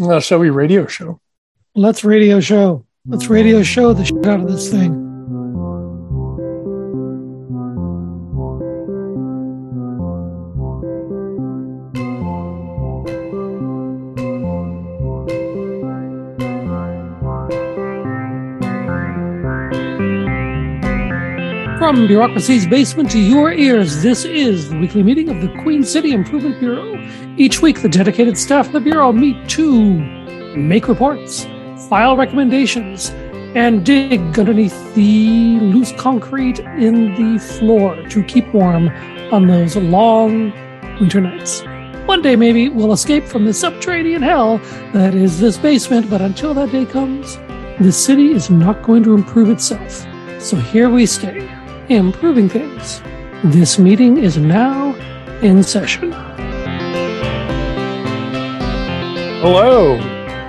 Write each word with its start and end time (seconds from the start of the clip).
Uh, 0.00 0.20
shall 0.20 0.38
we 0.38 0.50
radio 0.50 0.86
show? 0.86 1.20
Let's 1.74 2.04
radio 2.04 2.40
show. 2.40 2.86
Let's 3.06 3.28
radio 3.28 3.62
show 3.62 3.92
the 3.92 4.04
shit 4.04 4.26
out 4.26 4.40
of 4.40 4.48
this 4.48 4.70
thing. 4.70 4.99
From 21.90 22.06
bureaucracy's 22.06 22.68
basement 22.68 23.10
to 23.10 23.18
your 23.18 23.52
ears, 23.52 24.00
this 24.00 24.24
is 24.24 24.70
the 24.70 24.78
weekly 24.78 25.02
meeting 25.02 25.28
of 25.28 25.40
the 25.40 25.48
Queen 25.60 25.82
City 25.82 26.12
Improvement 26.12 26.60
Bureau. 26.60 26.96
Each 27.36 27.60
week, 27.60 27.82
the 27.82 27.88
dedicated 27.88 28.38
staff 28.38 28.68
of 28.68 28.72
the 28.74 28.78
Bureau 28.78 29.12
meet 29.12 29.48
to 29.48 29.98
make 30.54 30.86
reports, 30.86 31.46
file 31.88 32.16
recommendations, 32.16 33.10
and 33.56 33.84
dig 33.84 34.20
underneath 34.38 34.94
the 34.94 35.58
loose 35.58 35.90
concrete 35.98 36.60
in 36.60 37.12
the 37.16 37.40
floor 37.40 38.00
to 38.08 38.22
keep 38.22 38.46
warm 38.54 38.88
on 39.32 39.48
those 39.48 39.74
long 39.74 40.52
winter 41.00 41.20
nights. 41.20 41.64
One 42.06 42.22
day, 42.22 42.36
maybe, 42.36 42.68
we'll 42.68 42.92
escape 42.92 43.24
from 43.24 43.46
the 43.46 43.52
subterranean 43.52 44.22
hell 44.22 44.58
that 44.92 45.16
is 45.16 45.40
this 45.40 45.58
basement, 45.58 46.08
but 46.08 46.20
until 46.20 46.54
that 46.54 46.70
day 46.70 46.84
comes, 46.84 47.36
the 47.80 47.90
city 47.90 48.30
is 48.30 48.48
not 48.48 48.80
going 48.84 49.02
to 49.02 49.14
improve 49.14 49.50
itself. 49.50 50.06
So 50.38 50.56
here 50.56 50.88
we 50.88 51.04
stay, 51.04 51.50
improving 51.98 52.48
things. 52.48 53.02
This 53.44 53.78
meeting 53.78 54.16
is 54.18 54.36
now 54.36 54.94
in 55.42 55.62
session. 55.62 56.12
Hello. 59.42 59.96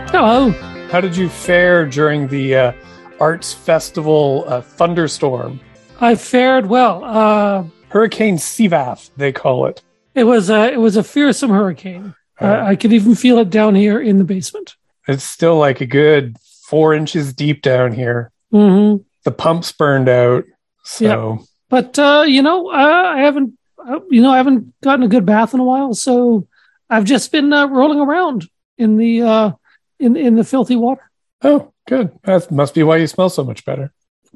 Hello. 0.09 0.52
How 0.91 0.99
did 1.02 1.16
you 1.16 1.30
fare 1.30 1.85
during 1.85 2.27
the 2.27 2.55
uh, 2.55 2.72
arts 3.20 3.54
festival 3.54 4.43
uh, 4.48 4.62
thunderstorm? 4.62 5.60
I 6.02 6.15
fared 6.15 6.65
well. 6.68 7.04
Uh, 7.04 7.63
Hurricane 7.90 8.35
Sivath, 8.37 9.10
they 9.18 9.32
call 9.32 9.65
it. 9.68 9.82
it 10.15 10.26
was 10.26 10.49
a 10.49 10.71
it 10.74 10.80
was 10.80 10.96
a 10.98 11.04
fearsome 11.04 11.52
hurricane. 11.52 12.13
Uh, 12.40 12.62
I 12.65 12.76
could 12.76 12.91
even 12.91 13.15
feel 13.15 13.37
it 13.40 13.49
down 13.49 13.76
here 13.76 13.99
in 14.02 14.18
the 14.18 14.24
basement. 14.24 14.76
it's 15.08 15.24
still 15.24 15.58
like 15.58 15.80
a 15.80 15.85
good 15.85 16.37
four 16.65 16.93
inches 16.93 17.34
deep 17.34 17.62
down 17.62 17.91
here. 17.93 18.32
hmm 18.52 18.98
The 19.24 19.32
pumps 19.32 19.71
burned 19.71 20.10
out. 20.10 20.43
So, 20.84 21.46
But 21.70 21.98
uh, 21.99 22.24
you 22.27 22.41
know, 22.41 22.70
uh, 22.70 23.13
I 23.15 23.20
haven't 23.21 23.57
uh, 23.77 23.99
you 24.10 24.21
know 24.21 24.32
I 24.32 24.37
haven't 24.37 24.74
gotten 24.82 25.04
a 25.04 25.07
good 25.07 25.26
bath 25.26 25.54
in 25.54 25.60
a 25.60 25.63
while, 25.63 25.93
so 25.93 26.48
I've 26.90 27.05
just 27.05 27.32
been 27.32 27.51
uh, 27.54 27.68
rolling 27.68 27.99
around 27.99 28.48
in 28.77 28.98
the 28.98 29.21
uh, 29.21 29.52
in 29.99 30.15
in 30.15 30.35
the 30.35 30.43
filthy 30.43 30.76
water. 30.76 31.09
oh, 31.43 31.71
good. 31.87 32.12
That 32.24 32.52
must 32.52 32.74
be 32.74 32.84
why 32.84 32.98
you 32.98 33.07
smell 33.07 33.29
so 33.29 33.43
much 33.43 33.65
better. 33.65 33.91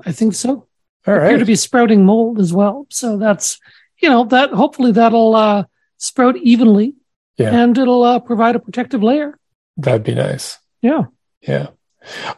I 0.05 0.11
think 0.11 0.33
so. 0.35 0.67
All 1.07 1.16
appear 1.16 1.38
to 1.38 1.45
be 1.45 1.55
sprouting 1.55 2.03
mold 2.05 2.39
as 2.39 2.51
well. 2.53 2.88
So 2.89 3.17
that's 3.17 3.59
you 4.01 4.09
know 4.09 4.23
that 4.25 4.51
hopefully 4.51 4.91
that'll 4.91 5.35
uh, 5.35 5.63
sprout 5.97 6.35
evenly, 6.38 6.95
Yeah. 7.38 7.55
and 7.55 7.77
it'll 7.77 8.03
uh, 8.03 8.19
provide 8.19 8.55
a 8.55 8.59
protective 8.59 9.03
layer. 9.03 9.38
That'd 9.77 10.03
be 10.03 10.16
nice. 10.16 10.57
Yeah. 10.81 11.03
Yeah. 11.41 11.67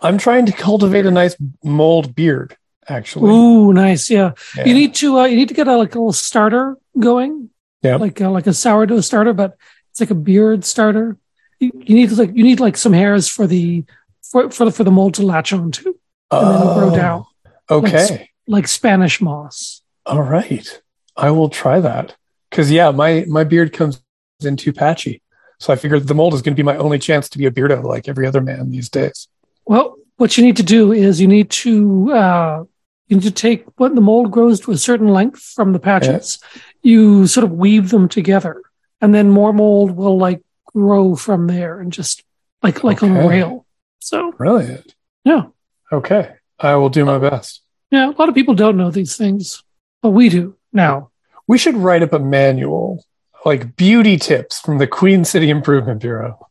I'm 0.02 0.17
trying 0.17 0.45
to 0.47 0.52
cultivate 0.53 1.05
a 1.05 1.11
nice 1.11 1.35
mold 1.63 2.16
beard, 2.16 2.55
actually. 2.88 3.31
Ooh, 3.31 3.73
nice. 3.73 4.09
Yeah. 4.09 4.31
Yeah. 4.55 4.66
You 4.66 4.73
need 4.73 4.95
to 4.95 5.19
uh, 5.19 5.25
you 5.25 5.35
need 5.35 5.49
to 5.49 5.53
get 5.53 5.67
a 5.67 5.77
like 5.77 5.95
a 5.95 5.99
little 5.99 6.13
starter 6.13 6.77
going. 6.97 7.49
Yeah. 7.81 7.97
Like 7.97 8.19
a, 8.21 8.29
like 8.29 8.47
a 8.47 8.53
sourdough 8.53 9.02
starter, 9.02 9.33
but 9.33 9.57
it's 9.91 9.99
like 9.99 10.09
a 10.11 10.16
beard 10.16 10.66
starter. 10.66 11.17
You, 11.59 11.71
you 11.73 11.95
need 11.95 12.11
like 12.11 12.35
you 12.35 12.44
need 12.44 12.59
like 12.59 12.77
some 12.77 12.94
hairs 12.94 13.27
for 13.27 13.47
the 13.47 13.85
for 14.23 14.49
for 14.49 14.66
the, 14.66 14.71
for 14.71 14.83
the 14.83 14.91
mold 14.91 15.13
to 15.16 15.23
latch 15.23 15.53
onto, 15.53 15.94
and 16.31 16.47
then 16.47 16.55
it'll 16.55 16.73
grow 16.73 16.91
Oh, 16.91 16.95
down 16.95 17.25
Okay. 17.69 18.29
like 18.47 18.67
Spanish 18.67 19.22
moss. 19.22 19.81
All 20.05 20.22
right. 20.23 20.81
I 21.16 21.31
will 21.31 21.50
try 21.50 21.79
that. 21.79 22.16
Cause 22.51 22.72
yeah, 22.72 22.91
my, 22.91 23.25
my 23.28 23.44
beard 23.44 23.73
comes 23.73 24.01
in 24.44 24.56
too 24.56 24.72
patchy. 24.72 25.22
So 25.59 25.73
I 25.73 25.75
figured 25.75 26.07
the 26.07 26.13
mold 26.16 26.33
is 26.33 26.41
going 26.41 26.53
to 26.56 26.59
be 26.59 26.63
my 26.63 26.78
only 26.78 27.00
chance 27.00 27.28
to 27.29 27.38
be 27.38 27.45
a 27.45 27.51
beardo 27.51 27.83
like 27.83 28.07
every 28.07 28.25
other 28.28 28.39
man 28.39 28.69
these 28.69 28.88
days. 28.89 29.28
Well, 29.66 29.97
what 30.17 30.38
you 30.38 30.44
need 30.45 30.57
to 30.57 30.63
do 30.63 30.94
is 30.94 31.19
you 31.19 31.28
need 31.28 31.50
to 31.50 32.12
uh, 32.13 32.63
you 33.07 33.18
need 33.18 33.23
to 33.23 33.31
take 33.31 33.66
when 33.78 33.95
the 33.95 34.01
mold 34.01 34.31
grows 34.31 34.59
to 34.62 34.72
a 34.72 34.78
certain 34.78 35.07
length 35.09 35.41
from 35.56 35.73
the 35.73 35.79
patches, 35.79 36.40
you 36.81 37.28
sort 37.28 37.44
of 37.44 37.51
weave 37.51 37.90
them 37.90 38.07
together, 38.09 38.62
and 39.01 39.13
then 39.16 39.29
more 39.29 39.53
mold 39.53 39.91
will 39.91 40.18
like 40.18 40.41
grow 40.66 41.16
from 41.16 41.47
there 41.47 41.79
and 41.79 41.91
just 41.94 42.23
like 42.62 42.84
like 42.84 43.01
on 43.03 43.16
a 43.16 43.28
rail. 43.28 43.66
So 44.00 44.31
Brilliant. 44.34 44.94
yeah, 45.23 45.45
Okay. 45.91 46.34
I 46.59 46.75
will 46.75 46.90
do 46.90 47.06
my 47.06 47.16
uh, 47.16 47.19
best. 47.19 47.62
yeah. 47.91 48.09
A 48.09 48.16
lot 48.18 48.29
of 48.29 48.35
people 48.35 48.56
don't 48.56 48.78
know 48.78 48.90
these 48.91 49.16
things, 49.16 49.63
but 50.01 50.09
we 50.12 50.28
do 50.29 50.56
now. 50.74 51.12
We 51.47 51.57
should 51.57 51.75
write 51.78 52.03
up 52.03 52.13
a 52.13 52.19
manual, 52.19 53.06
like 53.45 53.75
beauty 53.75 54.18
tips 54.18 54.59
from 54.59 54.79
the 54.79 54.88
Queen 54.88 55.24
City 55.24 55.50
Improvement 55.50 56.01
Bureau. 56.01 56.47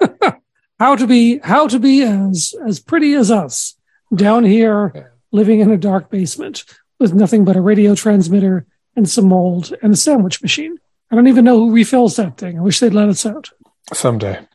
How 0.78 0.96
to 0.96 1.06
be 1.06 1.38
how 1.38 1.68
to 1.68 1.78
be 1.78 2.02
as 2.02 2.52
as 2.66 2.80
pretty 2.80 3.14
as 3.14 3.30
us 3.30 3.76
down 4.14 4.44
here, 4.44 5.13
living 5.34 5.58
in 5.58 5.70
a 5.70 5.76
dark 5.76 6.10
basement 6.10 6.64
with 7.00 7.12
nothing 7.12 7.44
but 7.44 7.56
a 7.56 7.60
radio 7.60 7.94
transmitter 7.94 8.66
and 8.94 9.10
some 9.10 9.28
mold 9.28 9.74
and 9.82 9.92
a 9.92 9.96
sandwich 9.96 10.40
machine. 10.40 10.78
I 11.10 11.16
don't 11.16 11.26
even 11.26 11.44
know 11.44 11.58
who 11.58 11.72
refills 11.72 12.16
that 12.16 12.38
thing. 12.38 12.56
I 12.56 12.62
wish 12.62 12.78
they'd 12.78 12.94
let 12.94 13.08
us 13.08 13.26
out. 13.26 13.50
Someday. 13.92 14.46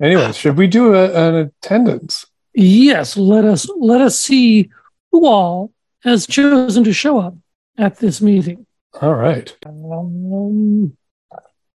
Anyway, 0.00 0.30
should 0.32 0.58
we 0.58 0.66
do 0.66 0.94
a, 0.94 1.28
an 1.28 1.34
attendance? 1.34 2.26
Yes, 2.54 3.16
let 3.16 3.44
us 3.44 3.68
let 3.78 4.00
us 4.00 4.18
see 4.18 4.70
who 5.10 5.26
all 5.26 5.72
has 6.02 6.26
chosen 6.26 6.84
to 6.84 6.92
show 6.92 7.18
up 7.18 7.34
at 7.76 7.96
this 7.96 8.20
meeting. 8.20 8.66
All 9.00 9.14
right. 9.14 9.56
Um, 9.64 10.96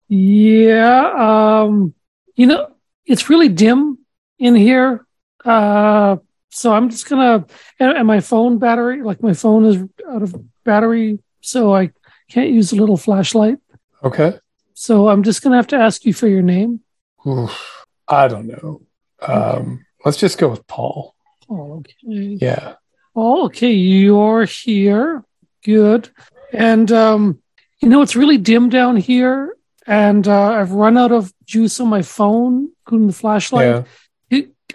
yeah, 0.08 1.62
um, 1.64 1.94
you 2.36 2.46
know, 2.46 2.72
it's 3.06 3.30
really 3.30 3.50
dim 3.50 4.00
in 4.38 4.56
here. 4.56 5.06
Uh, 5.44 6.18
so 6.52 6.74
I'm 6.74 6.90
just 6.90 7.10
gonna, 7.10 7.46
and, 7.80 7.98
and 7.98 8.08
my 8.08 8.20
phone 8.20 8.60
battery, 8.60 9.02
like 9.02 9.24
my 9.24 9.34
phone 9.34 9.66
is 9.66 9.84
out 10.08 10.22
of 10.22 10.36
battery, 10.64 11.20
so 11.42 11.74
I 11.74 11.92
can't 12.30 12.52
use 12.52 12.72
a 12.72 12.76
little 12.76 12.98
flashlight. 12.98 13.58
Okay. 14.04 14.38
So 14.74 15.10
I'm 15.10 15.24
just 15.24 15.42
gonna 15.42 15.56
have 15.56 15.68
to 15.68 15.78
ask 15.78 16.06
you 16.06 16.14
for 16.14 16.28
your 16.28 16.42
name. 16.42 16.82
Oof. 17.26 17.86
I 18.08 18.28
don't 18.28 18.48
know. 18.48 18.82
Um, 19.22 19.86
let's 20.04 20.18
just 20.18 20.38
go 20.38 20.50
with 20.50 20.68
Paul. 20.68 21.16
Oh, 21.50 21.78
okay. 21.80 21.96
Yeah. 22.04 22.76
Oh, 23.16 23.46
okay. 23.46 23.72
You're 23.72 24.46
here. 24.46 25.24
Good. 25.64 26.10
And, 26.52 26.92
um, 26.92 27.40
you 27.82 27.90
know, 27.90 28.02
it's 28.02 28.16
really 28.16 28.38
dim 28.38 28.70
down 28.70 28.98
here. 28.98 29.56
And 29.88 30.28
uh, 30.28 30.52
I've 30.52 30.72
run 30.72 30.98
out 30.98 31.12
of 31.12 31.34
juice 31.46 31.80
on 31.80 31.88
my 31.88 32.02
phone, 32.02 32.70
including 32.82 33.08
the 33.08 33.14
flashlight. 33.14 33.68
Yeah. 33.68 33.84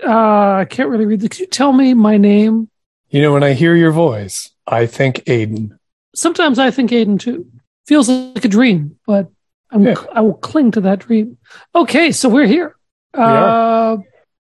Uh, 0.05 0.57
I 0.61 0.67
can't 0.69 0.89
really 0.89 1.07
read. 1.07 1.21
The, 1.21 1.29
could 1.29 1.41
you 1.41 1.47
tell 1.47 1.73
me 1.73 1.95
my 1.95 2.17
name? 2.17 2.69
You 3.11 3.23
know, 3.23 3.33
when 3.33 3.43
I 3.43 3.53
hear 3.53 3.75
your 3.77 3.93
voice, 3.93 4.51
I 4.67 4.87
think 4.87 5.23
Aidan. 5.29 5.79
Sometimes 6.15 6.59
I 6.59 6.71
think 6.71 6.93
Aidan 6.93 7.19
too. 7.19 7.47
Feels 7.87 8.09
like 8.09 8.45
a 8.45 8.49
dream, 8.49 8.99
but 9.07 9.29
I'm, 9.71 9.83
Yeah. 9.85 9.95
I 10.13 10.21
will 10.21 10.35
cling 10.35 10.73
to 10.73 10.81
that 10.83 11.01
dream. 11.01 11.39
Okay, 11.75 12.11
so 12.13 12.29
we're 12.29 12.47
here. 12.47 12.75
are. 13.15 13.93
Uh, 13.95 13.97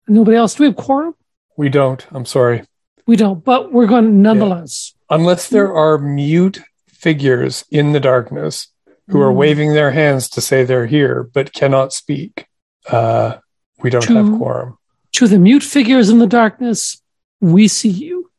nobody 0.09 0.37
else. 0.37 0.55
Do 0.57 0.65
we 0.65 0.69
have 0.69 0.77
quorum? 0.77 1.15
We 1.57 1.69
don't. 1.69 2.05
I'm 2.11 2.27
sorry. 2.27 2.65
We 3.07 3.17
don't, 3.17 3.45
but 3.45 3.73
we're 3.73 3.87
going 3.87 4.21
nonetheless. 4.21 4.95
Unless 5.11 5.49
there 5.51 5.73
are 5.73 5.97
mute 5.99 6.61
figures 6.89 7.65
in 7.71 7.93
the 7.93 8.01
darkness 8.01 8.67
who 9.09 9.21
are 9.21 9.31
Mm. 9.33 9.37
waving 9.37 9.73
their 9.75 9.93
hands 9.93 10.29
to 10.31 10.41
say 10.41 10.65
they're 10.65 10.87
here 10.87 11.31
but 11.33 11.53
cannot 11.53 11.93
speak, 11.93 12.47
uh, 12.91 13.37
we 13.81 13.91
don't 13.91 14.05
have 14.09 14.27
quorum. 14.39 14.77
To 15.17 15.29
the 15.29 15.39
mute 15.39 15.63
figures 15.63 16.09
in 16.11 16.19
the 16.19 16.27
darkness, 16.27 17.01
we 17.41 17.69
see 17.69 17.89
you. 17.89 18.31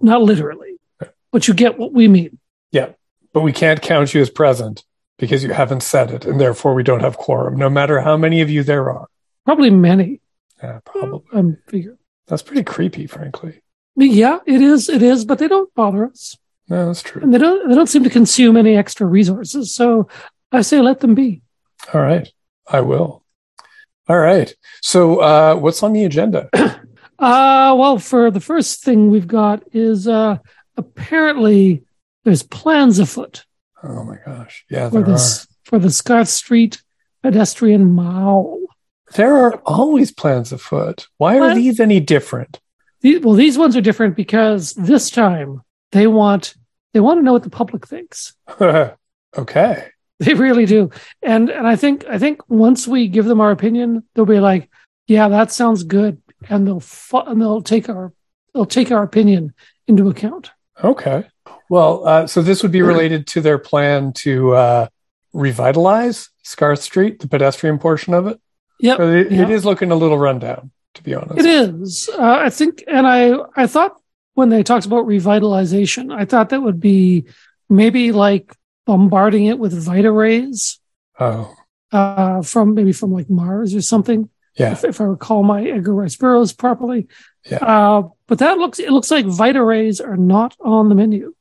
Not 0.00 0.22
literally, 0.22 0.76
but 1.32 1.48
you 1.48 1.54
get 1.54 1.78
what 1.78 1.92
we 1.92 2.06
mean. 2.08 2.38
Yeah. 2.70 2.90
But 3.32 3.40
we 3.40 3.52
can't 3.52 3.82
count 3.82 4.14
you 4.14 4.20
as 4.20 4.30
present 4.30 4.84
because 5.18 5.42
you 5.42 5.52
haven't 5.52 5.82
said 5.82 6.10
it, 6.10 6.24
and 6.24 6.40
therefore 6.40 6.74
we 6.74 6.82
don't 6.82 7.00
have 7.00 7.16
quorum, 7.16 7.56
no 7.56 7.68
matter 7.68 8.00
how 8.00 8.16
many 8.16 8.40
of 8.42 8.48
you 8.50 8.62
there 8.62 8.90
are. 8.90 9.08
Probably 9.44 9.70
many. 9.70 10.20
Yeah, 10.62 10.78
probably. 10.84 11.22
I'm 11.32 11.58
figure. 11.68 11.98
That's 12.28 12.42
pretty 12.42 12.62
creepy, 12.62 13.06
frankly. 13.06 13.60
Yeah, 13.96 14.38
it 14.46 14.60
is. 14.62 14.88
It 14.88 15.02
is, 15.02 15.24
but 15.24 15.38
they 15.38 15.48
don't 15.48 15.72
bother 15.74 16.06
us, 16.06 16.36
No, 16.68 16.86
that's 16.86 17.02
true. 17.02 17.22
and 17.22 17.32
they 17.34 17.38
don't. 17.38 17.68
They 17.68 17.74
don't 17.74 17.88
seem 17.88 18.04
to 18.04 18.10
consume 18.10 18.56
any 18.56 18.76
extra 18.76 19.06
resources. 19.06 19.74
So 19.74 20.08
I 20.52 20.62
say 20.62 20.80
let 20.80 21.00
them 21.00 21.14
be. 21.14 21.42
All 21.92 22.00
right. 22.00 22.28
I 22.68 22.80
will. 22.80 23.22
All 24.08 24.18
right. 24.18 24.54
So, 24.82 25.18
uh, 25.20 25.54
what's 25.56 25.82
on 25.82 25.92
the 25.92 26.04
agenda? 26.04 26.48
Uh, 27.18 27.74
well, 27.78 27.98
for 27.98 28.30
the 28.30 28.40
first 28.42 28.84
thing 28.84 29.08
we've 29.08 29.26
got 29.26 29.62
is 29.72 30.06
uh, 30.06 30.36
apparently 30.76 31.82
there's 32.24 32.42
plans 32.42 32.98
afoot 32.98 33.46
Oh 33.82 34.04
my 34.04 34.16
gosh. 34.24 34.64
Yeah, 34.68 34.88
for 34.88 35.00
there 35.00 35.02
are. 35.02 35.12
this 35.12 35.46
for 35.64 35.78
the 35.78 35.90
Scarth 35.90 36.28
Street 36.28 36.82
pedestrian 37.22 37.92
mall. 37.92 38.60
There 39.14 39.36
are 39.36 39.56
always 39.64 40.10
plans 40.10 40.52
afoot. 40.52 41.06
Why 41.18 41.38
are 41.38 41.54
these 41.54 41.78
any 41.78 42.00
different? 42.00 42.60
These, 43.00 43.20
well, 43.20 43.34
these 43.34 43.56
ones 43.56 43.76
are 43.76 43.80
different 43.80 44.16
because 44.16 44.72
this 44.74 45.10
time 45.10 45.62
they 45.92 46.06
want 46.06 46.54
they 46.92 47.00
want 47.00 47.18
to 47.18 47.22
know 47.22 47.32
what 47.32 47.42
the 47.42 47.50
public 47.50 47.86
thinks. 47.86 48.34
okay. 48.60 49.88
They 50.24 50.32
really 50.32 50.64
do. 50.64 50.90
And 51.22 51.50
and 51.50 51.66
I 51.66 51.76
think 51.76 52.06
I 52.06 52.18
think 52.18 52.40
once 52.48 52.88
we 52.88 53.08
give 53.08 53.26
them 53.26 53.40
our 53.40 53.50
opinion, 53.50 54.02
they'll 54.14 54.24
be 54.24 54.40
like, 54.40 54.70
"Yeah, 55.06 55.28
that 55.28 55.52
sounds 55.52 55.82
good," 55.82 56.22
and 56.48 56.66
they'll 56.66 56.80
fu- 56.80 57.18
and 57.18 57.38
they'll 57.38 57.60
take 57.60 57.90
our 57.90 58.14
they'll 58.54 58.64
take 58.64 58.90
our 58.90 59.02
opinion 59.02 59.52
into 59.86 60.08
account. 60.08 60.52
Okay. 60.82 61.26
Well, 61.68 62.06
uh, 62.06 62.26
so 62.26 62.40
this 62.40 62.62
would 62.62 62.72
be 62.72 62.80
related 62.92 63.26
to 63.28 63.42
their 63.42 63.58
plan 63.58 64.14
to 64.24 64.54
uh, 64.54 64.88
revitalize 65.34 66.30
Scarth 66.42 66.80
Street, 66.80 67.20
the 67.20 67.28
pedestrian 67.28 67.78
portion 67.78 68.14
of 68.14 68.26
it. 68.26 68.40
Yep. 68.80 69.00
It, 69.00 69.32
yeah. 69.32 69.42
it 69.42 69.50
is 69.50 69.64
looking 69.64 69.90
a 69.90 69.96
little 69.96 70.18
rundown, 70.18 70.70
to 70.94 71.02
be 71.02 71.14
honest. 71.14 71.38
It 71.38 71.46
is. 71.46 72.08
Uh, 72.08 72.38
I 72.40 72.50
think, 72.50 72.84
and 72.86 73.06
I, 73.06 73.34
I 73.54 73.66
thought 73.66 74.00
when 74.34 74.48
they 74.48 74.62
talked 74.62 74.86
about 74.86 75.06
revitalization, 75.06 76.14
I 76.14 76.24
thought 76.24 76.50
that 76.50 76.62
would 76.62 76.80
be 76.80 77.26
maybe 77.68 78.12
like 78.12 78.54
bombarding 78.86 79.44
it 79.46 79.58
with 79.58 79.72
Vita 79.72 80.10
rays 80.10 80.80
Oh, 81.18 81.54
uh, 81.92 82.42
from 82.42 82.74
maybe 82.74 82.92
from 82.92 83.12
like 83.12 83.28
Mars 83.30 83.74
or 83.74 83.82
something. 83.82 84.28
yeah. 84.56 84.72
If, 84.72 84.84
if 84.84 85.00
I 85.00 85.04
recall 85.04 85.42
my 85.42 85.64
Edgar 85.64 85.94
Rice 85.94 86.16
Burroughs 86.16 86.52
properly. 86.52 87.08
Yeah. 87.50 87.58
Uh, 87.58 88.08
but 88.26 88.38
that 88.38 88.58
looks, 88.58 88.78
it 88.78 88.90
looks 88.90 89.10
like 89.10 89.24
Vita 89.26 89.62
rays 89.62 90.00
are 90.00 90.16
not 90.16 90.56
on 90.60 90.88
the 90.88 90.94
menu. 90.94 91.34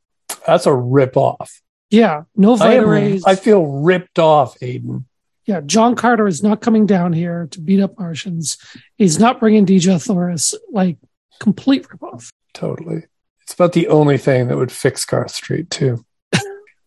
That's 0.45 0.65
a 0.65 0.73
rip 0.75 1.17
off. 1.17 1.61
Yeah, 1.89 2.23
no 2.35 2.53
I, 2.53 2.57
Vita 2.57 2.81
am- 2.81 2.89
rays. 2.89 3.23
I 3.25 3.35
feel 3.35 3.65
ripped 3.65 4.19
off, 4.19 4.55
Aidan. 4.61 5.05
yeah, 5.45 5.61
John 5.61 5.95
Carter 5.95 6.27
is 6.27 6.41
not 6.43 6.61
coming 6.61 6.85
down 6.85 7.13
here 7.13 7.47
to 7.51 7.59
beat 7.61 7.79
up 7.81 7.97
Martians. 7.99 8.57
He's 8.97 9.19
not 9.19 9.39
bringing 9.39 9.65
Dejah 9.65 10.03
Thoris. 10.05 10.53
Like 10.71 10.97
complete 11.39 11.87
ripoff. 11.87 12.29
Totally. 12.53 13.03
It's 13.43 13.53
about 13.53 13.73
the 13.73 13.87
only 13.89 14.17
thing 14.17 14.47
that 14.47 14.57
would 14.57 14.71
fix 14.71 15.01
Scarth 15.01 15.31
Street, 15.31 15.69
too. 15.69 16.03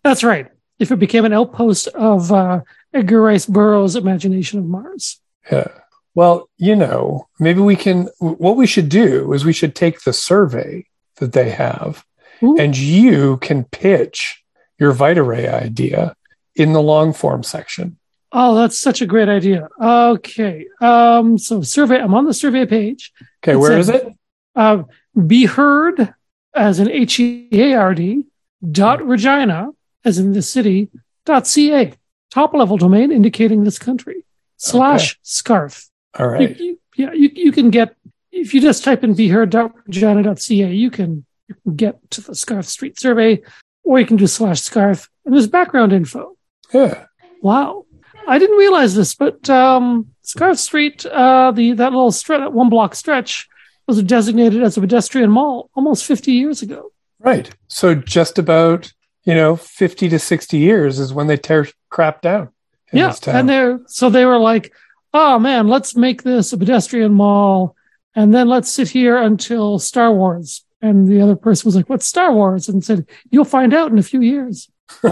That's 0.08 0.24
right. 0.24 0.46
If 0.78 0.90
it 0.90 0.96
became 0.98 1.26
an 1.26 1.34
outpost 1.34 1.86
of 1.88 2.32
uh, 2.32 2.62
Edgar 2.94 3.20
Rice 3.20 3.44
Burroughs' 3.44 3.94
imagination 3.94 4.58
of 4.58 4.64
Mars. 4.64 5.20
Yeah. 5.52 5.68
Well, 6.14 6.48
you 6.56 6.74
know, 6.74 7.28
maybe 7.38 7.60
we 7.60 7.76
can. 7.76 8.08
What 8.18 8.56
we 8.56 8.66
should 8.66 8.88
do 8.88 9.34
is 9.34 9.44
we 9.44 9.52
should 9.52 9.74
take 9.74 10.00
the 10.04 10.14
survey 10.14 10.86
that 11.16 11.34
they 11.34 11.50
have, 11.50 12.06
Ooh. 12.42 12.56
and 12.58 12.74
you 12.74 13.36
can 13.36 13.64
pitch 13.64 14.42
your 14.78 14.94
Vitaray 14.94 15.52
idea 15.52 16.14
in 16.56 16.72
the 16.72 16.80
long 16.80 17.12
form 17.12 17.42
section. 17.42 17.98
Oh, 18.32 18.54
that's 18.54 18.78
such 18.78 19.02
a 19.02 19.06
great 19.06 19.28
idea. 19.28 19.68
Okay. 19.78 20.64
Um, 20.80 21.36
so 21.36 21.60
survey, 21.60 22.00
I'm 22.00 22.14
on 22.14 22.24
the 22.24 22.32
survey 22.32 22.64
page. 22.64 23.12
Okay, 23.44 23.52
It's 23.52 23.60
where 23.60 23.72
a- 23.72 23.78
is 23.78 23.90
it? 23.90 24.08
Uh, 24.56 24.84
be 25.26 25.44
heard 25.44 26.14
as 26.54 26.78
an 26.78 26.88
H 26.90 27.20
E 27.20 27.48
A 27.52 27.74
R 27.74 27.94
D 27.94 28.24
dot 28.72 29.06
Regina 29.06 29.68
as 30.04 30.18
in 30.18 30.32
the 30.32 30.42
city 30.42 30.88
dot 31.24 31.46
ca 31.46 31.92
top 32.30 32.54
level 32.54 32.76
domain 32.76 33.10
indicating 33.12 33.64
this 33.64 33.78
country 33.78 34.24
slash 34.56 35.18
scarth. 35.22 35.90
All 36.18 36.28
right. 36.28 36.58
You- 36.58 36.64
you- 36.66 36.78
yeah, 36.96 37.12
you, 37.12 37.30
you 37.32 37.52
can 37.52 37.70
get 37.70 37.94
if 38.32 38.52
you 38.52 38.60
just 38.60 38.82
type 38.82 39.04
in 39.04 39.14
be 39.14 39.28
dot 39.46 39.72
Regina 39.86 40.22
dot 40.22 40.40
ca 40.40 40.54
you 40.72 40.90
can 40.90 41.24
you 41.48 41.54
can 41.62 41.76
get 41.76 42.10
to 42.10 42.20
the 42.20 42.34
Scarth 42.34 42.66
Street 42.66 42.98
survey, 42.98 43.40
or 43.84 44.00
you 44.00 44.04
can 44.06 44.16
do 44.16 44.26
slash 44.26 44.60
scarth 44.62 45.08
and 45.24 45.32
there's 45.32 45.46
background 45.46 45.92
info. 45.92 46.36
Yeah. 46.74 47.04
Wow. 47.40 47.86
I 48.26 48.38
didn't 48.38 48.56
realize 48.58 48.94
this, 48.96 49.14
but 49.14 49.48
um, 49.48 50.08
Scarth 50.22 50.58
Street, 50.58 51.06
uh, 51.06 51.52
the 51.52 51.72
that 51.74 51.92
little 51.92 52.10
stretch, 52.10 52.40
that 52.40 52.52
one 52.52 52.68
block 52.68 52.94
stretch, 52.96 53.48
was 53.86 54.02
designated 54.02 54.62
as 54.62 54.76
a 54.76 54.80
pedestrian 54.80 55.30
mall 55.30 55.70
almost 55.74 56.04
50 56.04 56.32
years 56.32 56.62
ago. 56.62 56.90
Right. 57.20 57.48
So 57.68 57.94
just 57.94 58.38
about 58.38 58.92
you 59.28 59.34
know 59.34 59.56
fifty 59.56 60.08
to 60.08 60.18
sixty 60.18 60.56
years 60.56 60.98
is 60.98 61.12
when 61.12 61.26
they 61.26 61.36
tear 61.36 61.66
crap 61.90 62.22
down. 62.22 62.48
Yeah, 62.94 63.14
and 63.26 63.46
they're 63.46 63.78
so 63.86 64.08
they 64.08 64.24
were 64.24 64.38
like, 64.38 64.72
"Oh 65.12 65.38
man, 65.38 65.68
let's 65.68 65.94
make 65.94 66.22
this 66.22 66.54
a 66.54 66.56
pedestrian 66.56 67.12
mall, 67.12 67.76
and 68.14 68.34
then 68.34 68.48
let's 68.48 68.72
sit 68.72 68.88
here 68.88 69.18
until 69.18 69.78
Star 69.78 70.10
Wars." 70.14 70.64
And 70.80 71.06
the 71.06 71.20
other 71.20 71.36
person 71.36 71.68
was 71.68 71.76
like, 71.76 71.90
"What's 71.90 72.06
Star 72.06 72.32
Wars?" 72.32 72.70
And 72.70 72.82
said, 72.82 73.06
"You'll 73.30 73.44
find 73.44 73.74
out 73.74 73.92
in 73.92 73.98
a 73.98 74.02
few 74.02 74.22
years." 74.22 74.70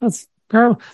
that's 0.00 0.26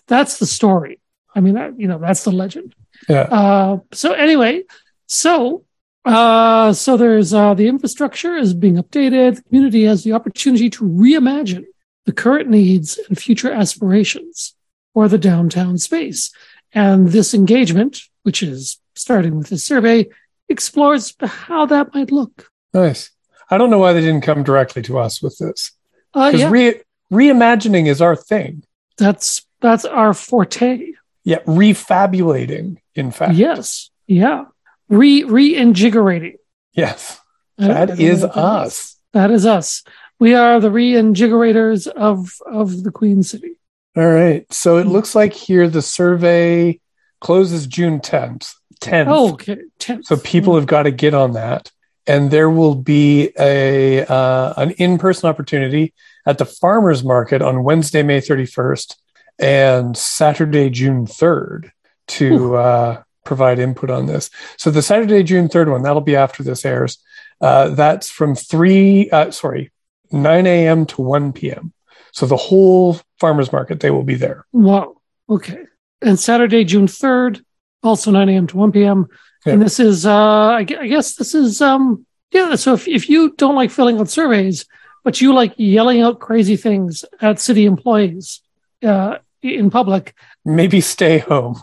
that's 0.06 0.38
the 0.38 0.46
story. 0.46 1.00
I 1.34 1.40
mean, 1.40 1.54
that, 1.54 1.80
you 1.80 1.88
know, 1.88 1.98
that's 1.98 2.24
the 2.24 2.30
legend. 2.30 2.74
yeah. 3.08 3.22
Uh, 3.22 3.78
so 3.92 4.12
anyway, 4.12 4.64
so 5.06 5.64
uh, 6.04 6.74
so 6.74 6.98
there's 6.98 7.32
uh, 7.32 7.54
the 7.54 7.68
infrastructure 7.68 8.36
is 8.36 8.52
being 8.52 8.76
updated. 8.76 9.36
The 9.36 9.42
community 9.44 9.84
has 9.84 10.04
the 10.04 10.12
opportunity 10.12 10.68
to 10.68 10.84
reimagine 10.84 11.64
the 12.06 12.12
current 12.12 12.48
needs 12.48 12.98
and 13.08 13.18
future 13.18 13.52
aspirations 13.52 14.54
for 14.94 15.08
the 15.08 15.18
downtown 15.18 15.78
space. 15.78 16.32
And 16.72 17.08
this 17.08 17.34
engagement, 17.34 18.02
which 18.22 18.42
is 18.42 18.78
starting 18.94 19.36
with 19.36 19.48
this 19.48 19.64
survey, 19.64 20.08
explores 20.48 21.14
how 21.20 21.66
that 21.66 21.94
might 21.94 22.10
look. 22.10 22.48
Nice. 22.74 23.10
I 23.50 23.58
don't 23.58 23.70
know 23.70 23.78
why 23.78 23.92
they 23.92 24.00
didn't 24.00 24.22
come 24.22 24.42
directly 24.42 24.82
to 24.82 24.98
us 24.98 25.22
with 25.22 25.36
this 25.38 25.72
Uh, 26.14 26.30
because 26.30 26.40
yeah, 26.40 26.50
re- 26.50 26.80
reimagining 27.12 27.86
is 27.86 28.00
our 28.00 28.16
thing. 28.16 28.64
that's 28.98 29.46
that's 29.60 29.84
our 29.84 30.12
forte. 30.14 30.88
Yeah, 31.24 31.38
refabulating. 31.46 32.78
In 32.94 33.10
fact, 33.12 33.34
Yes, 33.34 33.90
yeah, 34.06 34.46
re 34.88 35.22
reinvigorating. 35.24 36.36
yes, 36.72 37.20
I 37.58 37.68
don't- 37.68 37.76
I 37.76 37.84
that 37.86 38.00
is 38.00 38.24
us. 38.24 38.96
That 39.12 39.30
is 39.30 39.44
us. 39.46 39.84
We 40.22 40.34
are 40.34 40.60
the 40.60 40.68
reinvigorators 40.68 41.88
of 41.88 42.40
of 42.46 42.84
the 42.84 42.92
Queen 42.92 43.24
City. 43.24 43.56
All 43.96 44.06
right. 44.06 44.46
So 44.52 44.76
it 44.76 44.86
looks 44.86 45.16
like 45.16 45.32
here 45.32 45.66
the 45.66 45.82
survey 45.82 46.78
closes 47.20 47.66
June 47.66 47.98
10th. 47.98 48.54
10th. 48.80 49.06
Oh, 49.08 49.32
okay. 49.32 49.56
Tenth. 49.80 50.06
So 50.06 50.16
people 50.16 50.54
have 50.54 50.66
got 50.66 50.84
to 50.84 50.92
get 50.92 51.12
on 51.12 51.32
that. 51.32 51.72
And 52.06 52.30
there 52.30 52.48
will 52.48 52.76
be 52.76 53.32
a 53.36 54.06
uh, 54.06 54.54
an 54.58 54.70
in-person 54.78 55.28
opportunity 55.28 55.92
at 56.24 56.38
the 56.38 56.46
farmers 56.46 57.02
market 57.02 57.42
on 57.42 57.64
Wednesday, 57.64 58.04
May 58.04 58.20
31st 58.20 58.94
and 59.40 59.96
Saturday, 59.96 60.70
June 60.70 61.04
3rd 61.04 61.72
to 62.06 62.54
uh, 62.54 63.02
provide 63.24 63.58
input 63.58 63.90
on 63.90 64.06
this. 64.06 64.30
So 64.56 64.70
the 64.70 64.82
Saturday, 64.82 65.24
June 65.24 65.48
3rd 65.48 65.72
one, 65.72 65.82
that'll 65.82 66.00
be 66.00 66.14
after 66.14 66.44
this 66.44 66.64
airs. 66.64 66.98
Uh, 67.40 67.70
that's 67.70 68.08
from 68.08 68.36
3, 68.36 69.10
uh, 69.10 69.32
sorry, 69.32 69.72
9 70.12 70.46
a.m. 70.46 70.86
to 70.86 71.02
1 71.02 71.32
p.m. 71.32 71.72
So 72.12 72.26
the 72.26 72.36
whole 72.36 72.98
farmers 73.18 73.52
market, 73.52 73.80
they 73.80 73.90
will 73.90 74.02
be 74.02 74.14
there. 74.14 74.46
Wow. 74.52 74.96
Okay. 75.28 75.64
And 76.02 76.18
Saturday, 76.18 76.64
June 76.64 76.86
third, 76.86 77.44
also 77.82 78.10
nine 78.10 78.28
a.m. 78.28 78.46
to 78.48 78.56
one 78.56 78.72
p.m. 78.72 79.08
Yeah. 79.46 79.54
And 79.54 79.62
this 79.62 79.80
is, 79.80 80.06
uh, 80.06 80.50
I 80.50 80.64
guess 80.64 81.16
this 81.16 81.34
is, 81.34 81.60
um, 81.62 82.06
yeah. 82.30 82.54
So 82.56 82.74
if 82.74 82.86
if 82.86 83.08
you 83.08 83.34
don't 83.36 83.54
like 83.54 83.70
filling 83.70 83.98
out 83.98 84.08
surveys, 84.08 84.66
but 85.04 85.20
you 85.20 85.34
like 85.34 85.54
yelling 85.56 86.00
out 86.00 86.20
crazy 86.20 86.56
things 86.56 87.04
at 87.20 87.40
city 87.40 87.64
employees 87.64 88.40
uh, 88.82 89.18
in 89.42 89.70
public, 89.70 90.14
Maybe 90.44 90.80
stay 90.80 91.18
home. 91.18 91.60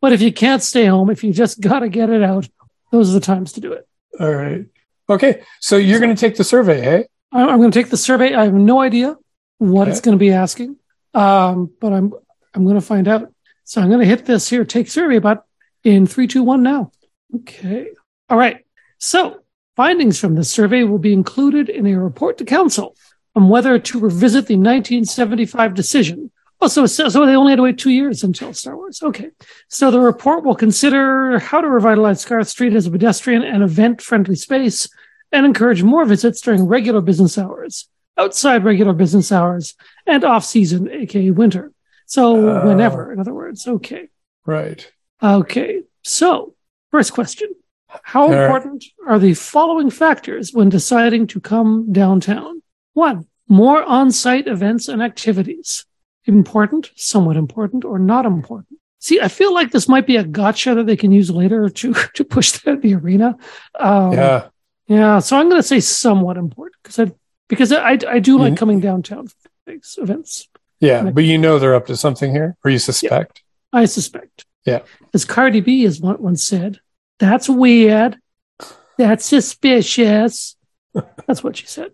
but 0.00 0.12
if 0.12 0.20
you 0.20 0.32
can't 0.32 0.62
stay 0.62 0.86
home, 0.86 1.10
if 1.10 1.24
you 1.24 1.32
just 1.32 1.60
got 1.60 1.80
to 1.80 1.88
get 1.88 2.10
it 2.10 2.22
out, 2.22 2.48
those 2.90 3.10
are 3.10 3.14
the 3.14 3.20
times 3.20 3.52
to 3.52 3.60
do 3.60 3.72
it. 3.72 3.88
All 4.18 4.32
right. 4.32 4.66
Okay. 5.08 5.42
So 5.60 5.76
you're 5.76 6.00
going 6.00 6.14
to 6.14 6.20
take 6.20 6.36
the 6.36 6.44
survey, 6.44 6.80
eh? 6.86 7.02
I- 7.32 7.42
I'm 7.46 7.58
going 7.58 7.70
to 7.70 7.78
take 7.78 7.90
the 7.90 7.96
survey. 7.96 8.34
I 8.34 8.44
have 8.44 8.54
no 8.54 8.80
idea 8.80 9.16
what 9.58 9.82
Okay. 9.82 9.90
it's 9.92 10.00
going 10.00 10.16
to 10.16 10.18
be 10.18 10.32
asking, 10.32 10.76
um, 11.14 11.70
but 11.80 11.92
I'm 11.92 12.12
I'm 12.54 12.64
going 12.64 12.74
to 12.76 12.80
find 12.80 13.06
out. 13.08 13.32
So 13.64 13.80
I'm 13.80 13.88
going 13.88 14.00
to 14.00 14.06
hit 14.06 14.24
this 14.26 14.48
here, 14.48 14.64
take 14.64 14.88
survey 14.88 15.18
button 15.18 15.42
in 15.84 16.06
three, 16.06 16.26
two, 16.26 16.42
one 16.42 16.62
now. 16.62 16.92
Okay. 17.34 17.88
All 18.30 18.38
right. 18.38 18.64
So 18.98 19.40
findings 19.76 20.18
from 20.18 20.34
the 20.36 20.44
survey 20.44 20.82
will 20.84 20.98
be 20.98 21.12
included 21.12 21.68
in 21.68 21.86
a 21.86 21.98
report 22.00 22.38
to 22.38 22.44
council 22.44 22.96
on 23.34 23.48
whether 23.48 23.78
to 23.78 23.98
revisit 24.00 24.46
the 24.46 24.54
1975 24.56 25.74
decision. 25.74 26.30
Oh, 26.60 26.68
so, 26.68 26.86
so 26.86 27.08
they 27.26 27.34
only 27.36 27.52
had 27.52 27.56
to 27.56 27.62
wait 27.62 27.78
two 27.78 27.90
years 27.90 28.24
until 28.24 28.54
Star 28.54 28.76
Wars. 28.76 29.02
Okay. 29.02 29.28
So 29.68 29.90
the 29.90 30.00
report 30.00 30.42
will 30.42 30.54
consider 30.54 31.38
how 31.38 31.60
to 31.60 31.68
revitalize 31.68 32.22
Scarth 32.22 32.48
Street 32.48 32.72
as 32.74 32.86
a 32.86 32.90
pedestrian 32.90 33.42
and 33.42 33.62
event 33.62 34.00
friendly 34.00 34.36
space 34.36 34.88
and 35.32 35.44
encourage 35.44 35.82
more 35.82 36.04
visits 36.06 36.40
during 36.40 36.64
regular 36.66 37.02
business 37.02 37.36
hours, 37.36 37.88
outside 38.16 38.64
regular 38.64 38.94
business 38.94 39.30
hours, 39.30 39.74
and 40.06 40.24
off 40.24 40.44
season, 40.46 40.90
aka 40.90 41.30
winter. 41.30 41.72
So 42.06 42.36
Oh. 42.62 42.66
whenever, 42.66 43.12
in 43.12 43.20
other 43.20 43.34
words. 43.34 43.66
Okay. 43.68 44.08
Right. 44.46 44.90
Okay. 45.22 45.82
So 46.04 46.54
first 46.90 47.12
question. 47.12 47.48
How 48.02 48.22
All 48.24 48.30
right. 48.30 48.44
important 48.44 48.84
are 49.06 49.18
the 49.18 49.34
following 49.34 49.90
factors 49.90 50.52
when 50.54 50.68
deciding 50.70 51.26
to 51.28 51.40
come 51.40 51.92
downtown? 51.92 52.62
One, 52.94 53.26
more 53.48 53.82
on-site 53.82 54.46
events 54.46 54.88
and 54.88 55.02
activities. 55.02 55.84
Important, 56.26 56.90
somewhat 56.96 57.36
important, 57.36 57.84
or 57.84 57.98
not 57.98 58.26
important. 58.26 58.78
See, 58.98 59.20
I 59.20 59.28
feel 59.28 59.54
like 59.54 59.70
this 59.70 59.88
might 59.88 60.06
be 60.06 60.16
a 60.16 60.24
gotcha 60.24 60.74
that 60.74 60.86
they 60.86 60.96
can 60.96 61.12
use 61.12 61.30
later 61.30 61.68
to 61.68 61.94
to 62.14 62.24
push 62.24 62.52
the, 62.52 62.76
the 62.76 62.94
arena. 62.94 63.36
Um, 63.78 64.12
yeah. 64.12 64.48
Yeah. 64.88 65.18
So 65.20 65.36
I'm 65.36 65.48
going 65.48 65.60
to 65.60 65.66
say 65.66 65.80
somewhat 65.80 66.36
important 66.36 66.76
because 66.82 66.98
I 66.98 67.12
because 67.48 67.70
I 67.72 67.98
I 68.08 68.18
do 68.18 68.38
like 68.38 68.54
Mhm. 68.54 68.56
coming 68.56 68.80
downtown 68.80 69.28
for 69.28 69.48
these 69.66 69.96
events. 70.00 70.48
Yeah. 70.80 71.10
But 71.10 71.24
you 71.24 71.38
know 71.38 71.58
they're 71.58 71.74
up 71.76 71.86
to 71.86 71.96
something 71.96 72.32
here, 72.32 72.56
or 72.64 72.70
you 72.70 72.78
suspect. 72.78 73.42
I 73.72 73.84
suspect. 73.84 74.44
Yeah. 74.64 74.80
As 75.14 75.24
Cardi 75.24 75.60
B 75.60 75.84
has 75.84 76.00
one- 76.00 76.20
once 76.20 76.44
said, 76.44 76.80
that's 77.18 77.48
weird. 77.48 78.18
That's 78.98 79.24
suspicious. 79.24 80.56
that's 81.26 81.44
what 81.44 81.56
she 81.56 81.66
said. 81.66 81.92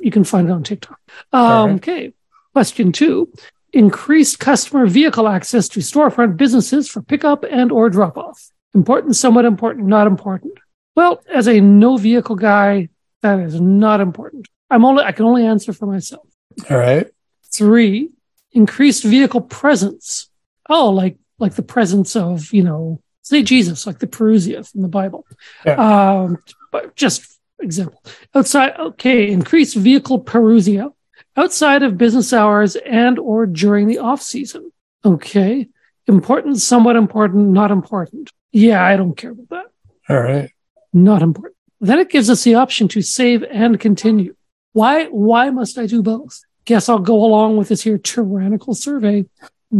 You 0.00 0.10
can 0.10 0.24
find 0.24 0.48
it 0.48 0.52
on 0.52 0.62
TikTok. 0.62 1.00
Um, 1.32 1.42
right. 1.70 1.74
Okay. 1.76 2.12
Question 2.52 2.92
two. 2.92 3.32
Increased 3.76 4.38
customer 4.38 4.86
vehicle 4.86 5.28
access 5.28 5.68
to 5.68 5.80
storefront 5.80 6.38
businesses 6.38 6.88
for 6.88 7.02
pickup 7.02 7.44
and 7.44 7.70
or 7.70 7.90
drop 7.90 8.16
off. 8.16 8.50
Important, 8.74 9.16
somewhat 9.16 9.44
important, 9.44 9.86
not 9.86 10.06
important. 10.06 10.54
Well, 10.94 11.22
as 11.28 11.46
a 11.46 11.60
no 11.60 11.98
vehicle 11.98 12.36
guy, 12.36 12.88
that 13.20 13.38
is 13.38 13.60
not 13.60 14.00
important. 14.00 14.48
I'm 14.70 14.86
only, 14.86 15.04
I 15.04 15.12
can 15.12 15.26
only 15.26 15.44
answer 15.44 15.74
for 15.74 15.84
myself. 15.84 16.26
All 16.70 16.78
right. 16.78 17.06
Three, 17.52 18.12
increased 18.52 19.04
vehicle 19.04 19.42
presence. 19.42 20.30
Oh, 20.70 20.88
like 20.88 21.18
like 21.38 21.56
the 21.56 21.62
presence 21.62 22.16
of 22.16 22.54
you 22.54 22.62
know, 22.62 23.02
say 23.20 23.42
Jesus, 23.42 23.86
like 23.86 23.98
the 23.98 24.06
Parousia 24.06 24.66
from 24.66 24.80
the 24.80 24.88
Bible. 24.88 25.26
Um, 25.66 26.38
but 26.72 26.96
just 26.96 27.38
example 27.60 28.02
outside. 28.34 28.74
Okay, 28.78 29.30
increased 29.30 29.76
vehicle 29.76 30.24
Parousia 30.24 30.94
outside 31.36 31.82
of 31.82 31.98
business 31.98 32.32
hours 32.32 32.76
and 32.76 33.18
or 33.18 33.46
during 33.46 33.86
the 33.86 33.98
off 33.98 34.22
season. 34.22 34.72
Okay, 35.04 35.68
important, 36.06 36.60
somewhat 36.60 36.96
important, 36.96 37.48
not 37.48 37.70
important. 37.70 38.30
Yeah, 38.52 38.84
I 38.84 38.96
don't 38.96 39.16
care 39.16 39.32
about 39.32 39.48
that. 39.50 39.66
All 40.08 40.20
right. 40.20 40.50
Not 40.92 41.22
important. 41.22 41.56
Then 41.80 41.98
it 41.98 42.10
gives 42.10 42.30
us 42.30 42.42
the 42.44 42.54
option 42.54 42.88
to 42.88 43.02
save 43.02 43.42
and 43.44 43.78
continue. 43.78 44.34
Why? 44.72 45.06
Why 45.06 45.50
must 45.50 45.78
I 45.78 45.86
do 45.86 46.02
both? 46.02 46.40
Guess 46.64 46.88
I'll 46.88 46.98
go 46.98 47.22
along 47.22 47.56
with 47.58 47.68
this 47.68 47.82
here 47.82 47.98
tyrannical 47.98 48.74
survey. 48.74 49.26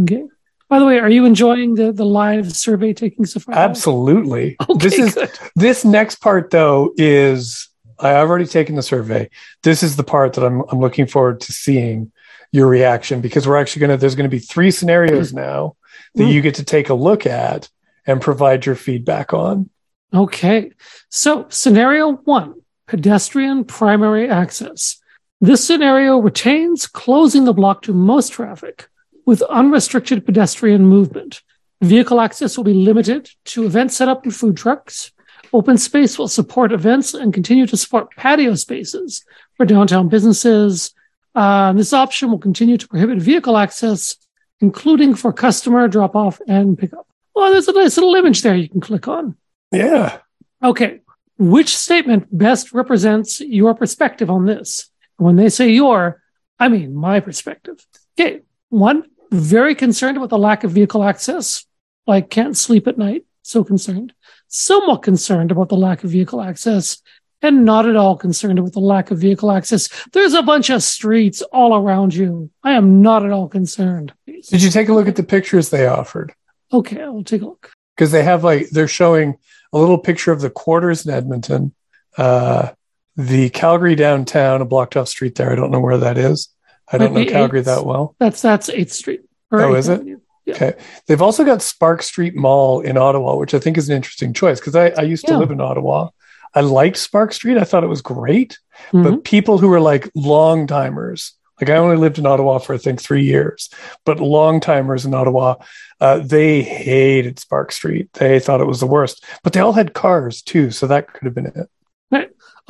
Okay. 0.03 0.25
By 0.69 0.79
the 0.79 0.85
way, 0.85 0.99
are 0.99 1.09
you 1.09 1.25
enjoying 1.25 1.75
the 1.75 1.91
the 1.91 2.05
live 2.05 2.55
survey 2.55 2.93
taking 2.93 3.25
so 3.25 3.39
far? 3.39 3.55
Absolutely. 3.55 4.57
Okay, 4.69 4.89
this 4.89 4.99
is 4.99 5.15
good. 5.15 5.31
this 5.55 5.85
next 5.85 6.15
part 6.21 6.51
though 6.51 6.93
is 6.97 7.66
I've 7.99 8.29
already 8.29 8.45
taken 8.45 8.75
the 8.75 8.81
survey. 8.83 9.29
This 9.63 9.83
is 9.83 9.95
the 9.95 10.03
part 10.03 10.33
that 10.33 10.45
I'm 10.45 10.61
I'm 10.71 10.79
looking 10.79 11.07
forward 11.07 11.41
to 11.41 11.53
seeing 11.53 12.11
your 12.51 12.67
reaction 12.67 13.21
because 13.21 13.47
we're 13.47 13.57
actually 13.57 13.81
gonna 13.81 13.97
there's 13.97 14.15
gonna 14.15 14.29
be 14.29 14.39
three 14.39 14.71
scenarios 14.71 15.33
now 15.33 15.75
that 16.15 16.23
Mm. 16.23 16.31
you 16.33 16.41
get 16.41 16.55
to 16.55 16.63
take 16.63 16.89
a 16.89 16.93
look 16.93 17.25
at 17.25 17.69
and 18.05 18.21
provide 18.21 18.65
your 18.65 18.75
feedback 18.75 19.33
on. 19.33 19.69
Okay. 20.13 20.71
So, 21.09 21.45
scenario 21.49 22.13
one 22.13 22.55
pedestrian 22.87 23.65
primary 23.65 24.29
access. 24.29 24.97
This 25.41 25.65
scenario 25.65 26.17
retains 26.19 26.87
closing 26.87 27.43
the 27.45 27.53
block 27.53 27.81
to 27.83 27.93
most 27.93 28.31
traffic 28.31 28.87
with 29.25 29.41
unrestricted 29.43 30.25
pedestrian 30.25 30.85
movement. 30.85 31.41
Vehicle 31.81 32.21
access 32.21 32.55
will 32.57 32.63
be 32.63 32.73
limited 32.73 33.29
to 33.45 33.65
event 33.65 33.91
setup 33.91 34.23
and 34.23 34.33
food 34.33 34.55
trucks. 34.57 35.11
Open 35.57 35.79
space 35.79 36.19
will 36.19 36.27
support 36.27 36.71
events 36.71 37.15
and 37.15 37.33
continue 37.33 37.65
to 37.65 37.75
support 37.75 38.15
patio 38.15 38.53
spaces 38.53 39.25
for 39.55 39.65
downtown 39.65 40.07
businesses. 40.07 40.93
Uh, 41.33 41.73
this 41.73 41.93
option 41.93 42.29
will 42.29 42.37
continue 42.37 42.77
to 42.77 42.87
prohibit 42.87 43.17
vehicle 43.17 43.57
access, 43.57 44.17
including 44.59 45.15
for 45.15 45.33
customer 45.33 45.87
drop 45.87 46.15
off 46.15 46.39
and 46.47 46.77
pickup. 46.77 47.07
Well, 47.33 47.51
there's 47.51 47.67
a 47.67 47.71
nice 47.71 47.97
little 47.97 48.13
image 48.13 48.43
there 48.43 48.55
you 48.55 48.69
can 48.69 48.81
click 48.81 49.07
on. 49.07 49.35
Yeah. 49.71 50.19
Okay. 50.63 50.99
Which 51.39 51.75
statement 51.75 52.27
best 52.29 52.71
represents 52.71 53.41
your 53.41 53.73
perspective 53.73 54.29
on 54.29 54.45
this? 54.45 54.91
When 55.15 55.37
they 55.37 55.49
say 55.49 55.71
your, 55.71 56.21
I 56.59 56.67
mean 56.67 56.93
my 56.93 57.19
perspective. 57.19 57.83
Okay. 58.13 58.41
One, 58.69 59.05
very 59.31 59.73
concerned 59.73 60.17
about 60.17 60.29
the 60.29 60.37
lack 60.37 60.63
of 60.63 60.69
vehicle 60.69 61.03
access. 61.03 61.65
Like 62.05 62.29
can't 62.29 62.55
sleep 62.55 62.85
at 62.85 62.99
night. 62.99 63.23
So 63.41 63.63
concerned. 63.63 64.13
Somewhat 64.47 65.03
concerned 65.03 65.51
about 65.51 65.69
the 65.69 65.75
lack 65.75 66.03
of 66.03 66.11
vehicle 66.11 66.41
access 66.41 67.01
and 67.41 67.65
not 67.65 67.87
at 67.87 67.95
all 67.95 68.15
concerned 68.15 68.63
with 68.63 68.73
the 68.73 68.79
lack 68.79 69.11
of 69.11 69.19
vehicle 69.19 69.51
access. 69.51 69.89
There's 70.11 70.33
a 70.33 70.41
bunch 70.41 70.69
of 70.69 70.81
streets 70.83 71.41
all 71.41 71.75
around 71.75 72.13
you. 72.13 72.49
I 72.63 72.73
am 72.73 73.01
not 73.01 73.25
at 73.25 73.31
all 73.31 73.47
concerned. 73.47 74.13
Did 74.25 74.63
you 74.63 74.69
take 74.69 74.89
a 74.89 74.93
look 74.93 75.07
at 75.07 75.15
the 75.15 75.23
pictures 75.23 75.69
they 75.69 75.87
offered? 75.87 76.33
Okay. 76.71 77.01
I'll 77.01 77.23
take 77.23 77.41
a 77.41 77.45
look. 77.45 77.71
Because 77.95 78.11
they 78.11 78.23
have 78.23 78.43
like 78.43 78.69
they're 78.69 78.87
showing 78.87 79.37
a 79.73 79.77
little 79.77 79.97
picture 79.97 80.31
of 80.31 80.41
the 80.41 80.49
quarters 80.49 81.05
in 81.05 81.13
Edmonton, 81.13 81.73
uh, 82.17 82.69
the 83.15 83.49
Calgary 83.49 83.95
downtown, 83.95 84.61
a 84.61 84.65
blocked 84.65 84.95
off 84.95 85.07
street 85.07 85.35
there. 85.35 85.51
I 85.51 85.55
don't 85.55 85.71
know 85.71 85.79
where 85.79 85.97
that 85.97 86.17
is. 86.17 86.49
I 86.91 86.97
don't 86.97 87.13
know 87.13 87.25
Calgary 87.25 87.61
that 87.61 87.85
well. 87.85 88.15
That's, 88.19 88.41
that's 88.41 88.69
8th 88.69 88.91
Street. 88.91 89.21
Oh, 89.51 89.57
8th 89.57 89.77
is 89.77 89.89
it? 89.89 90.19
Okay. 90.49 90.73
They've 91.07 91.21
also 91.21 91.43
got 91.43 91.61
Sparks 91.61 92.05
Street 92.07 92.35
Mall 92.35 92.79
in 92.81 92.97
Ottawa, 92.97 93.35
which 93.35 93.53
I 93.53 93.59
think 93.59 93.77
is 93.77 93.89
an 93.89 93.95
interesting 93.95 94.33
choice 94.33 94.59
because 94.59 94.75
I, 94.75 94.89
I 94.89 95.01
used 95.01 95.25
to 95.27 95.37
live 95.37 95.51
in 95.51 95.59
Ottawa. 95.61 96.09
I 96.53 96.61
liked 96.61 96.97
Sparks 96.97 97.35
Street. 97.35 97.57
I 97.57 97.63
thought 97.65 97.83
it 97.83 97.87
was 97.87 98.01
great. 98.01 98.57
Mhm. 98.91 99.03
But 99.03 99.23
people 99.23 99.57
who 99.57 99.67
were 99.67 99.81
like 99.81 100.09
long 100.15 100.65
timers, 100.67 101.33
like 101.59 101.69
I 101.69 101.75
only 101.75 101.97
lived 101.97 102.17
in 102.17 102.25
Ottawa 102.25 102.59
for 102.59 102.73
I 102.73 102.77
think 102.77 103.01
three 103.01 103.23
years, 103.23 103.69
but 104.05 104.19
long 104.19 104.59
timers 104.59 105.05
in 105.05 105.13
Ottawa, 105.13 105.55
uh, 105.99 106.19
they 106.19 106.61
hated 106.61 107.39
Sparks 107.39 107.75
Street. 107.75 108.13
They 108.13 108.39
thought 108.39 108.61
it 108.61 108.67
was 108.67 108.79
the 108.79 108.87
worst. 108.87 109.25
But 109.43 109.53
they 109.53 109.59
all 109.59 109.73
had 109.73 109.93
cars 109.93 110.41
too, 110.41 110.71
so 110.71 110.87
that 110.87 111.11
could 111.11 111.25
have 111.25 111.35
been 111.35 111.47
it. 111.47 111.69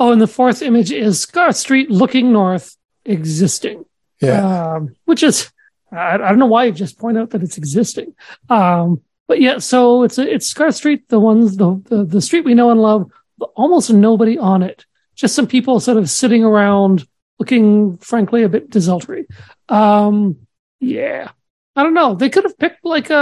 Oh, 0.00 0.12
and 0.12 0.20
the 0.20 0.28
fourth 0.28 0.62
image 0.62 0.92
is 0.92 1.20
Scarth 1.20 1.56
Street 1.56 1.90
looking 1.90 2.32
north, 2.32 2.76
existing. 3.04 3.84
Yeah. 4.20 4.74
Um, 4.74 4.94
which 5.06 5.24
is, 5.24 5.50
I, 5.92 6.14
I 6.14 6.16
don't 6.18 6.38
know 6.38 6.46
why 6.46 6.64
you 6.64 6.72
just 6.72 6.98
point 6.98 7.18
out 7.18 7.30
that 7.30 7.42
it's 7.42 7.58
existing. 7.58 8.14
Um, 8.48 9.00
but 9.26 9.40
yeah, 9.40 9.58
so 9.58 10.02
it's 10.04 10.18
it's 10.18 10.46
Scarth 10.46 10.74
Street, 10.76 11.08
the 11.08 11.20
ones 11.20 11.56
the, 11.56 11.82
the 11.88 12.04
the 12.04 12.20
street 12.22 12.44
we 12.44 12.54
know 12.54 12.70
and 12.70 12.80
love, 12.80 13.10
almost 13.56 13.90
nobody 13.90 14.38
on 14.38 14.62
it. 14.62 14.86
Just 15.14 15.34
some 15.34 15.46
people 15.46 15.80
sort 15.80 15.98
of 15.98 16.08
sitting 16.08 16.44
around, 16.44 17.06
looking 17.38 17.96
frankly 17.98 18.42
a 18.42 18.48
bit 18.48 18.70
desultory. 18.70 19.26
Um, 19.68 20.38
yeah, 20.80 21.30
I 21.76 21.82
don't 21.82 21.94
know. 21.94 22.14
They 22.14 22.30
could 22.30 22.44
have 22.44 22.58
picked 22.58 22.84
like 22.84 23.10
a, 23.10 23.16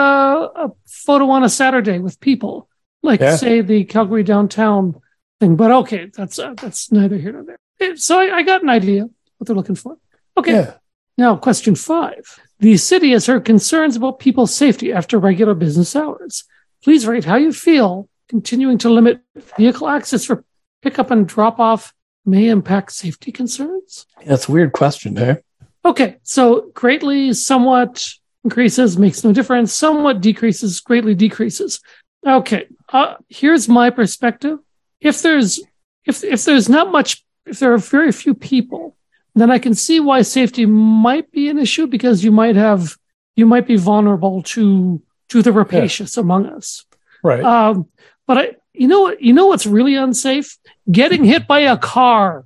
a 0.55 0.73
photo 0.87 1.31
on 1.31 1.43
a 1.43 1.49
Saturday 1.49 1.99
with 1.99 2.21
people, 2.21 2.69
like 3.03 3.21
Yeah. 3.21 3.37
say 3.37 3.61
the 3.63 3.85
Calgary 3.85 4.23
downtown 4.23 5.01
thing. 5.41 5.57
But 5.57 5.71
okay, 5.73 6.11
that's 6.15 6.39
uh, 6.39 6.55
that's 6.55 6.93
neither 6.93 7.17
here 7.17 7.33
nor 7.33 7.45
there. 7.79 7.97
So 7.97 8.21
I, 8.21 8.37
I 8.37 8.43
got 8.43 8.63
an 8.63 8.69
idea 8.69 9.09
what 9.39 9.47
they're 9.47 9.57
looking 9.57 9.75
for. 9.75 9.97
Okay. 10.37 10.53
Yeah. 10.53 10.75
Now, 11.19 11.37
question 11.37 11.75
five. 11.75 12.39
The 12.59 12.77
city 12.77 13.11
has 13.11 13.27
heard 13.27 13.45
concerns 13.45 13.97
about 13.97 14.19
people's 14.19 14.55
safety 14.55 14.93
after 14.93 15.19
regular 15.19 15.55
business 15.55 15.95
hours. 15.95 16.45
Please 16.83 17.07
rate 17.07 17.25
how 17.25 17.37
you 17.37 17.53
feel 17.53 18.09
continuing 18.29 18.79
to 18.79 18.91
limit 18.91 19.21
vehicle 19.57 19.89
access 19.89 20.25
for 20.25 20.45
pickup 20.83 21.11
and 21.11 21.29
drop 21.29 21.59
off 21.59 21.93
may 22.25 22.49
impact 22.49 22.93
safety 22.93 23.31
concerns. 23.31 24.07
That's 24.25 24.49
a 24.49 24.53
weird 24.53 24.73
question, 24.73 25.17
hey? 25.17 25.37
Okay, 25.85 26.17
so 26.23 26.71
greatly, 26.75 27.33
somewhat 27.33 28.05
increases, 28.43 28.99
makes 28.99 29.23
no 29.23 29.33
difference, 29.33 29.73
somewhat 29.73 30.21
decreases, 30.21 30.81
greatly 30.81 31.15
decreases. 31.15 31.81
Okay, 32.27 32.67
uh, 32.93 33.15
here's 33.29 33.69
my 33.69 33.91
perspective. 33.91 34.59
If 35.01 35.23
there's 35.23 35.61
if 36.05 36.25
if 36.25 36.45
there's 36.45 36.69
not 36.69 36.91
much, 36.91 37.25
if 37.45 37.61
there 37.61 37.73
are 37.73 37.79
very 37.79 38.11
few 38.11 38.35
people, 38.35 38.96
then 39.41 39.51
I 39.51 39.59
can 39.59 39.75
see 39.75 40.01
why 40.01 40.23
safety 40.23 40.67
might 40.67 41.31
be 41.31 41.49
an 41.49 41.59
issue 41.59 41.87
because 41.87 42.25
you 42.25 42.33
might 42.33 42.57
have 42.57 42.97
you 43.35 43.47
might 43.47 43.67
be 43.67 43.77
vulnerable 43.77 44.43
to 44.43 45.03
to 45.29 45.43
the 45.43 45.53
rapacious 45.53 46.17
among 46.17 46.47
us. 46.47 46.85
Right. 47.23 47.43
Um, 47.43 47.89
but 48.27 48.39
I, 48.39 48.51
you 48.73 48.89
know 48.89 49.01
what, 49.03 49.21
you 49.21 49.33
know 49.33 49.47
what's 49.47 49.67
really 49.67 49.97
unsafe? 49.97 50.57
Getting 50.91 51.25
hit 51.25 51.47
by 51.47 51.61
a 51.61 51.77
car. 51.77 52.45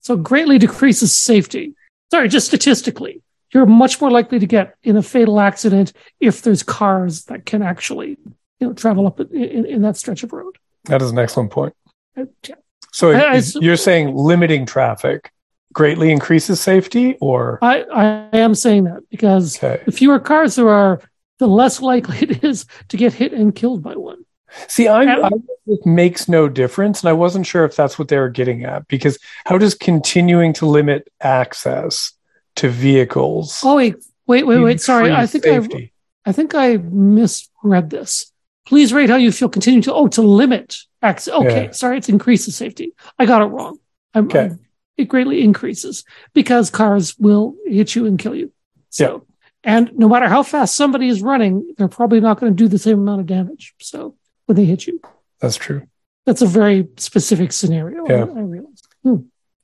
So 0.00 0.16
greatly 0.16 0.58
decreases 0.58 1.14
safety. 1.16 1.74
Sorry, 2.10 2.28
just 2.28 2.46
statistically, 2.46 3.20
you're 3.52 3.66
much 3.66 4.00
more 4.00 4.10
likely 4.10 4.38
to 4.38 4.46
get 4.46 4.76
in 4.82 4.96
a 4.96 5.02
fatal 5.02 5.38
accident 5.40 5.92
if 6.20 6.40
there's 6.42 6.62
cars 6.62 7.24
that 7.26 7.44
can 7.44 7.62
actually, 7.62 8.16
you 8.60 8.66
know, 8.68 8.72
travel 8.72 9.06
up 9.06 9.20
in, 9.20 9.34
in, 9.34 9.64
in 9.66 9.82
that 9.82 9.96
stretch 9.98 10.22
of 10.22 10.32
road. 10.32 10.56
that 10.84 11.02
is 11.02 11.10
an 11.10 11.18
excellent 11.18 11.50
point. 11.50 11.74
Uh, 12.16 12.24
yeah. 12.46 12.54
So 12.92 13.10
I- 13.10 13.34
I 13.36 13.42
you're 13.60 13.76
saying 13.76 14.14
limiting 14.14 14.64
traffic 14.64 15.30
greatly 15.72 16.10
increases 16.10 16.60
safety 16.60 17.16
or 17.20 17.58
I, 17.62 17.82
I 17.82 18.38
am 18.38 18.54
saying 18.54 18.84
that 18.84 19.08
because 19.10 19.56
okay. 19.58 19.82
the 19.84 19.92
fewer 19.92 20.18
cars 20.18 20.56
there 20.56 20.68
are, 20.68 21.00
the 21.38 21.46
less 21.46 21.80
likely 21.80 22.18
it 22.22 22.44
is 22.44 22.66
to 22.88 22.96
get 22.96 23.12
hit 23.12 23.32
and 23.32 23.54
killed 23.54 23.82
by 23.82 23.94
one. 23.94 24.24
See, 24.66 24.88
I, 24.88 25.02
I 25.02 25.30
it 25.66 25.84
makes 25.84 26.26
no 26.26 26.48
difference, 26.48 27.02
and 27.02 27.10
I 27.10 27.12
wasn't 27.12 27.46
sure 27.46 27.66
if 27.66 27.76
that's 27.76 27.98
what 27.98 28.08
they 28.08 28.16
were 28.16 28.30
getting 28.30 28.64
at 28.64 28.88
because 28.88 29.18
how 29.44 29.58
does 29.58 29.74
continuing 29.74 30.54
to 30.54 30.66
limit 30.66 31.06
access 31.20 32.14
to 32.56 32.70
vehicles? 32.70 33.60
Oh 33.62 33.76
wait, 33.76 33.96
wait, 34.26 34.46
wait, 34.46 34.60
wait. 34.60 34.80
Sorry, 34.80 35.12
I 35.12 35.26
think 35.26 35.46
I, 35.46 35.60
safety? 35.60 35.92
I 36.24 36.32
think 36.32 36.54
I 36.54 36.78
misread 36.78 37.90
this. 37.90 38.32
Please 38.66 38.92
rate 38.92 39.08
how 39.08 39.16
you 39.16 39.32
feel 39.32 39.48
continuing 39.48 39.82
to, 39.82 39.94
oh, 39.94 40.08
to 40.08 40.20
limit 40.22 40.76
access. 41.00 41.32
Okay. 41.32 41.64
Yeah. 41.64 41.70
Sorry. 41.70 41.96
It's 41.96 42.10
increases 42.10 42.54
safety. 42.54 42.92
I 43.18 43.24
got 43.24 43.40
it 43.40 43.46
wrong. 43.46 43.78
I'm, 44.12 44.26
Okay. 44.26 44.40
I'm- 44.40 44.60
it 44.98 45.08
greatly 45.08 45.42
increases 45.42 46.04
because 46.34 46.68
cars 46.70 47.16
will 47.18 47.54
hit 47.64 47.94
you 47.94 48.04
and 48.06 48.18
kill 48.18 48.34
you. 48.34 48.52
So, 48.90 49.24
and 49.64 49.90
no 49.96 50.08
matter 50.08 50.28
how 50.28 50.42
fast 50.42 50.76
somebody 50.76 51.08
is 51.08 51.22
running, 51.22 51.72
they're 51.78 51.88
probably 51.88 52.20
not 52.20 52.38
going 52.40 52.52
to 52.52 52.56
do 52.56 52.68
the 52.68 52.78
same 52.78 52.98
amount 52.98 53.20
of 53.20 53.26
damage. 53.26 53.74
So 53.80 54.16
when 54.46 54.56
they 54.56 54.64
hit 54.66 54.86
you, 54.86 55.00
That's 55.40 55.56
true. 55.56 55.86
that's 56.26 56.42
a 56.42 56.46
very 56.46 56.88
specific 56.96 57.52
scenario. 57.52 58.06
Yeah. 58.08 58.24
I, 58.24 58.38
I 58.38 58.42
realize. 58.42 58.82
Hmm. 59.02 59.16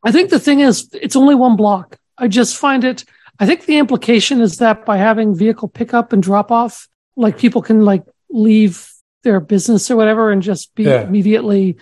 I 0.02 0.12
think 0.12 0.30
the 0.30 0.38
thing 0.38 0.60
is, 0.60 0.88
it's 0.92 1.16
only 1.16 1.34
one 1.34 1.56
block. 1.56 1.98
I 2.16 2.28
just 2.28 2.56
find 2.56 2.84
it. 2.84 3.04
I 3.40 3.46
think 3.46 3.64
the 3.66 3.78
implication 3.78 4.40
is 4.40 4.58
that 4.58 4.84
by 4.86 4.96
having 4.98 5.34
vehicle 5.34 5.68
pickup 5.68 6.12
and 6.12 6.22
drop 6.22 6.52
off, 6.52 6.88
like 7.16 7.38
people 7.38 7.62
can 7.62 7.84
like 7.84 8.04
leave 8.30 8.88
their 9.24 9.40
business 9.40 9.90
or 9.90 9.96
whatever 9.96 10.30
and 10.30 10.42
just 10.42 10.74
be 10.74 10.84
Yeah. 10.84 11.02
immediately. 11.02 11.76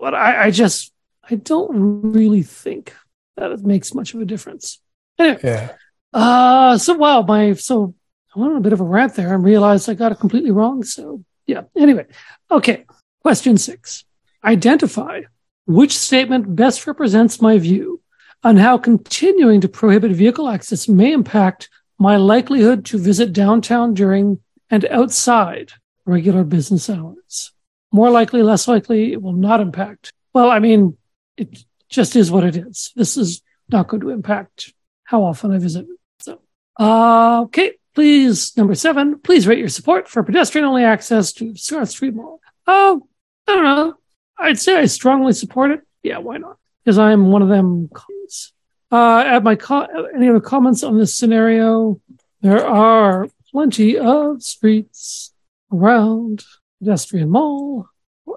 But 0.00 0.14
I, 0.14 0.46
I 0.46 0.50
just, 0.50 0.92
I 1.30 1.34
don't 1.36 2.12
really 2.12 2.42
think 2.42 2.94
that 3.36 3.50
it 3.50 3.64
makes 3.64 3.94
much 3.94 4.14
of 4.14 4.20
a 4.20 4.24
difference. 4.24 4.80
Anyway, 5.18 5.40
Yeah. 5.42 5.72
uh, 6.12 6.78
so 6.78 6.94
wow, 6.94 7.22
my 7.22 7.54
so 7.54 7.94
I 8.34 8.38
went 8.40 8.52
on 8.52 8.58
a 8.58 8.62
bit 8.62 8.72
of 8.72 8.80
a 8.80 8.84
rant 8.84 9.14
there 9.14 9.34
and 9.34 9.44
realized 9.44 9.88
I 9.88 9.94
got 9.94 10.12
it 10.12 10.20
completely 10.20 10.50
wrong. 10.50 10.82
So 10.84 11.24
yeah. 11.46 11.62
Anyway, 11.76 12.06
okay. 12.50 12.84
Question 13.22 13.58
six: 13.58 14.04
Identify 14.44 15.22
which 15.66 15.96
statement 15.98 16.54
best 16.54 16.86
represents 16.86 17.40
my 17.42 17.58
view 17.58 18.00
on 18.44 18.56
how 18.56 18.78
continuing 18.78 19.60
to 19.62 19.68
prohibit 19.68 20.12
vehicle 20.12 20.48
access 20.48 20.88
may 20.88 21.12
impact 21.12 21.68
my 21.98 22.16
likelihood 22.16 22.84
to 22.84 22.98
visit 22.98 23.32
downtown 23.32 23.94
during 23.94 24.38
and 24.70 24.84
outside 24.86 25.72
regular 26.04 26.44
business 26.44 26.88
hours. 26.88 27.52
More 27.90 28.10
likely, 28.10 28.42
less 28.42 28.68
likely, 28.68 29.12
it 29.12 29.22
will 29.22 29.32
not 29.32 29.60
impact. 29.60 30.12
Well, 30.32 30.50
I 30.50 30.58
mean, 30.60 30.96
it 31.36 31.64
just 31.88 32.16
is 32.16 32.30
what 32.30 32.44
it 32.44 32.56
is. 32.56 32.92
This 32.96 33.16
is 33.16 33.42
not 33.68 33.88
going 33.88 34.00
to 34.00 34.10
impact 34.10 34.72
how 35.04 35.22
often 35.22 35.52
I 35.52 35.58
visit. 35.58 35.86
So, 36.20 36.40
uh, 36.78 37.42
okay, 37.44 37.74
please, 37.94 38.56
number 38.56 38.74
seven, 38.74 39.20
please 39.20 39.46
rate 39.46 39.58
your 39.58 39.68
support 39.68 40.08
for 40.08 40.22
pedestrian 40.22 40.66
only 40.66 40.84
access 40.84 41.32
to 41.34 41.56
Scarlet 41.56 41.86
Street 41.86 42.14
Mall. 42.14 42.40
Oh, 42.66 43.06
I 43.46 43.54
don't 43.54 43.64
know. 43.64 43.94
I'd 44.38 44.58
say 44.58 44.76
I 44.76 44.86
strongly 44.86 45.32
support 45.32 45.70
it. 45.70 45.80
Yeah, 46.02 46.18
why 46.18 46.38
not? 46.38 46.58
Because 46.84 46.98
I'm 46.98 47.30
one 47.30 47.42
of 47.42 47.48
them. 47.48 47.88
Cons. 47.92 48.52
Uh, 48.90 49.40
my 49.42 49.56
co- 49.56 49.86
any 50.14 50.28
other 50.28 50.40
comments 50.40 50.82
on 50.82 50.98
this 50.98 51.14
scenario? 51.14 52.00
There 52.42 52.64
are 52.64 53.28
plenty 53.50 53.98
of 53.98 54.42
streets 54.42 55.32
around 55.72 56.44
pedestrian 56.78 57.30
mall. 57.30 57.88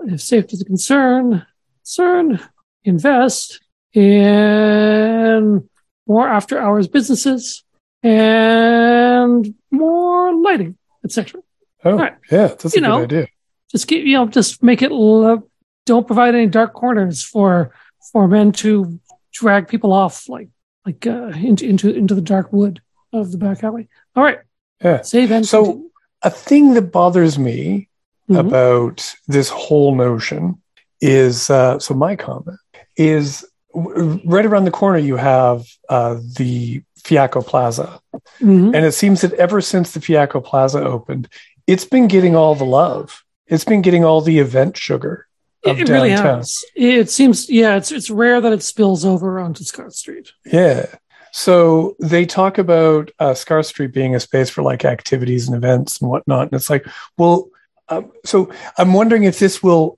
If 0.06 0.22
safety 0.22 0.56
is 0.56 0.62
a 0.62 0.66
concern, 0.66 1.46
concern, 1.82 2.40
invest 2.84 3.60
in 3.94 5.68
more 6.08 6.28
after 6.28 6.60
hours 6.60 6.88
businesses 6.88 7.64
and 8.04 9.54
more 9.72 10.34
lighting, 10.36 10.78
etc. 11.04 11.42
Oh, 11.86 11.98
Right. 11.98 12.16
yeah. 12.32 12.48
That's 12.48 12.64
You 12.66 12.70
a 12.70 12.82
good 12.82 12.82
know, 12.84 13.04
idea. 13.04 13.28
Just 13.72 13.88
keep, 13.88 14.06
you 14.06 14.14
know, 14.14 14.28
just 14.28 14.64
make 14.64 14.82
it, 14.82 14.92
lo- 14.92 15.44
don't 15.86 16.08
provide 16.08 16.36
any 16.36 16.48
dark 16.48 16.74
corners 16.74 17.24
for, 17.24 17.72
for 18.12 18.28
men 18.28 18.52
to 18.54 19.00
drag 19.34 19.68
people 19.68 19.94
off 19.94 20.28
like, 20.28 20.50
like, 20.86 21.06
uh, 21.06 21.28
into, 21.36 21.66
into, 21.68 21.94
into 21.94 22.16
the 22.16 22.22
dark 22.22 22.52
wood 22.52 22.82
of 23.14 23.32
the 23.32 23.38
back 23.38 23.64
alley. 23.64 23.88
All 24.16 24.24
right. 24.24 24.40
Yeah. 24.84 25.02
Save 25.02 25.32
and 25.32 25.46
So- 25.46 25.64
continue. 25.64 25.86
A 26.22 26.30
thing 26.30 26.74
that 26.74 26.92
bothers 26.92 27.40
me 27.40 27.88
Mhm. 28.30 28.40
about 28.40 29.16
this 29.30 29.48
whole 29.50 29.96
notion 29.96 30.62
is 31.00 31.50
uh, 31.50 31.80
so 31.80 31.94
my 31.94 32.18
comment 32.18 32.60
is 33.00 33.46
w- 33.74 34.20
right 34.26 34.46
around 34.46 34.66
the 34.66 34.72
corner 34.72 34.98
you 35.00 35.16
have 35.16 35.66
uh, 35.88 36.16
the 36.38 36.84
Fiaco 37.04 37.42
Plaza, 37.42 38.00
Mhm. 38.42 38.76
and 38.76 38.86
it 38.86 38.92
seems 38.94 39.22
that 39.22 39.34
ever 39.34 39.62
since 39.62 39.94
the 39.94 40.02
Fiaco 40.02 40.44
Plaza 40.44 40.84
opened, 40.84 41.30
it's 41.66 41.86
been 41.86 42.08
getting 42.08 42.36
all 42.36 42.54
the 42.56 42.66
love. 42.66 43.24
It's 43.48 43.64
been 43.64 43.82
getting 43.82 44.04
all 44.04 44.22
the 44.22 44.40
event 44.40 44.76
sugar 44.78 45.28
of 45.64 45.80
It, 45.80 45.90
it 45.90 45.92
really 45.92 46.12
has. 46.12 46.58
It 46.76 47.10
seems, 47.10 47.50
yeah, 47.50 47.78
it's, 47.78 47.92
it's 47.92 48.10
rare 48.10 48.42
that 48.42 48.54
it 48.54 48.62
spills 48.64 49.06
over 49.06 49.40
onto 49.40 49.64
Scarth 49.64 49.94
Street. 49.94 50.32
Yeah. 50.46 50.86
So 51.32 51.96
they 52.00 52.26
talk 52.26 52.58
about 52.58 53.12
uh, 53.20 53.34
Scarth 53.34 53.68
Street 53.68 53.94
being 53.94 54.14
a 54.16 54.20
space 54.20 54.50
for 54.50 54.62
like 54.62 54.84
activities 54.86 55.48
and 55.48 55.56
events 55.56 56.02
and 56.02 56.10
whatnot. 56.10 56.44
And 56.48 56.54
it's 56.54 56.70
like, 56.70 56.86
well, 57.18 57.50
um, 57.88 58.12
so 58.26 58.52
I'm 58.78 58.94
wondering 58.94 59.24
if 59.24 59.40
this 59.40 59.62
will 59.64 59.98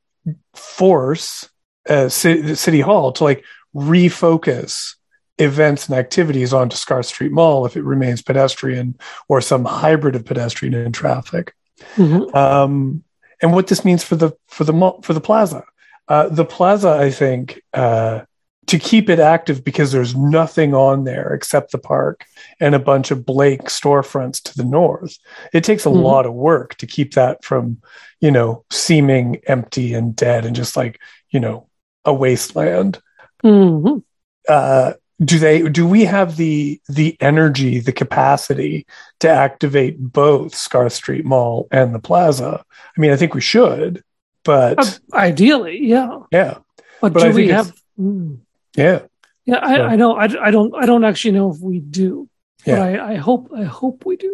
force 0.53 1.49
uh, 1.89 2.09
ci- 2.09 2.55
city 2.55 2.81
hall 2.81 3.11
to 3.13 3.23
like 3.23 3.43
refocus 3.75 4.95
events 5.37 5.87
and 5.89 5.97
activities 5.97 6.53
onto 6.53 6.75
Scarth 6.75 7.05
Street 7.07 7.31
Mall 7.31 7.65
if 7.65 7.75
it 7.75 7.83
remains 7.83 8.21
pedestrian 8.21 8.95
or 9.27 9.41
some 9.41 9.65
hybrid 9.65 10.15
of 10.15 10.25
pedestrian 10.25 10.73
and 10.75 10.93
traffic 10.93 11.53
Mhm. 11.95 12.33
um, 12.35 13.03
and 13.41 13.53
what 13.53 13.67
this 13.67 13.83
means 13.83 14.03
for 14.03 14.15
the 14.15 14.31
for 14.47 14.63
the 14.65 14.73
mall, 14.73 15.01
for 15.01 15.13
the 15.13 15.21
plaza. 15.21 15.63
Uh, 16.07 16.27
the 16.29 16.45
plaza, 16.45 16.89
I 16.89 17.09
think, 17.09 17.61
uh, 17.73 18.21
to 18.67 18.77
keep 18.77 19.09
it 19.09 19.17
active 19.19 19.63
because 19.63 19.91
there's 19.91 20.15
nothing 20.15 20.75
on 20.75 21.03
there 21.05 21.33
except 21.33 21.71
the 21.71 21.77
park 21.79 22.25
and 22.59 22.75
a 22.75 22.79
bunch 22.79 23.09
of 23.09 23.25
Blake 23.25 23.63
storefronts 23.63 24.41
to 24.43 24.55
the 24.55 24.63
north. 24.63 25.17
It 25.53 25.63
takes 25.63 25.85
a 25.85 25.89
Mhm. 25.89 26.03
lot 26.03 26.25
of 26.27 26.33
work 26.33 26.75
to 26.75 26.85
keep 26.85 27.15
that 27.15 27.43
from, 27.43 27.81
you 28.19 28.29
know, 28.29 28.63
seeming 28.69 29.41
empty 29.47 29.93
and 29.95 30.15
dead 30.15 30.45
and 30.45 30.55
just 30.55 30.77
like 30.77 30.99
you 31.31 31.39
know 31.39 31.65
a 32.05 32.13
wasteland 32.13 32.99
Mhm. 33.43 34.03
uh, 34.49 34.93
do 35.23 35.37
they 35.39 35.61
do 35.69 35.87
we 35.87 36.05
have 36.05 36.35
the 36.37 36.79
the 36.89 37.15
energy 37.21 37.79
the 37.79 37.91
capacity 37.93 38.85
to 39.19 39.29
activate 39.29 39.99
both 39.99 40.55
scarth 40.55 40.93
street 40.93 41.25
mall 41.25 41.67
and 41.71 41.93
the 41.93 41.99
plaza 41.99 42.63
i 42.97 43.01
mean 43.01 43.11
i 43.11 43.15
think 43.15 43.33
we 43.33 43.41
should 43.41 44.03
but 44.43 44.79
Uh, 44.79 45.17
ideally, 45.17 45.77
yeah. 45.81 46.17
yeah 46.31 46.57
But, 47.01 47.13
But 47.13 47.23
do 47.23 47.31
we 47.33 47.49
have, 47.49 47.71
mm. 47.99 48.39
yeah 48.75 49.01
yeah, 49.45 49.59
I, 49.61 49.75
So- 49.75 49.85
I 49.85 49.95
don't, 49.97 50.17
I, 50.19 50.47
I 50.47 50.51
don't, 50.51 50.73
I 50.75 50.85
don't 50.85 51.03
actually 51.03 51.31
know 51.33 51.51
if 51.51 51.59
we 51.61 51.79
do, 51.79 52.27
but 52.65 52.71
Yeah. 52.77 52.81
I, 52.83 53.11
I 53.13 53.15
hope, 53.15 53.51
I 53.55 53.63
hope 53.63 54.05
we 54.05 54.15
do. 54.17 54.33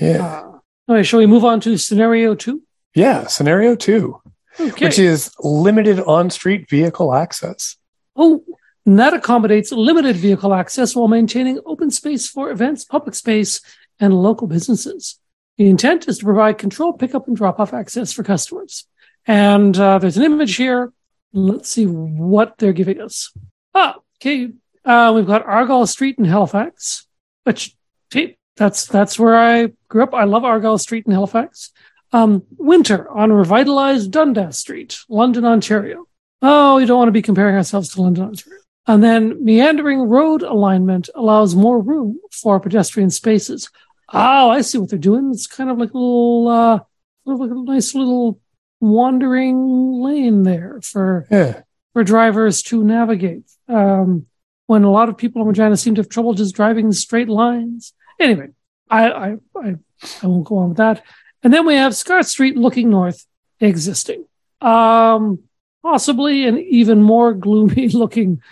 yeah 0.00 0.22
Uh, 0.24 0.58
all 0.88 0.94
right, 0.96 1.06
shall 1.06 1.18
we 1.20 1.26
move 1.26 1.44
on 1.44 1.60
to 1.60 1.76
scenario 1.78 2.34
two? 2.36 2.62
yeah 2.94 3.26
scenario 3.26 3.74
two 3.76 4.20
Okay. 4.60 4.86
which 4.86 4.98
is 4.98 5.32
limited 5.38 6.00
on-street 6.00 6.68
vehicle 6.68 7.14
access 7.14 7.76
oh, 8.18 8.44
and 8.84 8.98
that 8.98 9.14
accommodates 9.14 9.72
limited 9.72 10.16
vehicle 10.16 10.52
access 10.52 10.94
while 10.94 11.08
maintaining 11.08 11.60
open 11.64 11.90
space 11.90 12.26
for 12.26 12.50
events, 12.50 12.84
public 12.84 13.14
space, 13.14 13.60
and 14.00 14.14
local 14.14 14.46
businesses. 14.46 15.20
The 15.56 15.68
intent 15.68 16.08
is 16.08 16.18
to 16.18 16.24
provide 16.24 16.58
controlled 16.58 16.98
pickup 16.98 17.26
and 17.26 17.36
drop 17.36 17.60
off 17.60 17.74
access 17.74 18.12
for 18.12 18.22
customers. 18.22 18.86
And 19.26 19.78
uh, 19.78 19.98
there's 19.98 20.16
an 20.16 20.24
image 20.24 20.56
here. 20.56 20.92
Let's 21.32 21.68
see 21.68 21.84
what 21.84 22.56
they're 22.58 22.72
giving 22.72 23.00
us. 23.00 23.32
Ah, 23.74 23.96
okay. 24.16 24.50
Uh, 24.84 25.12
we've 25.14 25.26
got 25.26 25.44
Argyle 25.44 25.86
Street 25.86 26.18
in 26.18 26.24
Halifax, 26.24 27.06
which 27.44 27.76
hey, 28.10 28.38
that's 28.56 28.86
that's 28.86 29.18
where 29.18 29.36
I 29.36 29.72
grew 29.88 30.02
up. 30.02 30.14
I 30.14 30.24
love 30.24 30.44
Argyle 30.44 30.78
Street 30.78 31.06
in 31.06 31.12
Halifax. 31.12 31.72
Um, 32.12 32.42
winter 32.56 33.10
on 33.10 33.32
revitalized 33.32 34.10
Dundas 34.10 34.58
Street, 34.58 34.98
London, 35.08 35.44
Ontario. 35.44 36.06
Oh, 36.40 36.76
we 36.76 36.86
don't 36.86 36.98
want 36.98 37.08
to 37.08 37.12
be 37.12 37.22
comparing 37.22 37.56
ourselves 37.56 37.90
to 37.90 38.02
London, 38.02 38.24
Ontario. 38.24 38.60
And 38.86 39.02
then 39.02 39.44
meandering 39.44 40.00
road 40.00 40.42
alignment 40.42 41.10
allows 41.14 41.54
more 41.54 41.80
room 41.80 42.18
for 42.30 42.58
pedestrian 42.58 43.10
spaces. 43.10 43.70
Oh, 44.12 44.48
I 44.48 44.62
see 44.62 44.78
what 44.78 44.88
they're 44.88 44.98
doing. 44.98 45.30
It's 45.32 45.46
kind 45.46 45.68
of 45.68 45.76
like 45.76 45.92
a 45.92 45.98
little, 45.98 46.48
uh, 46.48 46.78
sort 47.24 47.34
of 47.34 47.40
like 47.40 47.50
a 47.50 47.72
nice 47.72 47.94
little 47.94 48.40
wandering 48.80 50.00
lane 50.00 50.44
there 50.44 50.78
for 50.82 51.26
yeah 51.30 51.62
for 51.92 52.04
drivers 52.04 52.62
to 52.62 52.84
navigate. 52.84 53.42
Um, 53.66 54.26
when 54.66 54.84
a 54.84 54.90
lot 54.90 55.08
of 55.08 55.16
people 55.16 55.42
in 55.42 55.48
Regina 55.48 55.76
seem 55.76 55.94
to 55.96 56.00
have 56.00 56.08
trouble 56.08 56.34
just 56.34 56.54
driving 56.54 56.92
straight 56.92 57.28
lines. 57.28 57.92
Anyway, 58.20 58.50
I, 58.88 59.10
I, 59.10 59.36
I, 59.56 59.74
I 60.22 60.26
won't 60.26 60.46
go 60.46 60.58
on 60.58 60.68
with 60.68 60.78
that. 60.78 61.02
And 61.42 61.52
then 61.52 61.66
we 61.66 61.74
have 61.74 61.94
Scarth 61.94 62.26
Street 62.26 62.56
looking 62.56 62.90
north 62.90 63.26
existing. 63.60 64.24
Um, 64.60 65.40
possibly 65.82 66.46
an 66.46 66.58
even 66.58 67.02
more 67.02 67.32
gloomy 67.32 67.88
looking 67.92 68.42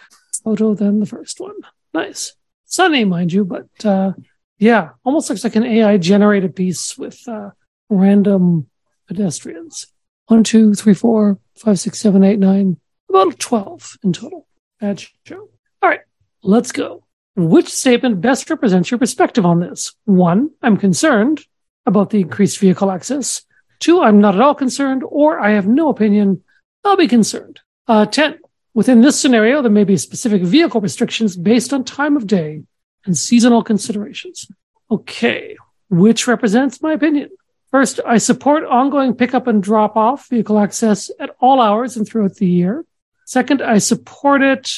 photo 0.44 0.75
than 0.75 1.01
the 1.01 1.07
first 1.07 1.40
one. 1.40 1.57
Nice. 1.92 2.35
Sunny, 2.66 3.05
mind 3.05 3.33
you, 3.33 3.44
but, 3.44 3.68
uh, 3.85 4.12
yeah, 4.59 4.90
almost 5.05 5.29
looks 5.29 5.44
like 5.44 5.57
an 5.57 5.64
AI 5.64 5.96
generated 5.99 6.55
piece 6.55 6.96
with, 6.96 7.27
uh, 7.29 7.51
random 7.88 8.68
pedestrians. 9.07 9.87
One, 10.27 10.42
two, 10.42 10.75
three, 10.75 10.94
four, 10.94 11.38
five, 11.57 11.79
six, 11.79 12.01
seven, 12.01 12.25
eight, 12.25 12.38
nine, 12.38 12.79
about 13.09 13.38
12 13.38 13.99
in 14.03 14.12
total. 14.12 14.46
Bad 14.81 15.03
show. 15.25 15.49
All 15.83 15.88
right, 15.88 16.01
let's 16.42 16.72
go. 16.72 17.05
Which 17.37 17.68
statement 17.68 18.20
best 18.20 18.51
represents 18.51 18.90
your 18.90 18.99
perspective 18.99 19.46
on 19.46 19.61
this? 19.61 19.94
One, 20.05 20.51
I'm 20.62 20.77
concerned. 20.77 21.44
About 21.87 22.11
the 22.11 22.20
increased 22.20 22.59
vehicle 22.59 22.90
access. 22.90 23.42
Two, 23.79 24.03
I'm 24.03 24.20
not 24.20 24.35
at 24.35 24.40
all 24.40 24.55
concerned, 24.55 25.03
or 25.07 25.38
I 25.38 25.51
have 25.53 25.66
no 25.66 25.88
opinion. 25.88 26.42
I'll 26.85 26.96
be 26.96 27.09
concerned. 27.09 27.61
Uh, 27.87 28.07
10, 28.07 28.38
within 28.75 29.01
this 29.01 29.18
scenario, 29.18 29.62
there 29.62 29.70
may 29.70 29.85
be 29.85 29.96
specific 29.96 30.42
vehicle 30.42 30.81
restrictions 30.81 31.37
based 31.37 31.72
on 31.72 31.85
time 31.85 32.16
of 32.16 32.27
day 32.27 32.62
and 33.05 33.16
seasonal 33.16 33.62
considerations. 33.62 34.49
Okay, 34.90 35.57
which 35.88 36.27
represents 36.27 36.83
my 36.83 36.92
opinion. 36.92 37.31
First, 37.70 38.01
I 38.07 38.18
support 38.18 38.64
ongoing 38.64 39.14
pickup 39.14 39.46
and 39.46 39.62
drop 39.62 39.96
off 39.96 40.29
vehicle 40.29 40.59
access 40.59 41.11
at 41.18 41.31
all 41.40 41.61
hours 41.61 41.96
and 41.96 42.07
throughout 42.07 42.37
the 42.37 42.46
year. 42.46 42.85
Second, 43.27 43.61
I 43.61 43.79
support 43.79 44.42
it 44.42 44.70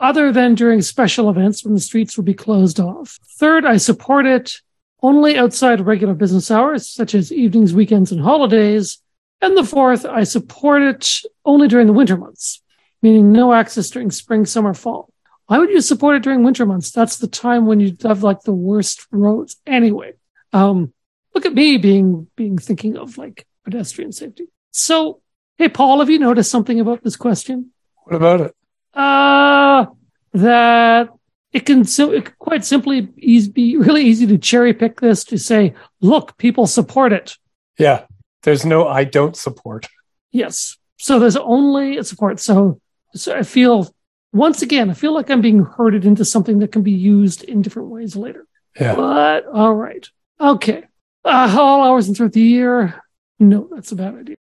other 0.00 0.32
than 0.32 0.54
during 0.54 0.80
special 0.80 1.28
events 1.28 1.64
when 1.64 1.74
the 1.74 1.80
streets 1.80 2.16
will 2.16 2.24
be 2.24 2.34
closed 2.34 2.80
off. 2.80 3.18
Third, 3.38 3.66
I 3.66 3.76
support 3.76 4.24
it 4.24 4.56
only 5.02 5.36
outside 5.36 5.80
regular 5.80 6.14
business 6.14 6.50
hours, 6.50 6.88
such 6.88 7.14
as 7.14 7.32
evenings, 7.32 7.74
weekends, 7.74 8.12
and 8.12 8.20
holidays. 8.20 8.98
And 9.40 9.56
the 9.56 9.64
fourth, 9.64 10.04
I 10.04 10.24
support 10.24 10.82
it 10.82 11.20
only 11.44 11.68
during 11.68 11.86
the 11.86 11.92
winter 11.92 12.16
months, 12.16 12.62
meaning 13.00 13.32
no 13.32 13.52
access 13.52 13.90
during 13.90 14.10
spring, 14.10 14.44
summer, 14.44 14.74
fall. 14.74 15.12
Why 15.46 15.58
would 15.58 15.70
you 15.70 15.80
support 15.80 16.16
it 16.16 16.22
during 16.22 16.44
winter 16.44 16.66
months? 16.66 16.92
That's 16.92 17.16
the 17.16 17.26
time 17.26 17.66
when 17.66 17.80
you 17.80 17.96
have 18.02 18.22
like 18.22 18.42
the 18.42 18.52
worst 18.52 19.06
roads 19.10 19.56
anyway. 19.66 20.12
Um, 20.52 20.92
look 21.34 21.46
at 21.46 21.54
me 21.54 21.76
being, 21.78 22.28
being 22.36 22.58
thinking 22.58 22.96
of 22.96 23.18
like 23.18 23.46
pedestrian 23.64 24.12
safety. 24.12 24.46
So, 24.70 25.22
hey, 25.58 25.68
Paul, 25.68 26.00
have 26.00 26.10
you 26.10 26.18
noticed 26.18 26.50
something 26.50 26.78
about 26.78 27.02
this 27.02 27.16
question? 27.16 27.70
What 28.04 28.16
about 28.16 28.40
it? 28.42 28.54
Uh, 28.94 29.86
that 30.34 31.08
it 31.52 31.66
can 31.66 31.84
so 31.84 32.12
it 32.12 32.38
quite 32.38 32.64
simply 32.64 33.00
be 33.00 33.76
really 33.76 34.04
easy 34.04 34.26
to 34.26 34.38
cherry 34.38 34.72
pick 34.72 35.00
this 35.00 35.24
to 35.24 35.38
say, 35.38 35.74
look, 36.00 36.36
people 36.38 36.66
support 36.66 37.12
it. 37.12 37.36
Yeah. 37.78 38.04
There's 38.42 38.64
no 38.64 38.88
I 38.88 39.04
don't 39.04 39.36
support. 39.36 39.86
Yes. 40.30 40.76
So 40.98 41.18
there's 41.18 41.36
only 41.36 42.02
support. 42.02 42.40
So, 42.40 42.80
so 43.14 43.36
I 43.36 43.42
feel 43.42 43.92
once 44.32 44.62
again, 44.62 44.90
I 44.90 44.94
feel 44.94 45.12
like 45.12 45.30
I'm 45.30 45.40
being 45.40 45.64
herded 45.64 46.04
into 46.04 46.24
something 46.24 46.60
that 46.60 46.72
can 46.72 46.82
be 46.82 46.92
used 46.92 47.42
in 47.42 47.62
different 47.62 47.88
ways 47.88 48.14
later. 48.14 48.46
Yeah. 48.78 48.94
But 48.94 49.46
all 49.46 49.74
right. 49.74 50.06
Okay. 50.40 50.84
Uh, 51.24 51.56
all 51.58 51.84
hours 51.84 52.06
and 52.06 52.16
throughout 52.16 52.32
the 52.32 52.40
year. 52.40 53.02
No, 53.38 53.68
that's 53.72 53.92
a 53.92 53.96
bad 53.96 54.14
idea. 54.14 54.36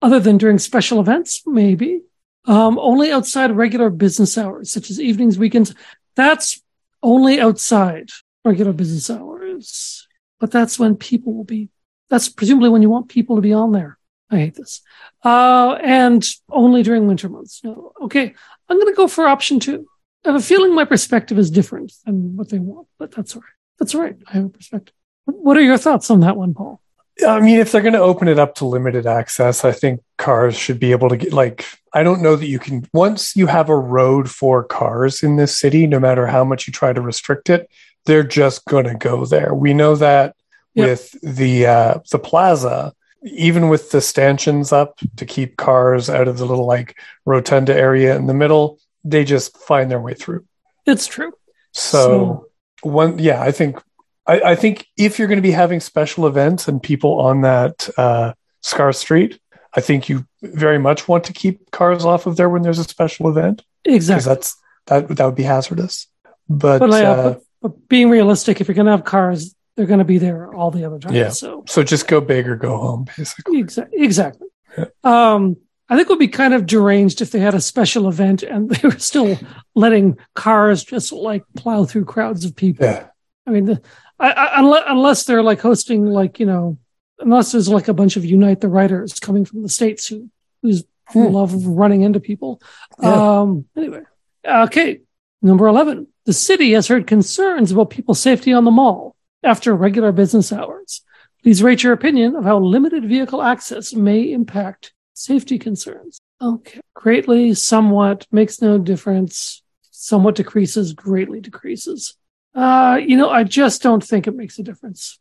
Other 0.00 0.18
than 0.18 0.38
during 0.38 0.58
special 0.58 0.98
events, 1.00 1.42
maybe. 1.46 2.02
Um, 2.46 2.78
only 2.80 3.12
outside 3.12 3.52
regular 3.52 3.88
business 3.88 4.36
hours, 4.36 4.72
such 4.72 4.90
as 4.90 5.00
evenings, 5.00 5.38
weekends. 5.38 5.74
That's 6.14 6.62
only 7.02 7.40
outside 7.40 8.10
regular 8.44 8.72
business 8.72 9.10
hours. 9.10 10.06
But 10.40 10.50
that's 10.50 10.78
when 10.78 10.96
people 10.96 11.34
will 11.34 11.44
be, 11.44 11.68
that's 12.10 12.28
presumably 12.28 12.68
when 12.68 12.82
you 12.82 12.90
want 12.90 13.08
people 13.08 13.36
to 13.36 13.42
be 13.42 13.52
on 13.52 13.72
there. 13.72 13.98
I 14.30 14.38
hate 14.38 14.54
this. 14.54 14.80
Uh, 15.24 15.78
and 15.82 16.26
only 16.50 16.82
during 16.82 17.06
winter 17.06 17.28
months. 17.28 17.60
No. 17.62 17.92
Okay. 18.02 18.34
I'm 18.68 18.76
going 18.76 18.92
to 18.92 18.96
go 18.96 19.06
for 19.06 19.26
option 19.26 19.60
two. 19.60 19.86
I 20.24 20.30
have 20.30 20.40
a 20.40 20.44
feeling 20.44 20.74
my 20.74 20.84
perspective 20.84 21.38
is 21.38 21.50
different 21.50 21.92
than 22.04 22.36
what 22.36 22.48
they 22.48 22.58
want, 22.58 22.88
but 22.98 23.12
that's 23.12 23.36
all 23.36 23.42
right. 23.42 23.50
That's 23.78 23.94
all 23.94 24.00
right. 24.00 24.16
I 24.26 24.32
have 24.32 24.46
a 24.46 24.48
perspective. 24.48 24.94
What 25.26 25.56
are 25.56 25.62
your 25.62 25.78
thoughts 25.78 26.10
on 26.10 26.20
that 26.20 26.36
one, 26.36 26.54
Paul? 26.54 26.80
I 27.26 27.40
mean, 27.40 27.58
if 27.58 27.70
they're 27.70 27.82
going 27.82 27.92
to 27.92 28.00
open 28.00 28.26
it 28.28 28.38
up 28.38 28.54
to 28.56 28.64
limited 28.64 29.06
access, 29.06 29.64
I 29.64 29.72
think 29.72 30.00
cars 30.18 30.56
should 30.56 30.80
be 30.80 30.92
able 30.92 31.10
to 31.10 31.16
get 31.16 31.32
like, 31.32 31.66
I 31.94 32.02
don't 32.02 32.22
know 32.22 32.36
that 32.36 32.46
you 32.46 32.58
can, 32.58 32.88
once 32.92 33.36
you 33.36 33.46
have 33.46 33.68
a 33.68 33.76
road 33.76 34.30
for 34.30 34.64
cars 34.64 35.22
in 35.22 35.36
this 35.36 35.58
city, 35.58 35.86
no 35.86 36.00
matter 36.00 36.26
how 36.26 36.44
much 36.44 36.66
you 36.66 36.72
try 36.72 36.92
to 36.92 37.00
restrict 37.00 37.50
it, 37.50 37.70
they're 38.06 38.22
just 38.22 38.64
going 38.64 38.84
to 38.84 38.94
go 38.94 39.24
there. 39.24 39.54
We 39.54 39.74
know 39.74 39.94
that 39.96 40.34
yep. 40.74 40.88
with 40.88 41.14
the, 41.22 41.66
uh, 41.66 41.98
the 42.10 42.18
plaza, 42.18 42.94
even 43.22 43.68
with 43.68 43.90
the 43.90 44.00
stanchions 44.00 44.72
up 44.72 44.98
to 45.16 45.26
keep 45.26 45.56
cars 45.56 46.10
out 46.10 46.28
of 46.28 46.38
the 46.38 46.46
little 46.46 46.66
like 46.66 46.98
rotunda 47.24 47.74
area 47.74 48.16
in 48.16 48.26
the 48.26 48.34
middle, 48.34 48.78
they 49.04 49.24
just 49.24 49.56
find 49.58 49.90
their 49.90 50.00
way 50.00 50.14
through. 50.14 50.44
It's 50.86 51.06
true. 51.06 51.32
So, 51.72 52.46
so 52.82 52.88
one, 52.88 53.18
yeah, 53.18 53.40
I 53.40 53.52
think 53.52 53.80
I, 54.26 54.40
I, 54.40 54.54
think 54.54 54.86
if 54.96 55.18
you're 55.18 55.28
going 55.28 55.38
to 55.38 55.42
be 55.42 55.52
having 55.52 55.80
special 55.80 56.26
events 56.26 56.68
and 56.68 56.82
people 56.82 57.20
on 57.20 57.42
that 57.42 57.88
uh, 57.96 58.34
Scarth 58.60 58.96
Street, 58.96 59.40
I 59.74 59.80
think 59.80 60.08
you 60.08 60.26
very 60.42 60.78
much 60.78 61.08
want 61.08 61.24
to 61.24 61.32
keep 61.32 61.70
cars 61.70 62.04
off 62.04 62.26
of 62.26 62.36
there 62.36 62.48
when 62.48 62.62
there's 62.62 62.78
a 62.78 62.84
special 62.84 63.28
event. 63.28 63.62
Exactly. 63.84 64.28
That's 64.28 64.56
that 64.86 65.08
that 65.16 65.24
would 65.24 65.34
be 65.34 65.42
hazardous. 65.42 66.08
But, 66.48 66.80
but, 66.80 66.90
uh, 66.90 67.22
but, 67.32 67.42
but 67.62 67.88
being 67.88 68.10
realistic, 68.10 68.60
if 68.60 68.68
you're 68.68 68.74
going 68.74 68.86
to 68.86 68.92
have 68.92 69.04
cars, 69.04 69.54
they're 69.76 69.86
going 69.86 70.00
to 70.00 70.04
be 70.04 70.18
there 70.18 70.52
all 70.52 70.70
the 70.70 70.84
other 70.84 70.98
time. 70.98 71.14
Yeah. 71.14 71.30
So 71.30 71.64
so 71.66 71.82
just 71.82 72.06
go 72.06 72.20
big 72.20 72.48
or 72.48 72.56
go 72.56 72.76
home, 72.76 73.06
basically. 73.16 73.58
Exactly. 73.58 74.02
Exactly. 74.02 74.48
Yeah. 74.76 74.86
Um, 75.04 75.56
I 75.88 75.96
think 75.96 76.06
it 76.06 76.10
would 76.10 76.18
be 76.18 76.28
kind 76.28 76.54
of 76.54 76.66
deranged 76.66 77.20
if 77.20 77.30
they 77.32 77.38
had 77.38 77.54
a 77.54 77.60
special 77.60 78.08
event 78.08 78.42
and 78.42 78.70
they 78.74 78.88
were 78.88 78.98
still 78.98 79.38
letting 79.74 80.18
cars 80.34 80.84
just 80.84 81.12
like 81.12 81.44
plow 81.56 81.84
through 81.84 82.06
crowds 82.06 82.44
of 82.44 82.56
people. 82.56 82.86
Yeah. 82.86 83.06
I 83.46 83.50
mean, 83.50 83.64
the, 83.66 83.82
I, 84.18 84.30
I, 84.30 84.60
unless, 84.60 84.84
unless 84.86 85.24
they're 85.24 85.42
like 85.42 85.60
hosting 85.60 86.06
like 86.06 86.38
you 86.38 86.46
know 86.46 86.78
unless 87.18 87.52
there's 87.52 87.68
like 87.68 87.88
a 87.88 87.94
bunch 87.94 88.16
of 88.16 88.24
unite 88.24 88.60
the 88.60 88.68
writers 88.68 89.20
coming 89.20 89.44
from 89.44 89.62
the 89.62 89.68
states 89.68 90.06
who 90.06 90.30
who's 90.62 90.84
hmm. 91.08 91.24
love 91.26 91.66
running 91.66 92.02
into 92.02 92.20
people. 92.20 92.60
Yeah. 93.02 93.40
um 93.40 93.66
anyway 93.76 94.02
okay 94.44 95.00
number 95.40 95.66
11 95.66 96.08
the 96.24 96.32
city 96.32 96.72
has 96.72 96.88
heard 96.88 97.06
concerns 97.06 97.72
about 97.72 97.90
people's 97.90 98.20
safety 98.20 98.52
on 98.52 98.64
the 98.64 98.70
mall 98.70 99.16
after 99.42 99.74
regular 99.74 100.12
business 100.12 100.52
hours. 100.52 101.02
Please 101.42 101.62
rate 101.62 101.82
your 101.82 101.92
opinion 101.92 102.36
of 102.36 102.44
how 102.44 102.58
limited 102.58 103.04
vehicle 103.04 103.42
access 103.42 103.92
may 103.92 104.32
impact 104.32 104.92
safety 105.14 105.58
concerns. 105.58 106.20
Okay. 106.40 106.80
Greatly 106.94 107.54
somewhat 107.54 108.26
makes 108.30 108.62
no 108.62 108.78
difference. 108.78 109.62
Somewhat 109.90 110.36
decreases 110.36 110.92
greatly 110.92 111.40
decreases. 111.40 112.14
Uh, 112.54 113.00
you 113.04 113.16
know, 113.16 113.30
I 113.30 113.44
just 113.44 113.82
don't 113.82 114.02
think 114.02 114.26
it 114.26 114.36
makes 114.36 114.58
a 114.58 114.62
difference. 114.62 115.18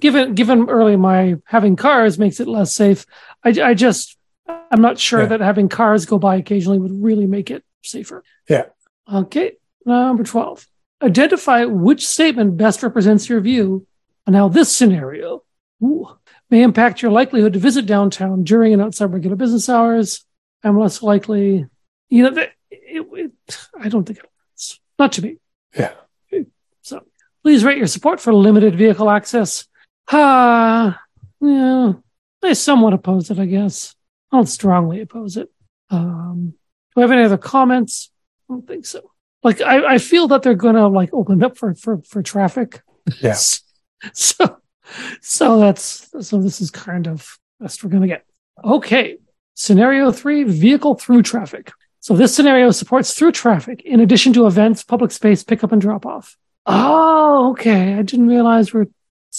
Given 0.00 0.34
given 0.34 0.68
early 0.68 0.96
my 0.96 1.36
having 1.46 1.76
cars 1.76 2.18
makes 2.18 2.40
it 2.40 2.48
less 2.48 2.74
safe. 2.74 3.06
I, 3.42 3.54
I 3.62 3.74
just 3.74 4.18
I'm 4.46 4.82
not 4.82 4.98
sure 4.98 5.22
yeah. 5.22 5.26
that 5.28 5.40
having 5.40 5.68
cars 5.68 6.06
go 6.06 6.18
by 6.18 6.36
occasionally 6.36 6.78
would 6.78 7.02
really 7.02 7.26
make 7.26 7.50
it 7.50 7.64
safer. 7.82 8.22
Yeah. 8.48 8.66
Okay. 9.12 9.52
Number 9.84 10.24
12. 10.24 10.66
Identify 11.02 11.64
which 11.64 12.06
statement 12.06 12.56
best 12.56 12.82
represents 12.82 13.28
your 13.28 13.40
view 13.40 13.86
on 14.26 14.34
how 14.34 14.48
this 14.48 14.74
scenario 14.74 15.42
ooh, 15.82 16.18
may 16.50 16.62
impact 16.62 17.02
your 17.02 17.10
likelihood 17.10 17.52
to 17.52 17.58
visit 17.58 17.86
downtown 17.86 18.44
during 18.44 18.72
and 18.72 18.82
outside 18.82 19.12
regular 19.12 19.36
business 19.36 19.68
hours. 19.68 20.24
I'm 20.62 20.78
less 20.78 21.02
likely, 21.02 21.66
you 22.10 22.22
know, 22.22 22.36
it, 22.40 22.52
it, 22.70 23.06
it, 23.12 23.68
I 23.78 23.88
don't 23.88 24.04
think 24.04 24.20
it's 24.54 24.80
not 24.98 25.12
to 25.12 25.22
me. 25.22 25.36
Yeah. 25.76 25.92
So 26.82 27.04
please 27.42 27.64
rate 27.64 27.78
your 27.78 27.86
support 27.86 28.20
for 28.20 28.34
limited 28.34 28.76
vehicle 28.76 29.08
access. 29.08 29.66
Ah, 30.10 31.02
uh, 31.42 31.46
yeah, 31.46 31.92
I 32.42 32.52
somewhat 32.54 32.94
oppose 32.94 33.30
it, 33.30 33.38
I 33.38 33.46
guess. 33.46 33.94
I 34.32 34.36
don't 34.36 34.46
strongly 34.46 35.00
oppose 35.00 35.36
it. 35.36 35.50
Um, 35.90 36.54
do 36.94 37.00
I 37.00 37.04
have 37.04 37.12
any 37.12 37.22
other 37.22 37.38
comments? 37.38 38.10
I 38.48 38.54
don't 38.54 38.66
think 38.66 38.86
so. 38.86 39.10
Like, 39.42 39.60
I, 39.60 39.94
I 39.94 39.98
feel 39.98 40.28
that 40.28 40.42
they're 40.42 40.54
going 40.54 40.74
to 40.74 40.88
like 40.88 41.10
open 41.12 41.42
up 41.42 41.56
for, 41.56 41.74
for, 41.74 41.98
for 42.02 42.22
traffic. 42.22 42.82
Yes. 43.20 43.60
so, 44.14 44.58
so 45.20 45.60
that's, 45.60 46.10
so 46.20 46.40
this 46.40 46.60
is 46.60 46.70
kind 46.70 47.06
of 47.06 47.38
best 47.60 47.84
we're 47.84 47.90
going 47.90 48.02
to 48.02 48.08
get. 48.08 48.24
Okay. 48.64 49.18
Scenario 49.54 50.10
three, 50.12 50.44
vehicle 50.44 50.94
through 50.94 51.22
traffic. 51.22 51.72
So 52.00 52.14
this 52.14 52.34
scenario 52.34 52.70
supports 52.70 53.14
through 53.14 53.32
traffic 53.32 53.82
in 53.82 54.00
addition 54.00 54.32
to 54.34 54.46
events, 54.46 54.82
public 54.82 55.10
space, 55.10 55.44
pickup 55.44 55.72
and 55.72 55.80
drop 55.80 56.06
off. 56.06 56.36
Oh, 56.64 57.50
okay. 57.50 57.94
I 57.94 58.02
didn't 58.02 58.28
realize 58.28 58.72
we're 58.72 58.86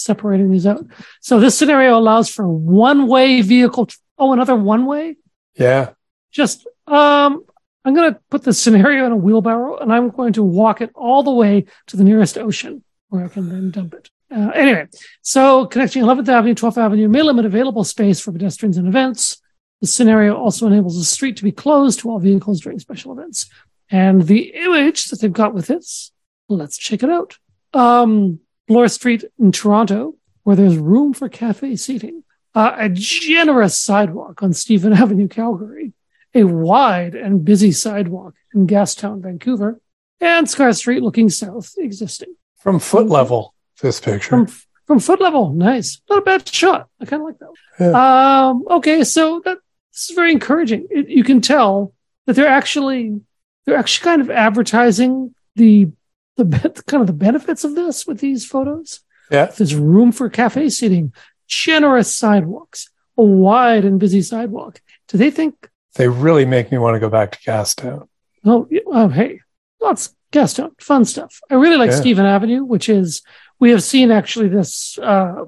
separating 0.02 0.50
these 0.50 0.66
out. 0.66 0.84
So 1.20 1.40
this 1.40 1.58
scenario 1.58 1.98
allows 1.98 2.28
for 2.28 2.46
one 2.46 3.06
way 3.06 3.42
vehicle. 3.42 3.86
T- 3.86 3.96
oh, 4.18 4.32
another 4.32 4.54
one 4.54 4.86
way? 4.86 5.16
Yeah. 5.54 5.90
Just, 6.30 6.66
um, 6.86 7.44
I'm 7.84 7.94
going 7.94 8.14
to 8.14 8.20
put 8.30 8.42
the 8.42 8.52
scenario 8.52 9.06
in 9.06 9.12
a 9.12 9.16
wheelbarrow 9.16 9.78
and 9.78 9.92
I'm 9.92 10.10
going 10.10 10.32
to 10.34 10.42
walk 10.42 10.80
it 10.80 10.90
all 10.94 11.22
the 11.22 11.32
way 11.32 11.66
to 11.88 11.96
the 11.96 12.04
nearest 12.04 12.38
ocean 12.38 12.84
where 13.08 13.24
I 13.24 13.28
can 13.28 13.48
then 13.48 13.70
dump 13.70 13.94
it. 13.94 14.10
Uh, 14.30 14.50
anyway, 14.54 14.86
so 15.22 15.66
connecting 15.66 16.04
11th 16.04 16.28
Avenue, 16.28 16.54
12th 16.54 16.78
Avenue 16.78 17.08
may 17.08 17.22
limit 17.22 17.44
available 17.44 17.82
space 17.82 18.20
for 18.20 18.30
pedestrians 18.30 18.76
and 18.76 18.86
events. 18.86 19.40
The 19.80 19.88
scenario 19.88 20.36
also 20.36 20.66
enables 20.66 20.96
the 20.98 21.04
street 21.04 21.36
to 21.38 21.42
be 21.42 21.50
closed 21.50 22.00
to 22.00 22.10
all 22.10 22.20
vehicles 22.20 22.60
during 22.60 22.78
special 22.78 23.12
events. 23.12 23.50
And 23.90 24.22
the 24.22 24.52
image 24.54 25.06
that 25.06 25.20
they've 25.20 25.32
got 25.32 25.52
with 25.52 25.66
this 25.66 26.12
Let's 26.50 26.76
check 26.76 27.04
it 27.04 27.10
out. 27.10 27.38
Um, 27.72 28.40
Bloor 28.70 28.86
Street 28.86 29.24
in 29.36 29.50
Toronto, 29.50 30.14
where 30.44 30.54
there's 30.54 30.76
room 30.76 31.12
for 31.12 31.28
cafe 31.28 31.74
seating, 31.74 32.22
uh, 32.54 32.76
a 32.76 32.88
generous 32.88 33.80
sidewalk 33.80 34.44
on 34.44 34.52
Stephen 34.52 34.92
Avenue, 34.92 35.26
Calgary, 35.26 35.92
a 36.34 36.44
wide 36.44 37.16
and 37.16 37.44
busy 37.44 37.72
sidewalk 37.72 38.34
in 38.54 38.68
Gastown, 38.68 39.22
Vancouver, 39.22 39.80
and 40.20 40.48
Scarth 40.48 40.76
Street 40.76 41.02
looking 41.02 41.28
south 41.28 41.74
existing. 41.78 42.36
From 42.60 42.78
foot 42.78 43.08
level, 43.08 43.54
this 43.82 43.98
picture. 43.98 44.28
From, 44.28 44.46
from 44.86 45.00
foot 45.00 45.20
level. 45.20 45.52
Nice. 45.52 46.00
Not 46.08 46.18
a 46.18 46.22
bad 46.22 46.48
shot. 46.48 46.88
I 47.00 47.06
kind 47.06 47.22
of 47.22 47.26
like 47.26 47.38
that. 47.40 47.52
Yeah. 47.80 48.46
Um, 48.50 48.66
okay. 48.70 49.02
So 49.02 49.40
that, 49.44 49.58
this 49.92 50.10
is 50.10 50.14
very 50.14 50.30
encouraging. 50.30 50.86
It, 50.90 51.08
you 51.08 51.24
can 51.24 51.40
tell 51.40 51.92
that 52.26 52.36
they're 52.36 52.46
actually, 52.46 53.20
they're 53.64 53.76
actually 53.76 54.04
kind 54.04 54.22
of 54.22 54.30
advertising 54.30 55.34
the, 55.56 55.88
the 56.36 56.82
kind 56.86 57.00
of 57.00 57.06
the 57.06 57.12
benefits 57.12 57.64
of 57.64 57.74
this 57.74 58.06
with 58.06 58.20
these 58.20 58.46
photos. 58.46 59.00
Yeah. 59.30 59.46
There's 59.46 59.74
room 59.74 60.12
for 60.12 60.28
cafe 60.28 60.68
seating, 60.70 61.12
generous 61.46 62.12
sidewalks, 62.12 62.90
a 63.16 63.22
wide 63.22 63.84
and 63.84 64.00
busy 64.00 64.22
sidewalk. 64.22 64.80
Do 65.08 65.18
they 65.18 65.30
think 65.30 65.68
they 65.94 66.08
really 66.08 66.44
make 66.44 66.70
me 66.70 66.78
want 66.78 66.94
to 66.94 67.00
go 67.00 67.08
back 67.08 67.32
to 67.32 67.38
Gastown? 67.38 68.08
Oh, 68.44 68.68
oh 68.86 69.08
hey, 69.08 69.40
lots 69.80 70.14
Gastown, 70.32 70.80
fun 70.80 71.04
stuff. 71.04 71.40
I 71.50 71.54
really 71.54 71.76
like 71.76 71.90
yeah. 71.90 71.96
Stephen 71.96 72.26
Avenue, 72.26 72.64
which 72.64 72.88
is 72.88 73.22
we 73.58 73.70
have 73.70 73.82
seen 73.82 74.10
actually 74.10 74.48
this 74.48 74.98
uh, 74.98 75.44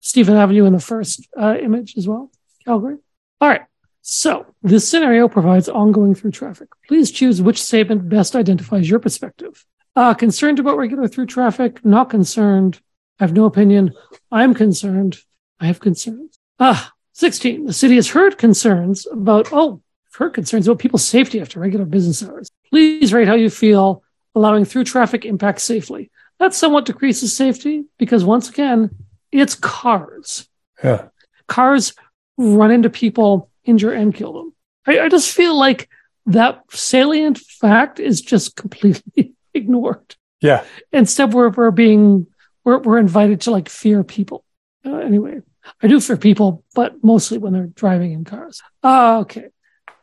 Stephen 0.00 0.36
Avenue 0.36 0.66
in 0.66 0.72
the 0.72 0.80
first 0.80 1.26
uh, 1.38 1.56
image 1.60 1.96
as 1.96 2.06
well, 2.06 2.30
Calgary. 2.64 2.98
All 3.40 3.48
right. 3.48 3.62
So 4.06 4.44
this 4.62 4.86
scenario 4.86 5.28
provides 5.28 5.66
ongoing 5.66 6.14
through 6.14 6.32
traffic. 6.32 6.68
Please 6.86 7.10
choose 7.10 7.40
which 7.40 7.62
statement 7.62 8.10
best 8.10 8.36
identifies 8.36 8.88
your 8.88 8.98
perspective. 8.98 9.64
Uh, 9.96 10.14
concerned 10.14 10.58
about 10.58 10.76
regular 10.76 11.06
through 11.06 11.26
traffic, 11.26 11.84
not 11.84 12.10
concerned. 12.10 12.80
I 13.20 13.24
have 13.24 13.32
no 13.32 13.44
opinion. 13.44 13.92
I'm 14.32 14.54
concerned. 14.54 15.18
I 15.60 15.66
have 15.66 15.78
concerns. 15.78 16.38
Ah, 16.58 16.92
16. 17.12 17.66
The 17.66 17.72
city 17.72 17.94
has 17.94 18.10
heard 18.10 18.38
concerns 18.38 19.06
about, 19.06 19.52
oh, 19.52 19.82
heard 20.14 20.34
concerns 20.34 20.66
about 20.66 20.80
people's 20.80 21.04
safety 21.04 21.40
after 21.40 21.60
regular 21.60 21.84
business 21.84 22.22
hours. 22.22 22.50
Please 22.70 23.12
rate 23.12 23.28
how 23.28 23.34
you 23.34 23.50
feel 23.50 24.02
allowing 24.34 24.64
through 24.64 24.84
traffic 24.84 25.24
impact 25.24 25.60
safely. 25.60 26.10
That 26.38 26.54
somewhat 26.54 26.86
decreases 26.86 27.36
safety 27.36 27.84
because 27.98 28.24
once 28.24 28.48
again, 28.48 28.90
it's 29.30 29.54
cars. 29.54 30.48
Yeah. 30.82 31.08
Cars 31.46 31.94
run 32.36 32.70
into 32.70 32.90
people, 32.90 33.50
injure 33.64 33.92
and 33.92 34.14
kill 34.14 34.32
them. 34.32 34.54
I, 34.86 35.00
I 35.00 35.08
just 35.08 35.32
feel 35.32 35.56
like 35.56 35.88
that 36.26 36.64
salient 36.70 37.38
fact 37.38 38.00
is 38.00 38.20
just 38.20 38.56
completely 38.56 39.33
ignored. 39.54 40.16
Yeah. 40.40 40.64
Instead, 40.92 41.32
we're, 41.32 41.50
we're 41.50 41.70
being, 41.70 42.26
we're, 42.64 42.78
we're 42.78 42.98
invited 42.98 43.42
to 43.42 43.50
like 43.50 43.68
fear 43.68 44.04
people. 44.04 44.44
Uh, 44.84 44.96
anyway, 44.96 45.40
I 45.82 45.86
do 45.86 46.00
fear 46.00 46.16
people, 46.16 46.64
but 46.74 47.02
mostly 47.02 47.38
when 47.38 47.52
they're 47.52 47.66
driving 47.66 48.12
in 48.12 48.24
cars. 48.24 48.62
Uh, 48.82 49.20
okay. 49.20 49.48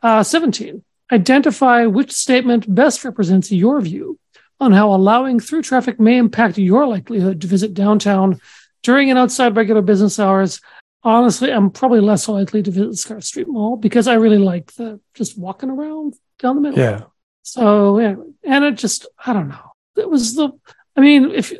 Uh, 0.02 0.22
17. 0.22 0.82
Identify 1.12 1.86
which 1.86 2.10
statement 2.10 2.72
best 2.74 3.04
represents 3.04 3.52
your 3.52 3.80
view 3.80 4.18
on 4.58 4.72
how 4.72 4.94
allowing 4.94 5.40
through 5.40 5.62
traffic 5.62 6.00
may 6.00 6.16
impact 6.16 6.56
your 6.56 6.86
likelihood 6.86 7.40
to 7.40 7.46
visit 7.46 7.74
downtown 7.74 8.40
during 8.82 9.10
and 9.10 9.18
outside 9.18 9.56
regular 9.56 9.82
business 9.82 10.18
hours. 10.18 10.60
Honestly, 11.04 11.52
I'm 11.52 11.70
probably 11.70 12.00
less 12.00 12.28
likely 12.28 12.62
to 12.62 12.70
visit 12.70 12.96
Scarth 12.96 13.24
Street 13.24 13.48
Mall 13.48 13.76
because 13.76 14.06
I 14.06 14.14
really 14.14 14.38
like 14.38 14.72
the 14.72 15.00
just 15.14 15.36
walking 15.36 15.70
around 15.70 16.14
down 16.38 16.56
the 16.56 16.62
middle. 16.62 16.78
Yeah. 16.78 17.02
So, 17.42 17.98
and 17.98 18.64
it 18.64 18.76
just, 18.76 19.06
I 19.24 19.32
don't 19.32 19.48
know. 19.48 19.72
It 19.96 20.08
was 20.08 20.34
the, 20.34 20.50
I 20.96 21.00
mean, 21.00 21.30
if 21.32 21.52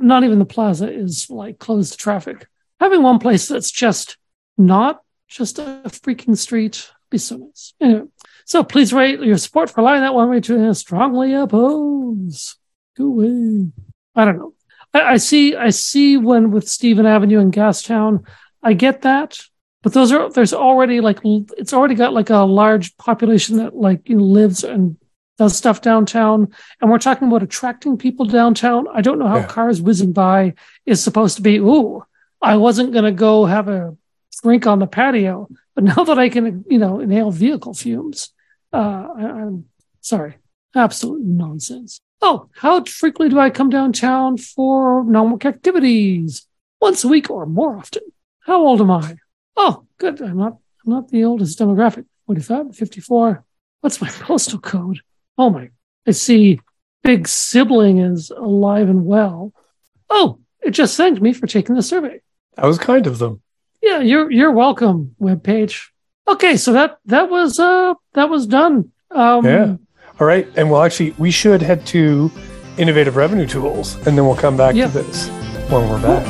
not 0.00 0.24
even 0.24 0.38
the 0.38 0.44
plaza 0.44 0.92
is 0.92 1.28
like 1.30 1.58
closed 1.58 1.92
to 1.92 1.98
traffic, 1.98 2.46
having 2.80 3.02
one 3.02 3.18
place 3.18 3.48
that's 3.48 3.70
just 3.70 4.16
not 4.58 5.02
just 5.28 5.58
a 5.58 5.82
freaking 5.86 6.36
street 6.36 6.90
be 7.10 7.18
so 7.18 7.36
nice. 7.36 7.74
Anyway, 7.80 8.06
so 8.44 8.64
please 8.64 8.92
rate 8.92 9.20
your 9.20 9.36
support 9.36 9.70
for 9.70 9.80
allowing 9.80 10.00
that 10.00 10.14
one 10.14 10.30
way 10.30 10.40
to 10.40 10.74
strongly 10.74 11.34
oppose. 11.34 12.56
Go 12.96 13.06
away. 13.06 13.70
I 14.14 14.24
don't 14.24 14.38
know. 14.38 14.54
I, 14.94 15.02
I, 15.02 15.16
see. 15.16 15.56
I 15.56 15.70
see 15.70 16.16
when 16.16 16.50
with 16.50 16.68
Stephen 16.68 17.06
Avenue 17.06 17.40
and 17.40 17.52
Gastown, 17.52 18.26
I 18.62 18.72
get 18.74 19.02
that, 19.02 19.40
but 19.82 19.92
those 19.92 20.12
are 20.12 20.30
there's 20.30 20.52
already 20.52 21.00
like 21.00 21.20
it's 21.24 21.72
already 21.72 21.94
got 21.94 22.12
like 22.12 22.30
a 22.30 22.38
large 22.38 22.96
population 22.96 23.56
that 23.58 23.74
like 23.74 24.08
you 24.08 24.16
know, 24.16 24.24
lives 24.24 24.64
and 24.64 24.96
does 25.40 25.56
stuff 25.56 25.80
downtown, 25.80 26.52
and 26.82 26.90
we're 26.90 26.98
talking 26.98 27.26
about 27.26 27.42
attracting 27.42 27.96
people 27.96 28.26
downtown. 28.26 28.86
I 28.92 29.00
don't 29.00 29.18
know 29.18 29.26
how 29.26 29.38
yeah. 29.38 29.46
cars 29.46 29.80
whizzing 29.80 30.12
by 30.12 30.52
is 30.84 31.02
supposed 31.02 31.36
to 31.36 31.42
be. 31.42 31.56
Ooh, 31.56 32.04
I 32.42 32.58
wasn't 32.58 32.92
going 32.92 33.06
to 33.06 33.10
go 33.10 33.46
have 33.46 33.66
a 33.66 33.96
drink 34.42 34.66
on 34.66 34.80
the 34.80 34.86
patio, 34.86 35.48
but 35.74 35.84
now 35.96 36.04
that 36.04 36.18
I 36.18 36.28
can, 36.28 36.66
you 36.68 36.76
know, 36.76 37.00
inhale 37.00 37.30
vehicle 37.30 37.72
fumes, 37.72 38.34
uh, 38.74 39.06
I, 39.16 39.22
am 39.22 39.64
sorry, 40.02 40.36
absolute 40.76 41.24
nonsense. 41.24 42.02
Oh, 42.20 42.50
how 42.54 42.84
frequently 42.84 43.30
do 43.30 43.40
I 43.40 43.48
come 43.48 43.70
downtown 43.70 44.36
for 44.36 45.04
normal 45.04 45.38
activities? 45.42 46.46
Once 46.82 47.02
a 47.02 47.08
week 47.08 47.30
or 47.30 47.46
more 47.46 47.78
often. 47.78 48.02
How 48.40 48.60
old 48.60 48.82
am 48.82 48.90
I? 48.90 49.16
Oh, 49.56 49.86
good. 49.96 50.20
I'm 50.20 50.36
not, 50.36 50.58
I'm 50.84 50.92
not 50.92 51.08
the 51.08 51.24
oldest 51.24 51.58
demographic. 51.58 52.04
45, 52.26 52.76
54. 52.76 53.42
What's 53.80 54.02
my 54.02 54.08
postal 54.20 54.58
code? 54.58 55.00
Oh 55.40 55.48
my, 55.48 55.70
I 56.06 56.10
see 56.10 56.60
big 57.02 57.26
sibling 57.26 57.96
is 57.96 58.28
alive 58.28 58.90
and 58.90 59.06
well. 59.06 59.54
Oh, 60.10 60.38
it 60.60 60.72
just 60.72 60.98
thanked 60.98 61.22
me 61.22 61.32
for 61.32 61.46
taking 61.46 61.74
the 61.74 61.82
survey. 61.82 62.20
That 62.56 62.66
was 62.66 62.76
kind 62.76 63.06
of 63.06 63.18
them. 63.18 63.40
Yeah, 63.80 64.00
you're 64.00 64.30
you're 64.30 64.52
welcome, 64.52 65.16
webpage. 65.18 65.86
Okay, 66.28 66.58
so 66.58 66.74
that 66.74 66.98
that 67.06 67.30
was 67.30 67.58
uh 67.58 67.94
that 68.12 68.28
was 68.28 68.46
done. 68.46 68.92
Um, 69.12 69.46
yeah. 69.46 69.76
All 70.20 70.26
right, 70.26 70.46
and 70.56 70.70
well, 70.70 70.82
actually, 70.82 71.12
we 71.12 71.30
should 71.30 71.62
head 71.62 71.86
to 71.86 72.30
innovative 72.76 73.16
revenue 73.16 73.46
tools, 73.46 73.94
and 74.06 74.18
then 74.18 74.26
we'll 74.26 74.36
come 74.36 74.58
back 74.58 74.74
yeah. 74.74 74.88
to 74.88 74.92
this 74.92 75.28
when 75.70 75.88
we're 75.88 76.02
back. 76.02 76.26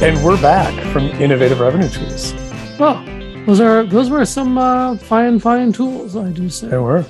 And 0.00 0.24
we're 0.24 0.40
back 0.40 0.92
from 0.92 1.06
innovative 1.20 1.58
revenue 1.58 1.88
tools. 1.88 2.34
Well, 2.78 3.04
those 3.46 3.60
are 3.60 3.84
those 3.84 4.08
were 4.08 4.24
some 4.24 4.56
uh, 4.56 4.96
fine 4.96 5.40
fine 5.40 5.72
tools, 5.72 6.16
I 6.16 6.30
do 6.30 6.48
say. 6.48 6.68
They 6.68 6.78
were. 6.78 7.04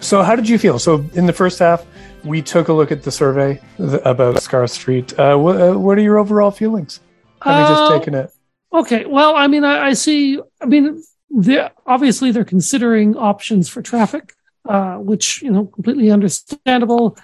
So, 0.00 0.22
how 0.22 0.36
did 0.36 0.48
you 0.48 0.58
feel? 0.58 0.78
So, 0.78 1.04
in 1.14 1.26
the 1.26 1.32
first 1.32 1.58
half, 1.58 1.86
we 2.24 2.42
took 2.42 2.68
a 2.68 2.72
look 2.72 2.92
at 2.92 3.02
the 3.02 3.10
survey 3.10 3.60
about 3.78 4.42
Scarth 4.42 4.72
Street. 4.72 5.18
Uh, 5.18 5.36
what, 5.36 5.60
uh, 5.60 5.78
what, 5.78 5.96
are 5.96 6.02
your 6.02 6.18
overall 6.18 6.50
feelings? 6.50 7.00
Have 7.42 7.60
you 7.60 7.74
just 7.74 7.82
uh, 7.82 7.98
taken 7.98 8.14
it? 8.14 8.30
Okay. 8.72 9.06
Well, 9.06 9.36
I 9.36 9.46
mean, 9.46 9.64
I, 9.64 9.88
I 9.88 9.92
see. 9.94 10.38
I 10.60 10.66
mean, 10.66 11.02
they're, 11.30 11.70
obviously 11.86 12.30
they're 12.30 12.44
considering 12.44 13.16
options 13.16 13.68
for 13.68 13.80
traffic, 13.80 14.34
uh, 14.68 14.96
which 14.96 15.40
you 15.40 15.50
know, 15.50 15.66
completely 15.66 16.10
understandable. 16.10 17.16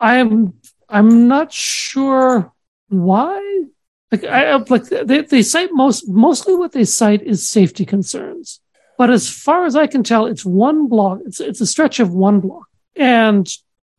I 0.00 0.16
am. 0.16 0.54
I'm 0.88 1.28
not 1.28 1.52
sure 1.52 2.52
why. 2.88 3.66
Like, 4.10 4.24
I 4.24 4.56
like 4.56 4.84
they, 4.84 5.22
they 5.22 5.42
cite 5.42 5.70
most 5.72 6.08
mostly 6.08 6.54
what 6.54 6.72
they 6.72 6.84
cite 6.84 7.22
is 7.22 7.48
safety 7.48 7.84
concerns. 7.84 8.60
But 8.96 9.10
as 9.10 9.30
far 9.30 9.66
as 9.66 9.76
I 9.76 9.86
can 9.86 10.02
tell, 10.02 10.26
it's 10.26 10.44
one 10.44 10.88
block. 10.88 11.20
It's 11.26 11.40
it's 11.40 11.60
a 11.60 11.66
stretch 11.66 12.00
of 12.00 12.12
one 12.12 12.40
block, 12.40 12.66
and 12.96 13.48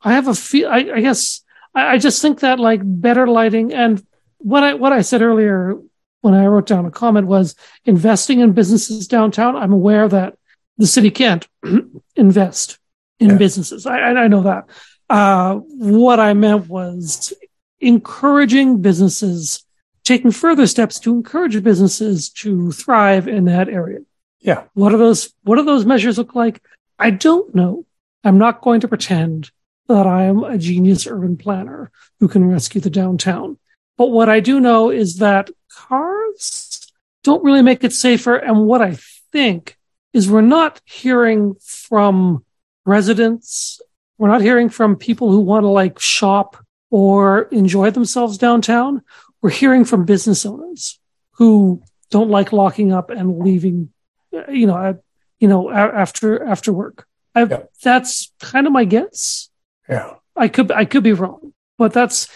I 0.01 0.13
have 0.13 0.27
a 0.27 0.33
feel. 0.33 0.67
I, 0.67 0.77
I 0.77 1.01
guess 1.01 1.41
I, 1.75 1.93
I, 1.93 1.97
just 1.97 2.21
think 2.21 2.39
that 2.39 2.59
like 2.59 2.81
better 2.83 3.27
lighting 3.27 3.73
and 3.73 4.05
what 4.39 4.63
I 4.63 4.73
what 4.73 4.93
I 4.93 5.01
said 5.01 5.21
earlier 5.21 5.77
when 6.21 6.33
I 6.33 6.47
wrote 6.47 6.65
down 6.65 6.85
a 6.85 6.91
comment 6.91 7.27
was 7.27 7.55
investing 7.85 8.39
in 8.39 8.53
businesses 8.53 9.07
downtown. 9.07 9.55
I'm 9.55 9.73
aware 9.73 10.07
that 10.07 10.37
the 10.77 10.87
city 10.87 11.11
can't 11.11 11.47
invest 12.15 12.79
in 13.19 13.31
yeah. 13.31 13.37
businesses. 13.37 13.85
I, 13.85 13.99
I 13.99 14.27
know 14.27 14.43
that. 14.43 14.65
Uh, 15.09 15.55
what 15.55 16.19
I 16.19 16.33
meant 16.33 16.67
was 16.67 17.33
encouraging 17.79 18.81
businesses, 18.81 19.65
taking 20.09 20.31
further 20.31 20.65
steps 20.65 20.99
to 20.99 21.13
encourage 21.13 21.61
businesses 21.63 22.29
to 22.29 22.71
thrive 22.71 23.27
in 23.27 23.45
that 23.45 23.69
area. 23.69 23.99
Yeah. 24.41 24.63
What 24.73 24.91
are 24.91 24.97
those? 24.97 25.33
What 25.43 25.57
do 25.57 25.63
those 25.63 25.85
measures 25.85 26.17
look 26.17 26.33
like? 26.33 26.63
I 26.97 27.11
don't 27.11 27.53
know. 27.53 27.85
I'm 28.23 28.39
not 28.39 28.61
going 28.61 28.81
to 28.81 28.87
pretend 28.87 29.51
that 29.87 30.07
I 30.07 30.23
am 30.23 30.43
a 30.43 30.57
genius 30.57 31.05
urban 31.05 31.37
planner 31.37 31.91
who 32.19 32.27
can 32.27 32.49
rescue 32.49 32.81
the 32.81 32.89
downtown. 32.89 33.59
But 33.97 34.07
what 34.07 34.29
I 34.29 34.39
do 34.39 34.59
know 34.59 34.89
is 34.89 35.17
that 35.17 35.51
cars 35.71 36.91
don't 37.23 37.43
really 37.43 37.61
make 37.61 37.83
it 37.83 37.93
safer. 37.93 38.35
And 38.35 38.65
what 38.65 38.81
I 38.81 38.97
think 39.31 39.77
is 40.11 40.27
we're 40.27 40.41
not 40.41 40.81
hearing 40.85 41.55
from 41.61 42.43
residents. 42.83 43.79
We're 44.17 44.29
not 44.29 44.41
hearing 44.41 44.69
from 44.69 44.95
people 44.95 45.31
who 45.31 45.41
want 45.41 45.65
to 45.65 45.69
like 45.69 45.99
shop 45.99 46.57
or 46.89 47.43
enjoy 47.51 47.91
themselves 47.91 48.39
downtown. 48.39 49.03
We're 49.41 49.49
hearing 49.51 49.85
from 49.85 50.05
business 50.05 50.45
owners 50.45 50.99
who 51.33 51.81
don't 52.11 52.29
like 52.29 52.51
locking 52.51 52.91
up 52.91 53.09
and 53.09 53.39
leaving, 53.39 53.89
you 54.49 54.67
know, 54.67 54.99
you 55.39 55.47
know, 55.47 55.69
after, 55.71 56.43
after 56.43 56.73
work. 56.73 57.05
Yeah. 57.35 57.63
That's 57.83 58.33
kind 58.41 58.67
of 58.67 58.73
my 58.73 58.83
guess. 58.85 59.49
Yeah. 59.87 60.15
I 60.35 60.47
could 60.47 60.71
I 60.71 60.85
could 60.85 61.03
be 61.03 61.13
wrong, 61.13 61.53
but 61.77 61.93
that's 61.93 62.27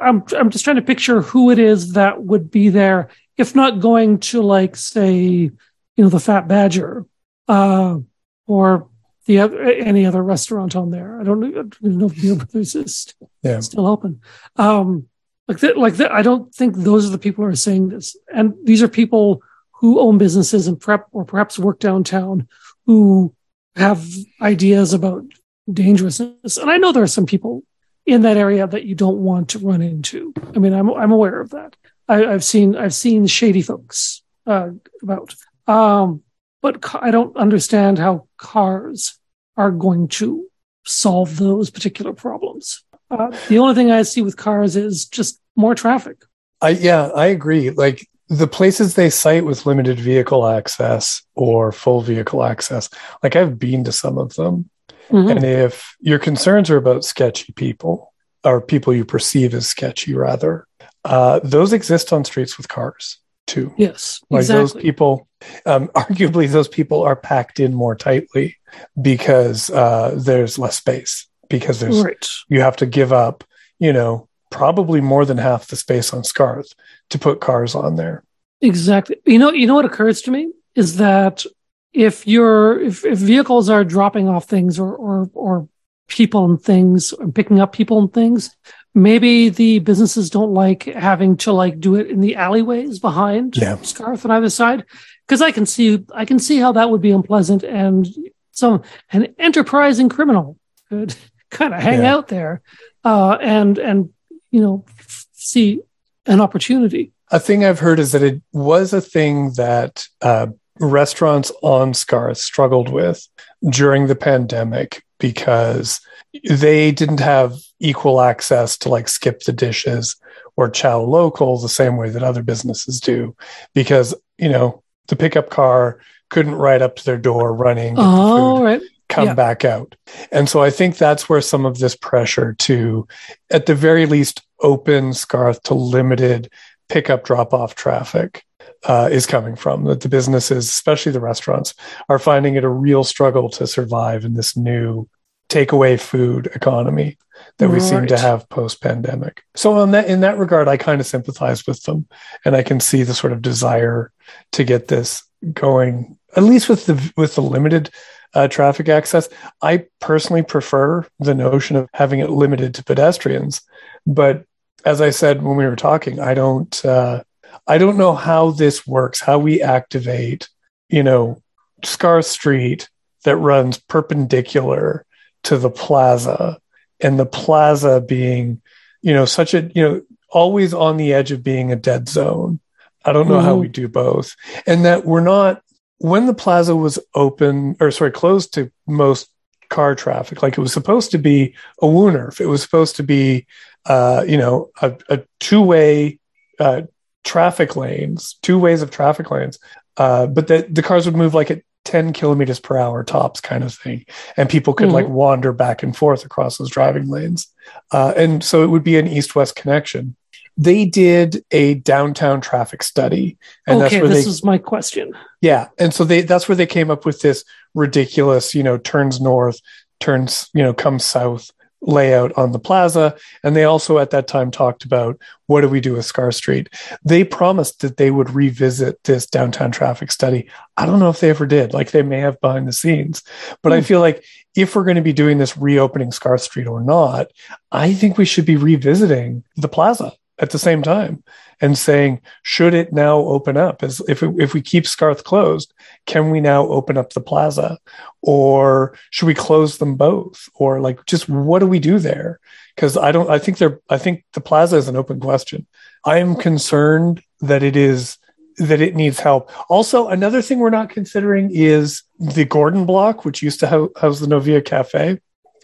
I'm 0.00 0.24
I'm 0.36 0.50
just 0.50 0.64
trying 0.64 0.76
to 0.76 0.82
picture 0.82 1.22
who 1.22 1.50
it 1.50 1.58
is 1.58 1.92
that 1.92 2.22
would 2.22 2.50
be 2.50 2.68
there 2.70 3.08
if 3.36 3.54
not 3.54 3.80
going 3.80 4.18
to 4.18 4.42
like 4.42 4.76
say 4.76 5.16
you 5.20 5.52
know 5.96 6.08
the 6.08 6.18
Fat 6.20 6.48
Badger, 6.48 7.06
uh, 7.48 7.98
or 8.46 8.88
the 9.26 9.38
other 9.40 9.62
any 9.62 10.06
other 10.06 10.22
restaurant 10.22 10.74
on 10.74 10.90
there. 10.90 11.20
I 11.20 11.24
don't, 11.24 11.44
I 11.44 11.50
don't 11.50 11.82
know 11.82 12.06
if 12.06 12.20
Beer 12.20 12.34
Brothers 12.36 12.74
is 12.74 13.14
Yeah. 13.42 13.60
still 13.60 13.86
open. 13.86 14.20
Um, 14.56 15.06
like 15.50 15.58
that, 15.58 15.76
like 15.76 15.94
that. 15.94 16.12
I 16.12 16.22
don't 16.22 16.54
think 16.54 16.76
those 16.76 17.04
are 17.04 17.10
the 17.10 17.18
people 17.18 17.42
who 17.42 17.50
are 17.50 17.56
saying 17.56 17.88
this, 17.88 18.16
and 18.32 18.54
these 18.62 18.84
are 18.84 18.88
people 18.88 19.42
who 19.72 19.98
own 19.98 20.16
businesses 20.16 20.68
and 20.68 20.80
prep 20.80 21.08
or 21.10 21.24
perhaps 21.24 21.58
work 21.58 21.80
downtown 21.80 22.46
who 22.86 23.34
have 23.74 24.06
ideas 24.40 24.92
about 24.92 25.24
dangerousness. 25.72 26.56
And 26.56 26.70
I 26.70 26.76
know 26.76 26.92
there 26.92 27.02
are 27.02 27.08
some 27.08 27.26
people 27.26 27.64
in 28.06 28.22
that 28.22 28.36
area 28.36 28.64
that 28.68 28.84
you 28.84 28.94
don't 28.94 29.18
want 29.18 29.48
to 29.48 29.58
run 29.58 29.82
into. 29.82 30.32
I 30.54 30.60
mean, 30.60 30.72
I'm 30.72 30.88
I'm 30.90 31.10
aware 31.10 31.40
of 31.40 31.50
that. 31.50 31.74
I, 32.06 32.26
I've 32.26 32.44
seen 32.44 32.76
I've 32.76 32.94
seen 32.94 33.26
shady 33.26 33.62
folks 33.62 34.22
uh, 34.46 34.70
about. 35.02 35.34
Um, 35.66 36.22
but 36.62 36.94
I 36.94 37.10
don't 37.10 37.36
understand 37.36 37.98
how 37.98 38.28
cars 38.36 39.18
are 39.56 39.72
going 39.72 40.06
to 40.08 40.46
solve 40.84 41.38
those 41.38 41.70
particular 41.70 42.12
problems. 42.12 42.84
Uh, 43.10 43.36
the 43.48 43.58
only 43.58 43.74
thing 43.74 43.90
I 43.90 44.02
see 44.02 44.22
with 44.22 44.36
cars 44.36 44.76
is 44.76 45.04
just 45.04 45.40
more 45.56 45.74
traffic. 45.74 46.24
I 46.60 46.70
yeah, 46.70 47.06
I 47.14 47.26
agree. 47.26 47.70
Like 47.70 48.06
the 48.28 48.46
places 48.46 48.94
they 48.94 49.10
cite 49.10 49.44
with 49.44 49.66
limited 49.66 49.98
vehicle 49.98 50.46
access 50.46 51.22
or 51.34 51.72
full 51.72 52.00
vehicle 52.00 52.44
access, 52.44 52.88
like 53.22 53.34
I've 53.34 53.58
been 53.58 53.84
to 53.84 53.92
some 53.92 54.18
of 54.18 54.34
them. 54.34 54.70
Mhm. 55.10 55.30
And 55.30 55.44
if 55.44 55.96
your 56.00 56.20
concerns 56.20 56.70
are 56.70 56.76
about 56.76 57.04
sketchy 57.04 57.52
people 57.52 58.12
or 58.44 58.60
people 58.60 58.94
you 58.94 59.04
perceive 59.04 59.54
as 59.54 59.66
sketchy, 59.66 60.14
rather, 60.14 60.66
uh, 61.04 61.40
those 61.42 61.72
exist 61.72 62.12
on 62.12 62.24
streets 62.24 62.56
with 62.56 62.68
cars 62.68 63.18
too. 63.46 63.74
Yes, 63.76 64.20
Like 64.30 64.46
those 64.46 64.74
people, 64.74 65.26
um, 65.66 65.88
arguably, 65.96 66.48
those 66.48 66.68
people 66.68 67.02
are 67.02 67.16
packed 67.16 67.58
in 67.58 67.74
more 67.74 67.96
tightly 67.96 68.56
because 69.00 69.70
uh, 69.70 70.14
there's 70.16 70.58
less 70.58 70.76
space 70.76 71.26
because 71.50 71.80
there's 71.80 72.02
right. 72.02 72.28
you 72.48 72.62
have 72.62 72.76
to 72.76 72.86
give 72.86 73.12
up, 73.12 73.44
you 73.78 73.92
know, 73.92 74.28
probably 74.50 75.00
more 75.02 75.26
than 75.26 75.36
half 75.36 75.66
the 75.66 75.76
space 75.76 76.14
on 76.14 76.24
Scarth 76.24 76.74
to 77.10 77.18
put 77.18 77.40
cars 77.40 77.74
on 77.74 77.96
there. 77.96 78.24
Exactly. 78.62 79.16
You 79.26 79.38
know, 79.38 79.52
you 79.52 79.66
know 79.66 79.74
what 79.74 79.84
occurs 79.84 80.22
to 80.22 80.30
me 80.30 80.50
is 80.74 80.96
that 80.96 81.44
if 81.92 82.26
you're 82.26 82.80
if, 82.80 83.04
if 83.04 83.18
vehicles 83.18 83.68
are 83.68 83.84
dropping 83.84 84.28
off 84.28 84.46
things 84.46 84.78
or 84.78 84.94
or 84.94 85.30
or 85.34 85.68
people 86.08 86.44
and 86.44 86.60
things 86.60 87.12
or 87.12 87.28
picking 87.28 87.60
up 87.60 87.72
people 87.72 88.00
and 88.00 88.12
things, 88.12 88.54
maybe 88.94 89.48
the 89.48 89.78
businesses 89.80 90.30
don't 90.30 90.52
like 90.52 90.84
having 90.84 91.36
to 91.38 91.52
like 91.52 91.80
do 91.80 91.94
it 91.96 92.08
in 92.08 92.20
the 92.20 92.36
alleyways 92.36 92.98
behind 92.98 93.56
Yeah. 93.56 93.76
Scarth 93.82 94.24
on 94.24 94.30
either 94.30 94.50
side. 94.50 94.84
Because 95.26 95.42
I 95.42 95.52
can 95.52 95.66
see 95.66 96.04
I 96.14 96.24
can 96.24 96.38
see 96.38 96.58
how 96.58 96.72
that 96.72 96.90
would 96.90 97.00
be 97.00 97.12
unpleasant 97.12 97.62
and 97.62 98.06
some 98.52 98.82
an 99.12 99.34
enterprising 99.38 100.08
criminal 100.08 100.58
could 100.88 101.14
kind 101.50 101.74
of 101.74 101.80
hang 101.80 102.02
Yeah. 102.02 102.14
out 102.14 102.28
there 102.28 102.60
uh 103.04 103.36
and 103.40 103.78
and 103.78 104.10
you 104.50 104.60
know 104.60 104.84
see 105.32 105.80
an 106.26 106.40
opportunity. 106.40 107.12
A 107.30 107.40
thing 107.40 107.64
I've 107.64 107.78
heard 107.80 107.98
is 107.98 108.12
that 108.12 108.22
it 108.22 108.42
was 108.52 108.92
a 108.92 109.00
thing 109.00 109.52
that 109.56 110.06
uh, 110.20 110.48
restaurants 110.78 111.50
on 111.62 111.94
Scarth 111.94 112.36
struggled 112.38 112.88
with 112.90 113.26
during 113.70 114.06
the 114.06 114.16
pandemic 114.16 115.02
because 115.18 116.00
they 116.48 116.92
didn't 116.92 117.20
have 117.20 117.54
equal 117.78 118.20
access 118.20 118.76
to 118.78 118.88
like 118.88 119.08
skip 119.08 119.40
the 119.40 119.52
dishes 119.52 120.16
or 120.56 120.68
chow 120.68 121.00
local 121.00 121.58
the 121.58 121.68
same 121.68 121.96
way 121.96 122.10
that 122.10 122.22
other 122.22 122.42
businesses 122.42 123.00
do 123.00 123.34
because 123.74 124.14
you 124.38 124.48
know 124.48 124.82
the 125.08 125.16
pickup 125.16 125.48
car 125.50 125.98
couldn't 126.28 126.54
ride 126.54 126.82
up 126.82 126.96
to 126.96 127.04
their 127.04 127.18
door 127.18 127.52
running 127.54 127.94
get 127.94 128.02
the 128.02 128.02
Oh, 128.06 128.62
right. 128.62 128.82
Come 129.10 129.26
yeah. 129.26 129.34
back 129.34 129.64
out 129.64 129.94
and 130.32 130.48
so 130.48 130.62
i 130.62 130.70
think 130.70 130.96
that's 130.96 131.28
where 131.28 131.40
some 131.40 131.66
of 131.66 131.78
this 131.78 131.94
pressure 131.94 132.54
to 132.54 133.06
at 133.50 133.66
the 133.66 133.74
very 133.74 134.06
least 134.06 134.42
open 134.60 135.12
scarth 135.12 135.62
to 135.62 135.74
limited 135.74 136.50
pickup 136.88 137.24
drop 137.24 137.52
off 137.52 137.74
traffic 137.74 138.44
uh, 138.84 139.08
is 139.12 139.26
coming 139.26 139.54
from 139.54 139.84
that 139.84 140.00
the 140.00 140.08
businesses 140.08 140.68
especially 140.68 141.12
the 141.12 141.20
restaurants 141.20 141.74
are 142.08 142.18
finding 142.18 142.54
it 142.54 142.64
a 142.64 142.68
real 142.68 143.04
struggle 143.04 143.50
to 143.50 143.66
survive 143.66 144.24
in 144.24 144.34
this 144.34 144.56
new 144.56 145.06
takeaway 145.50 146.00
food 146.00 146.46
economy 146.54 147.18
that 147.58 147.68
we 147.68 147.80
seem 147.80 148.06
to 148.06 148.18
have 148.18 148.48
post 148.48 148.80
pandemic. 148.80 149.42
So 149.54 149.74
on 149.74 149.90
that 149.90 150.08
in 150.08 150.20
that 150.20 150.38
regard 150.38 150.68
I 150.68 150.76
kind 150.76 151.00
of 151.00 151.06
sympathize 151.06 151.66
with 151.66 151.82
them 151.82 152.06
and 152.44 152.56
I 152.56 152.62
can 152.62 152.80
see 152.80 153.02
the 153.02 153.14
sort 153.14 153.32
of 153.32 153.42
desire 153.42 154.12
to 154.52 154.64
get 154.64 154.88
this 154.88 155.22
going 155.52 156.16
at 156.36 156.42
least 156.42 156.68
with 156.68 156.86
the 156.86 157.12
with 157.16 157.34
the 157.34 157.42
limited 157.42 157.90
uh, 158.34 158.48
traffic 158.48 158.88
access. 158.88 159.28
I 159.62 159.86
personally 160.00 160.42
prefer 160.42 161.06
the 161.18 161.34
notion 161.34 161.76
of 161.76 161.88
having 161.92 162.20
it 162.20 162.30
limited 162.30 162.74
to 162.74 162.84
pedestrians, 162.84 163.62
but 164.06 164.44
as 164.84 165.00
I 165.00 165.10
said 165.10 165.42
when 165.42 165.56
we 165.56 165.66
were 165.66 165.76
talking, 165.76 166.20
I 166.20 166.34
don't 166.34 166.84
uh, 166.84 167.22
I 167.66 167.78
don't 167.78 167.98
know 167.98 168.14
how 168.14 168.50
this 168.50 168.86
works, 168.86 169.20
how 169.20 169.38
we 169.38 169.60
activate, 169.60 170.48
you 170.88 171.02
know, 171.02 171.42
Scarth 171.84 172.26
Street 172.26 172.88
that 173.24 173.36
runs 173.36 173.78
perpendicular 173.78 175.04
to 175.44 175.58
the 175.58 175.70
plaza 175.70 176.58
and 177.00 177.18
the 177.18 177.26
plaza 177.26 178.00
being, 178.00 178.60
you 179.02 179.12
know, 179.12 179.24
such 179.24 179.54
a, 179.54 179.70
you 179.74 179.82
know, 179.82 180.02
always 180.30 180.72
on 180.72 180.96
the 180.96 181.12
edge 181.12 181.32
of 181.32 181.42
being 181.42 181.72
a 181.72 181.76
dead 181.76 182.08
zone. 182.08 182.60
I 183.04 183.12
don't 183.12 183.28
know 183.28 183.40
how 183.40 183.56
Mhm. 183.56 183.60
we 183.60 183.68
do 183.68 183.88
both. 183.88 184.34
And 184.66 184.84
that 184.84 185.04
we're 185.04 185.20
not, 185.20 185.62
when 186.00 186.26
the 186.26 186.34
plaza 186.34 186.74
was 186.74 186.98
open 187.14 187.76
or 187.78 187.90
sorry, 187.90 188.10
closed 188.10 188.54
to 188.54 188.70
most 188.86 189.28
car 189.68 189.94
traffic, 189.94 190.42
like 190.42 190.56
it 190.56 190.60
was 190.60 190.72
supposed 190.72 191.10
to 191.12 191.18
be 191.18 191.54
a 191.82 191.86
Woonerf, 191.86 192.40
it 192.40 192.46
was 192.46 192.62
supposed 192.62 192.96
to 192.96 193.02
be, 193.02 193.46
uh, 193.84 194.24
you 194.26 194.36
know, 194.38 194.70
a, 194.82 194.96
a 195.10 195.20
two 195.40 195.62
way 195.62 196.18
uh, 196.58 196.82
traffic 197.22 197.76
lanes, 197.76 198.38
two 198.42 198.58
ways 198.58 198.82
of 198.82 198.90
traffic 198.90 199.30
lanes. 199.30 199.58
Uh, 199.98 200.26
but 200.26 200.48
the, 200.48 200.66
the 200.70 200.82
cars 200.82 201.04
would 201.04 201.16
move 201.16 201.34
like 201.34 201.50
at 201.50 201.62
10 201.84 202.12
kilometers 202.14 202.60
per 202.60 202.78
hour 202.78 203.02
tops 203.04 203.40
kind 203.40 203.64
of 203.64 203.74
thing 203.74 204.04
and 204.36 204.48
people 204.48 204.72
could 204.74 204.88
Mhm. 204.88 204.92
like 204.92 205.08
wander 205.08 205.52
back 205.52 205.82
and 205.82 205.96
forth 205.96 206.24
across 206.24 206.58
those 206.58 206.70
driving 206.70 207.08
lanes 207.08 207.48
uh, 207.90 208.12
and 208.16 208.44
so 208.44 208.62
it 208.62 208.66
would 208.68 208.84
be 208.84 208.98
an 208.98 209.06
east-west 209.08 209.56
connection 209.56 210.14
they 210.56 210.84
did 210.84 211.44
a 211.52 211.74
downtown 211.74 212.40
traffic 212.40 212.82
study 212.82 213.36
and 213.66 213.76
okay, 213.76 213.82
that's 213.82 214.00
where 214.02 214.08
this 214.08 214.24
they 214.24 214.30
is 214.30 214.44
my 214.44 214.58
question. 214.58 215.12
yeah 215.40 215.68
and 215.78 215.94
so 215.94 216.04
they 216.04 216.22
that's 216.22 216.48
where 216.48 216.56
they 216.56 216.66
came 216.66 216.90
up 216.90 217.04
with 217.06 217.20
this 217.20 217.44
ridiculous 217.74 218.54
you 218.54 218.62
know 218.62 218.76
turns 218.78 219.20
north 219.20 219.60
turns 220.00 220.48
you 220.54 220.62
know 220.62 220.74
comes 220.74 221.04
south 221.04 221.50
layout 221.82 222.30
on 222.36 222.52
the 222.52 222.58
plaza. 222.58 223.16
And 223.42 223.56
they 223.56 223.64
also 223.64 223.96
at 223.96 224.10
that 224.10 224.28
time 224.28 224.50
talked 224.50 224.84
about 224.84 225.18
what 225.46 225.62
do 225.62 225.68
we 225.70 225.80
do 225.80 225.94
with 225.94 226.04
scarth 226.04 226.34
street? 226.34 226.68
They 227.06 227.24
promised 227.24 227.80
that 227.80 227.96
they 227.96 228.10
would 228.10 228.28
revisit 228.28 229.02
this 229.04 229.24
downtown 229.26 229.72
traffic 229.72 230.12
study. 230.12 230.50
I 230.76 230.84
don't 230.84 230.98
know 230.98 231.08
if 231.08 231.20
they 231.20 231.30
ever 231.30 231.46
did. 231.46 231.72
Like 231.72 231.90
they 231.92 232.02
may 232.02 232.20
have 232.20 232.38
behind 232.42 232.68
the 232.68 232.74
scenes. 232.74 233.22
But 233.62 233.72
i 233.72 233.78
Hmm. 233.78 233.84
feel 233.84 234.00
like 234.00 234.22
if 234.54 234.76
we're 234.76 234.84
going 234.84 234.96
to 234.96 235.00
be 235.02 235.14
doing 235.14 235.38
this 235.38 235.56
reopening 235.56 236.12
scarth 236.12 236.42
street 236.42 236.66
or 236.66 236.82
not 236.82 237.28
i 237.72 237.94
think 237.94 238.18
we 238.18 238.24
should 238.26 238.44
be 238.44 238.56
revisiting 238.56 239.42
the 239.56 239.68
plaza 239.68 240.12
at 240.40 240.50
the 240.50 240.58
same 240.58 240.82
time 240.82 241.22
and 241.60 241.78
saying 241.78 242.20
should 242.42 242.74
it 242.74 242.92
now 242.92 243.18
open 243.18 243.56
up? 243.56 243.82
As 243.82 244.00
if 244.08 244.22
it, 244.22 244.34
if 244.38 244.54
we 244.54 244.62
keep 244.62 244.86
scarth 244.86 245.22
closed 245.22 245.72
can 246.06 246.30
we 246.30 246.40
now 246.40 246.66
open 246.66 246.96
up 246.96 247.12
the 247.12 247.20
plaza? 247.20 247.78
Or 248.22 248.96
should 249.10 249.26
we 249.26 249.34
close 249.34 249.78
them 249.78 249.94
both? 249.94 250.48
Or 250.54 250.80
like 250.80 251.04
just 251.06 251.28
what 251.28 251.60
do 251.60 251.66
we 251.66 251.78
do 251.78 251.98
there? 251.98 252.40
Because 252.74 252.96
i 252.96 253.12
don't 253.12 253.30
i 253.30 253.38
think 253.38 253.58
they're 253.58 253.80
i 253.88 253.98
think 253.98 254.24
the 254.32 254.40
plaza 254.40 254.76
is 254.76 254.88
an 254.88 254.96
open 254.96 255.20
question. 255.20 255.66
I 256.04 256.18
am 256.18 256.34
concerned 256.34 257.22
that 257.40 257.62
it 257.62 257.76
is 257.76 258.16
that 258.56 258.80
it 258.80 258.94
needs 258.94 259.20
help. 259.20 259.50
Also 259.70 260.08
another 260.08 260.42
thing 260.42 260.58
we're 260.58 260.70
not 260.70 260.90
considering 260.90 261.50
is 261.52 262.02
the 262.18 262.44
gordon 262.44 262.86
block 262.86 263.24
which 263.24 263.42
used 263.42 263.60
to 263.60 263.90
house 264.00 264.20
the 264.20 264.26
novia 264.26 264.62
cafe. 264.62 265.20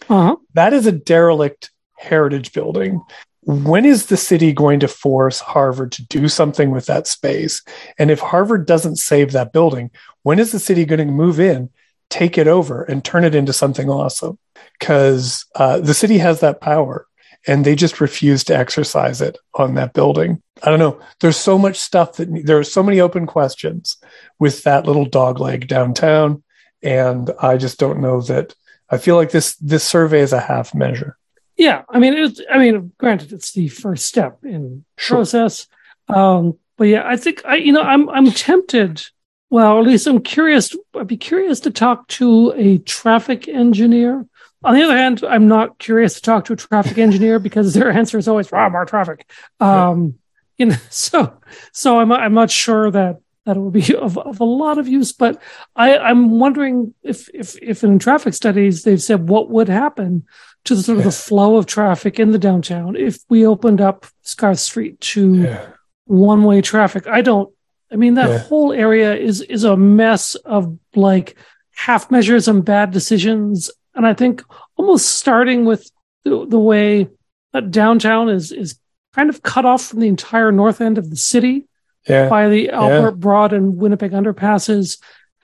Uh-huh. 0.09 0.35
that 0.53 0.73
is 0.73 0.85
a 0.85 0.91
derelict 0.91 1.71
heritage 1.97 2.53
building. 2.53 3.01
When 3.47 3.85
is 3.85 4.07
the 4.07 4.17
city 4.17 4.51
going 4.51 4.81
to 4.81 4.89
force 4.89 5.39
Harvard 5.39 5.93
to 5.93 6.05
do 6.05 6.27
something 6.27 6.69
with 6.69 6.85
that 6.87 7.07
space? 7.07 7.63
And 7.97 8.11
if 8.11 8.19
Harvard 8.19 8.65
doesn't 8.65 8.97
save 8.97 9.31
that 9.31 9.53
building, 9.53 9.89
when 10.23 10.37
is 10.37 10.51
the 10.51 10.59
city 10.59 10.83
going 10.83 10.99
to 10.99 11.05
move 11.05 11.39
in, 11.39 11.69
take 12.09 12.37
it 12.37 12.49
over, 12.49 12.83
and 12.83 13.05
turn 13.05 13.23
it 13.23 13.33
into 13.33 13.53
something 13.53 13.89
awesome? 13.89 14.37
Because 14.77 15.45
uh, 15.55 15.79
the 15.79 15.93
city 15.93 16.17
has 16.17 16.41
that 16.41 16.59
power 16.59 17.07
and 17.47 17.63
they 17.63 17.73
just 17.73 18.01
refuse 18.01 18.43
to 18.43 18.57
exercise 18.57 19.21
it 19.21 19.37
on 19.53 19.75
that 19.75 19.93
building. 19.93 20.43
I 20.61 20.69
don't 20.69 20.79
know. 20.79 20.99
There's 21.21 21.37
so 21.37 21.57
much 21.57 21.77
stuff 21.77 22.17
that 22.17 22.27
there 22.43 22.59
are 22.59 22.65
so 22.65 22.83
many 22.83 22.99
open 22.99 23.25
questions 23.27 23.95
with 24.39 24.63
that 24.63 24.85
little 24.85 25.05
dog 25.05 25.39
leg 25.39 25.69
downtown. 25.69 26.43
And 26.83 27.31
I 27.41 27.55
just 27.55 27.79
don't 27.79 28.01
know 28.01 28.19
that 28.23 28.55
I 28.89 28.97
feel 28.97 29.15
like 29.15 29.31
this 29.31 29.55
this 29.55 29.85
survey 29.85 30.19
is 30.19 30.33
a 30.33 30.41
half 30.41 30.75
measure. 30.75 31.16
Yeah, 31.57 31.83
I 31.89 31.99
mean, 31.99 32.13
it, 32.13 32.39
I 32.51 32.57
mean, 32.59 32.91
granted, 32.99 33.33
it's 33.33 33.51
the 33.51 33.67
first 33.67 34.05
step 34.05 34.39
in 34.43 34.85
Sure. 34.97 35.17
process, 35.17 35.67
um, 36.07 36.57
but 36.77 36.85
yeah, 36.85 37.03
I 37.05 37.17
think 37.17 37.41
I, 37.45 37.55
you 37.55 37.71
know, 37.71 37.81
I'm 37.81 38.09
I'm 38.09 38.31
tempted 38.31 39.03
Well, 39.49 39.79
at 39.79 39.85
least 39.85 40.07
I'm 40.07 40.21
curious. 40.21 40.75
I'd 40.95 41.07
be 41.07 41.17
curious 41.17 41.59
to 41.61 41.71
talk 41.71 42.07
to 42.19 42.53
a 42.55 42.77
traffic 42.79 43.47
engineer. 43.47 44.25
On 44.63 44.73
the 44.75 44.83
other 44.83 44.97
hand, 44.97 45.23
I'm 45.27 45.47
not 45.47 45.79
curious 45.79 46.15
to 46.15 46.21
talk 46.21 46.45
to 46.45 46.53
a 46.53 46.55
traffic 46.57 46.97
engineer 46.97 47.39
because 47.39 47.73
their 47.73 47.89
answer 47.91 48.17
is 48.17 48.27
always 48.27 48.51
"Rob, 48.51 48.71
more 48.73 48.85
traffic." 48.85 49.25
Um, 49.59 50.15
you 50.57 50.67
know, 50.67 50.75
so 50.89 51.33
so 51.71 51.99
I'm 51.99 52.11
I'm 52.11 52.33
not 52.33 52.51
sure 52.51 52.91
that 52.91 53.17
that 53.45 53.55
it 53.57 53.59
would 53.59 53.73
be 53.73 53.95
of, 54.07 54.17
of 54.17 54.39
a 54.41 54.43
lot 54.45 54.77
of 54.77 54.87
use. 54.87 55.11
But 55.13 55.41
I, 55.75 55.97
I'm 55.97 56.39
wondering 56.39 56.93
if 57.03 57.29
if 57.33 57.57
if 57.61 57.83
in 57.83 57.97
traffic 57.99 58.33
studies 58.33 58.83
they've 58.83 59.01
said 59.01 59.29
what 59.29 59.49
would 59.49 59.69
happen 59.69 60.25
to 60.67 60.75
the 60.75 60.83
sort 60.83 60.97
of 60.99 61.03
the 61.03 61.11
flow 61.11 61.57
of 61.57 61.65
traffic 61.65 62.19
in 62.19 62.31
the 62.31 62.39
downtown 62.39 62.95
if 62.95 63.19
we 63.29 63.45
opened 63.45 63.81
up 63.81 64.05
Scarth 64.21 64.59
Street 64.59 64.99
to 65.01 65.35
Yeah. 65.43 65.67
one 66.05 66.43
way 66.43 66.61
traffic. 66.61 67.07
I 67.07 67.21
don't. 67.21 67.49
I 67.91 67.95
mean, 67.95 68.15
that 68.15 68.29
Yeah. 68.29 68.37
whole 68.39 68.73
area 68.73 69.15
is 69.15 69.41
is 69.41 69.63
a 69.63 69.77
mess 69.77 70.35
of 70.35 70.77
like 70.95 71.35
half 71.75 72.09
measures 72.11 72.47
and 72.47 72.63
bad 72.65 72.91
decisions. 72.91 73.71
And 73.95 74.05
I 74.05 74.13
think 74.13 74.43
almost 74.77 75.05
starting 75.17 75.65
with 75.65 75.89
the, 76.23 76.45
the 76.45 76.59
way 76.59 77.07
that 77.53 77.71
downtown 77.71 78.29
is 78.29 78.51
is 78.51 78.77
kind 79.15 79.29
of 79.29 79.41
cut 79.41 79.65
off 79.65 79.83
from 79.85 79.99
the 80.01 80.07
entire 80.07 80.51
north 80.51 80.81
end 80.81 80.97
of 80.97 81.09
the 81.09 81.15
city 81.15 81.65
Yeah. 82.07 82.29
by 82.29 82.49
the 82.49 82.69
Albert 82.69 83.19
Broad 83.19 83.53
and 83.53 83.77
Winnipeg 83.77 84.11
underpasses. 84.11 84.99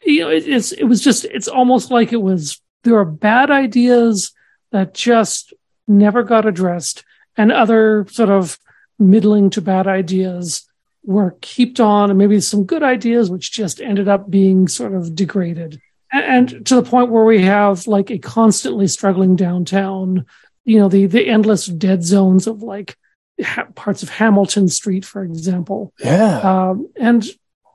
You 0.05 0.21
know, 0.21 0.29
it, 0.29 0.47
it's 0.47 0.71
it 0.73 0.83
was 0.83 1.01
just 1.01 1.23
it's 1.25 1.47
almost 1.47 1.91
like 1.91 2.11
it 2.11 2.21
was 2.21 2.59
there 2.83 2.97
are 2.97 3.05
bad 3.05 3.49
ideas 3.49 4.33
that 4.73 4.93
just 4.93 5.53
never 5.87 6.23
got 6.23 6.45
addressed, 6.45 7.05
and 7.37 7.51
other 7.51 8.05
sort 8.09 8.29
of 8.29 8.59
middling 8.99 9.49
to 9.51 9.61
bad 9.61 9.87
ideas 9.87 10.67
were 11.05 11.37
kept 11.41 11.79
on, 11.79 12.09
and 12.09 12.19
maybe 12.19 12.41
some 12.41 12.65
good 12.65 12.83
ideas 12.83 13.29
which 13.29 13.51
just 13.51 13.79
ended 13.79 14.09
up 14.09 14.29
being 14.29 14.67
sort 14.67 14.93
of 14.93 15.15
degraded, 15.15 15.79
and, 16.11 16.51
and 16.53 16.65
to 16.65 16.75
the 16.75 16.83
point 16.83 17.11
where 17.11 17.23
we 17.23 17.43
have 17.43 17.87
like 17.87 18.11
a 18.11 18.19
constantly 18.19 18.87
struggling 18.87 19.37
downtown. 19.37 20.25
You 20.65 20.79
know, 20.79 20.89
the 20.89 21.05
the 21.05 21.27
endless 21.27 21.67
dead 21.67 22.03
zones 22.03 22.47
of 22.47 22.63
like 22.63 22.97
ha- 23.41 23.67
parts 23.75 24.03
of 24.03 24.09
Hamilton 24.09 24.67
Street, 24.67 25.05
for 25.05 25.23
example. 25.23 25.93
Yeah. 25.99 26.39
Um, 26.39 26.89
and 26.97 27.25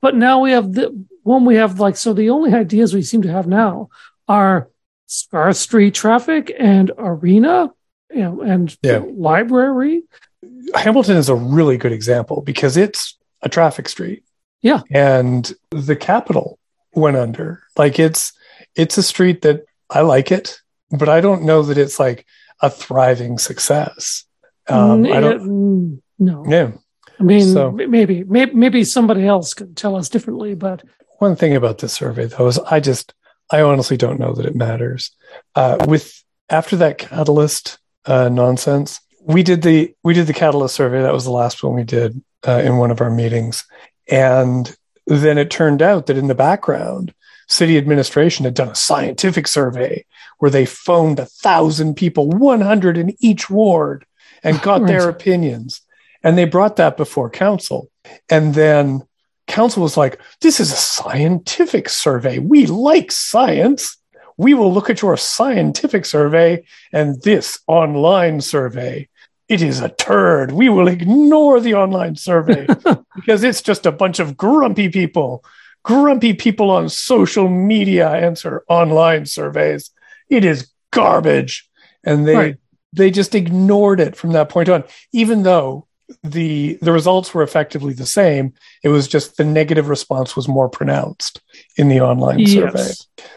but 0.01 0.15
now 0.15 0.41
we 0.41 0.53
have 0.53 0.73
the 0.73 1.05
one 1.23 1.45
we 1.45 1.57
have 1.57 1.81
like 1.81 1.97
so 1.97 2.13
the 2.13 2.31
only 2.31 2.55
ideas 2.55 2.95
we 2.95 3.03
seem 3.03 3.23
to 3.23 3.33
have 3.33 3.47
now 3.47 3.91
are 4.27 4.69
Scarth 5.09 5.57
Street 5.57 5.95
traffic 5.95 6.55
and 6.59 6.93
arena, 6.99 7.71
you 8.11 8.21
know, 8.21 8.41
and 8.43 8.77
Yeah. 8.83 9.03
library. 9.13 10.03
Hamilton 10.75 11.17
is 11.17 11.29
a 11.29 11.35
really 11.35 11.77
good 11.79 11.93
example 11.93 12.43
because 12.43 12.77
it's 12.77 13.17
a 13.43 13.49
traffic 13.49 13.89
street. 13.89 14.23
Yeah. 14.63 14.83
And 14.91 15.51
the 15.71 15.97
Capitol 15.97 16.59
went 16.95 17.17
under. 17.17 17.63
Like 17.77 17.99
it's 17.99 18.33
it's 18.77 18.99
a 18.99 19.03
street 19.03 19.43
that 19.43 19.65
I 19.91 20.03
like 20.03 20.31
it, 20.31 20.61
but 20.91 21.09
I 21.09 21.21
don't 21.21 21.45
know 21.45 21.63
that 21.63 21.79
it's 21.79 21.99
like 21.99 22.27
a 22.61 22.69
thriving 22.69 23.39
success. 23.39 24.25
Um, 24.69 25.05
I 25.07 25.09
Mm, 25.09 25.21
don't 25.21 25.43
mm, 25.43 26.01
no, 26.19 26.45
yeah. 26.47 26.73
I 27.19 27.23
mean 27.23 27.41
So- 27.53 27.71
maybe, 27.71 28.25
maybe 28.25 28.53
maybe 28.55 28.85
somebody 28.85 29.27
else 29.27 29.55
could 29.55 29.75
tell 29.77 29.97
us 29.97 30.09
differently, 30.11 30.55
but 30.55 30.83
One 31.21 31.35
thing 31.35 31.57
about 31.57 31.79
this 31.79 31.95
survey 31.95 32.27
though 32.27 32.47
is 32.49 32.59
I 32.59 32.79
just 32.81 33.15
I 33.51 33.63
honestly 33.63 33.97
don't 33.97 34.21
know 34.21 34.35
that 34.35 34.47
it 34.47 34.55
matters. 34.55 35.11
Uh, 35.55 35.79
with 35.87 36.23
after 36.49 36.77
that 36.77 36.99
catalyst 36.99 37.79
uh, 38.05 38.29
nonsense, 38.29 39.01
we 39.23 39.43
did 39.43 39.63
the 39.63 39.95
we 40.03 40.15
did 40.15 40.27
the 40.27 40.35
catalyst 40.35 40.75
survey. 40.75 41.03
That 41.03 41.13
was 41.13 41.25
the 41.25 41.31
last 41.31 41.63
one 41.63 41.75
we 41.75 41.85
did 41.85 42.23
uh, 42.47 42.63
in 42.65 42.77
one 42.77 42.91
of 42.91 43.01
our 43.01 43.11
meetings, 43.11 43.65
and 44.09 44.75
then 45.07 45.39
it 45.39 45.51
turned 45.51 45.83
out 45.83 46.07
that 46.07 46.19
in 46.19 46.29
the 46.29 46.35
background, 46.35 47.15
city 47.49 47.79
administration 47.79 48.45
had 48.45 48.55
done 48.55 48.69
a 48.69 48.75
scientific 48.75 49.47
survey 49.47 50.05
where 50.39 50.51
they 50.51 50.67
phoned 50.67 51.19
a 51.19 51.27
thousand 51.27 51.95
people, 51.95 52.29
one 52.29 52.61
hundred 52.61 52.99
in 52.99 53.17
each 53.19 53.49
ward, 53.49 54.05
and 54.43 54.61
got 54.63 54.79
their 54.87 55.09
opinions, 55.09 55.81
and 56.23 56.37
they 56.37 56.45
brought 56.45 56.77
that 56.77 56.97
before 56.97 57.31
council, 57.31 57.91
and 58.29 58.55
then 58.55 59.08
council 59.49 59.83
was 59.83 59.97
like, 59.97 60.21
this 60.41 60.61
is 60.61 60.71
a 60.73 60.77
scientific 60.77 61.89
survey. 61.89 62.39
We 62.39 62.67
like 62.67 63.11
science. 63.11 63.97
We 64.37 64.55
will 64.55 64.73
look 64.73 64.89
at 64.89 65.03
your 65.03 65.17
scientific 65.17 66.05
survey 66.05 66.65
and 66.93 67.21
this 67.23 67.59
online 67.67 68.41
survey. 68.41 69.09
It 69.49 69.63
is 69.63 69.81
a 69.81 69.89
turd. 69.89 70.53
We 70.53 70.69
will 70.69 70.87
ignore 70.89 71.59
the 71.59 71.75
online 71.75 72.17
survey 72.17 72.67
because 73.17 73.43
it's 73.43 73.63
just 73.63 73.87
a 73.87 73.91
bunch 73.93 74.21
of 74.21 74.37
grumpy 74.37 74.89
people. 74.91 75.43
Grumpy 75.83 76.35
people 76.35 76.71
on 76.71 76.89
social 76.89 77.49
media 77.49 78.11
answer 78.11 78.63
online 78.69 79.25
surveys. 79.27 79.91
It 80.29 80.45
is 80.45 80.71
garbage. 80.93 81.69
And 82.05 82.29
they 82.29 82.37
Right. 82.37 82.57
they 82.93 83.11
just 83.11 83.35
ignored 83.35 83.99
it 84.01 84.15
from 84.15 84.33
that 84.33 84.51
point 84.51 84.69
on, 84.69 84.85
even 85.13 85.43
though 85.43 85.88
the 86.23 86.79
the 86.81 86.93
results 86.93 87.35
were 87.35 87.43
effectively 87.43 87.93
the 87.93 88.07
same. 88.07 88.55
It 88.83 88.89
was 88.89 89.09
just 89.09 89.37
the 89.37 89.45
negative 89.45 89.89
response 89.89 90.35
was 90.37 90.49
more 90.49 90.69
pronounced 90.69 91.41
in 91.77 91.89
the 91.89 92.01
online 92.01 92.47
survey. 92.47 92.89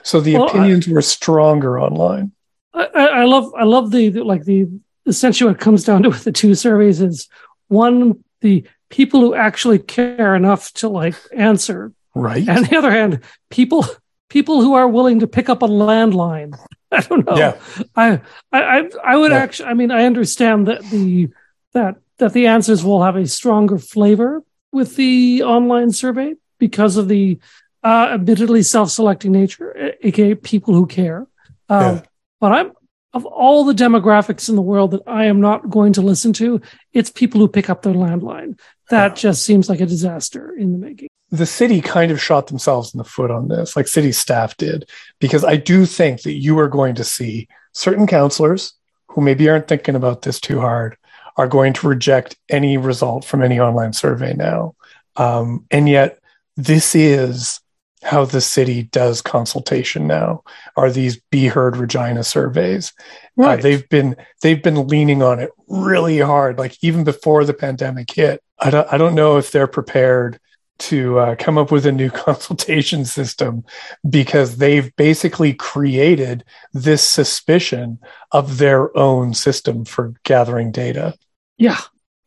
So 0.03 0.19
the 0.21 0.35
Well, 0.35 0.43
I- 0.43 0.47
opinions 0.47 0.87
were 0.87 1.01
stronger 1.01 1.79
online. 1.79 2.31
I, 2.73 2.87
I 2.95 3.05
I 3.05 3.23
love 3.25 3.51
I 3.57 3.63
love 3.65 3.91
the, 3.91 4.09
the 4.09 4.23
like 4.23 4.45
the 4.45 4.67
essentially 5.05 5.51
what 5.51 5.59
comes 5.59 5.83
down 5.83 6.03
to 6.03 6.09
with 6.09 6.23
the 6.23 6.31
two 6.31 6.55
surveys 6.55 7.01
is 7.01 7.27
one 7.67 8.23
the 8.41 8.65
people 8.89 9.19
who 9.19 9.33
actually 9.35 9.79
care 9.79 10.35
enough 10.35 10.71
to 10.73 10.87
like 10.89 11.15
answer 11.35 11.91
Right. 12.15 12.47
and 12.47 12.65
the 12.65 12.77
other 12.77 12.91
hand 12.91 13.21
people 13.49 13.85
people 14.29 14.61
who 14.61 14.73
are 14.75 14.87
willing 14.87 15.19
to 15.19 15.27
pick 15.27 15.49
up 15.49 15.61
a 15.63 15.67
landline 15.67 16.57
i 16.91 17.01
don't 17.01 17.25
know 17.25 17.35
Yeah. 17.35 17.57
i 17.95 18.19
i 18.51 18.79
i, 18.79 18.89
I 19.03 19.15
would 19.17 19.31
Yeah. 19.31 19.37
actually 19.39 19.69
i 19.69 19.73
mean 19.73 19.91
i 19.91 20.03
understand 20.05 20.67
that 20.67 20.81
the 20.91 21.29
that 21.73 21.95
that 22.21 22.33
the 22.33 22.47
answers 22.47 22.83
will 22.83 23.03
have 23.03 23.15
a 23.17 23.27
stronger 23.27 23.77
flavor 23.77 24.43
with 24.71 24.95
the 24.95 25.43
online 25.43 25.91
survey 25.91 26.33
because 26.59 26.95
of 26.97 27.07
the 27.07 27.37
uh 27.83 28.09
admittedly 28.13 28.63
self-selecting 28.63 29.31
nature 29.31 29.93
aka 30.03 30.35
people 30.35 30.73
who 30.73 30.85
care 30.85 31.27
um, 31.67 31.95
Yeah. 31.95 32.01
but 32.39 32.51
i'm 32.53 32.71
of 33.13 33.25
all 33.25 33.65
the 33.65 33.73
demographics 33.73 34.47
in 34.47 34.55
the 34.55 34.61
world 34.61 34.91
that 34.91 35.01
I 35.05 35.25
am 35.25 35.41
not 35.41 35.69
going 35.69 35.91
to 35.93 36.01
listen 36.01 36.31
to, 36.33 36.61
it's 36.93 37.09
people 37.11 37.41
who 37.41 37.49
pick 37.49 37.69
up 37.69 37.81
their 37.81 37.93
landline. 37.93 38.57
That 38.89 39.17
just 39.17 39.43
seems 39.43 39.67
like 39.67 39.81
a 39.81 39.85
disaster 39.85 40.55
in 40.57 40.71
the 40.71 40.77
making. 40.77 41.09
the 41.29 41.45
city 41.45 41.81
kind 41.81 42.09
of 42.13 42.21
shot 42.21 42.47
themselves 42.47 42.93
in 42.93 42.99
the 42.99 43.03
foot 43.03 43.29
on 43.29 43.49
this, 43.49 43.75
like 43.75 43.89
city 43.89 44.13
staff 44.13 44.55
did, 44.55 44.89
because 45.19 45.43
I 45.43 45.57
do 45.57 45.85
think 45.85 46.21
that 46.21 46.35
you 46.35 46.57
are 46.59 46.69
going 46.69 46.95
to 46.95 47.03
see 47.03 47.49
certain 47.73 48.07
counselors 48.07 48.75
who 49.09 49.19
maybe 49.19 49.49
aren't 49.49 49.67
thinking 49.67 49.95
about 49.95 50.21
this 50.21 50.39
too 50.39 50.61
hard 50.61 50.95
are 51.37 51.47
going 51.47 51.73
to 51.73 51.87
reject 51.87 52.37
any 52.49 52.77
result 52.77 53.25
from 53.25 53.41
any 53.41 53.59
online 53.59 53.93
survey 53.93 54.33
now. 54.33 54.75
Um, 55.15 55.65
and 55.71 55.87
yet, 55.87 56.19
this 56.57 56.95
is 56.95 57.59
how 58.03 58.25
the 58.25 58.41
city 58.41 58.83
does 58.83 59.21
consultation 59.21 60.07
now. 60.07 60.43
Are 60.75 60.89
these 60.89 61.21
be 61.29 61.47
heard 61.47 61.77
regina 61.77 62.23
surveys? 62.23 62.93
Uh, 63.39 63.55
they've 63.57 63.87
been 63.89 64.15
they've 64.41 64.61
been 64.61 64.87
leaning 64.87 65.21
on 65.21 65.39
it 65.39 65.51
really 65.67 66.19
hard. 66.19 66.57
Like 66.57 66.77
even 66.83 67.03
before 67.03 67.45
the 67.45 67.53
pandemic 67.53 68.11
hit 68.11 68.41
i 68.61 68.69
don't, 68.69 68.87
I 68.93 68.97
don't 68.97 69.15
know 69.15 69.37
if 69.37 69.51
they're 69.51 69.67
prepared 69.67 70.39
to 70.81 71.19
uh, 71.19 71.35
come 71.35 71.57
up 71.57 71.71
with 71.71 71.85
a 71.85 71.91
new 71.91 72.09
consultation 72.25 73.05
system 73.05 73.63
because 74.09 74.57
they've 74.57 74.95
basically 74.95 75.53
created 75.53 76.43
this 76.73 77.01
suspicion 77.01 77.99
of 78.31 78.57
their 78.57 78.95
own 78.97 79.33
system 79.33 79.85
for 79.85 80.13
gathering 80.23 80.71
data 80.71 81.15
yeah, 81.61 81.77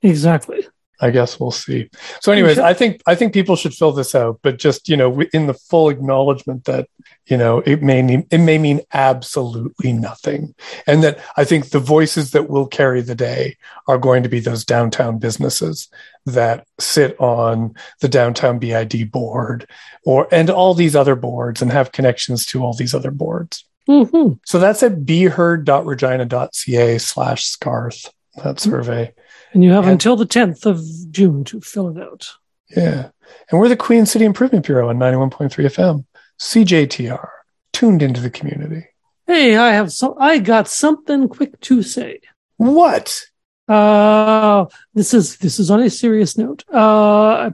exactly. 0.00 0.64
I 1.00 1.10
guess 1.10 1.40
we'll 1.40 1.50
see. 1.50 1.90
So, 2.20 2.30
anyways, 2.32 2.58
I 2.58 2.72
think 2.72 3.02
I 3.06 3.14
think 3.14 3.32
people 3.32 3.56
should 3.56 3.74
fill 3.74 3.92
this 3.92 4.14
out, 4.14 4.38
but 4.42 4.58
just 4.58 4.88
you 4.88 4.96
know, 4.96 5.22
in 5.32 5.46
the 5.46 5.54
full 5.54 5.88
acknowledgement 5.88 6.64
that 6.64 6.88
you 7.26 7.36
know 7.36 7.58
it 7.66 7.82
may 7.82 8.00
mean 8.02 8.26
it 8.30 8.38
may 8.38 8.58
mean 8.58 8.80
absolutely 8.92 9.92
nothing, 9.92 10.54
and 10.86 11.02
that 11.02 11.18
I 11.36 11.44
think 11.44 11.70
the 11.70 11.80
voices 11.80 12.30
that 12.30 12.48
will 12.48 12.66
carry 12.66 13.00
the 13.00 13.16
day 13.16 13.56
are 13.88 13.98
going 13.98 14.22
to 14.22 14.28
be 14.28 14.40
those 14.40 14.64
downtown 14.64 15.18
businesses 15.18 15.88
that 16.26 16.66
sit 16.78 17.18
on 17.20 17.74
the 18.00 18.08
downtown 18.08 18.58
BID 18.58 19.10
board, 19.10 19.68
or 20.04 20.28
and 20.30 20.48
all 20.48 20.74
these 20.74 20.94
other 20.94 21.16
boards, 21.16 21.60
and 21.60 21.72
have 21.72 21.92
connections 21.92 22.46
to 22.46 22.62
all 22.62 22.74
these 22.74 22.94
other 22.94 23.10
boards. 23.10 23.64
hmm 23.86 24.34
So 24.46 24.60
that's 24.60 24.82
at 24.84 25.04
beheard.regina.ca 25.04 26.98
slash 26.98 27.44
scarth 27.46 28.10
that 28.42 28.60
survey. 28.60 29.12
And 29.54 29.62
you 29.64 29.70
have 29.70 29.84
And- 29.84 29.92
until 29.92 30.16
the 30.16 30.26
10th 30.26 30.66
of 30.66 30.82
June 31.10 31.44
to 31.44 31.60
fill 31.60 31.88
it 31.88 32.02
out. 32.02 32.28
Yeah. 32.76 33.08
And 33.50 33.60
we're 33.60 33.68
the 33.68 33.76
Queen 33.76 34.04
City 34.04 34.24
Improvement 34.24 34.66
Bureau 34.66 34.88
on 34.88 34.98
91.3 34.98 35.64
FM, 35.64 36.04
CJTR, 36.38 37.28
tuned 37.72 38.02
into 38.02 38.20
the 38.20 38.30
community. 38.30 38.88
Hey, 39.26 39.56
I 39.56 39.72
have 39.72 39.92
some. 39.92 40.14
I 40.18 40.38
got 40.38 40.68
something 40.68 41.28
quick 41.28 41.58
to 41.62 41.82
say. 41.82 42.20
What? 42.58 43.22
Uh, 43.66 44.66
this 44.92 45.14
is 45.14 45.38
this 45.38 45.58
is 45.58 45.70
on 45.70 45.80
a 45.80 45.88
serious 45.88 46.36
note. 46.36 46.64
Uh, 46.70 47.50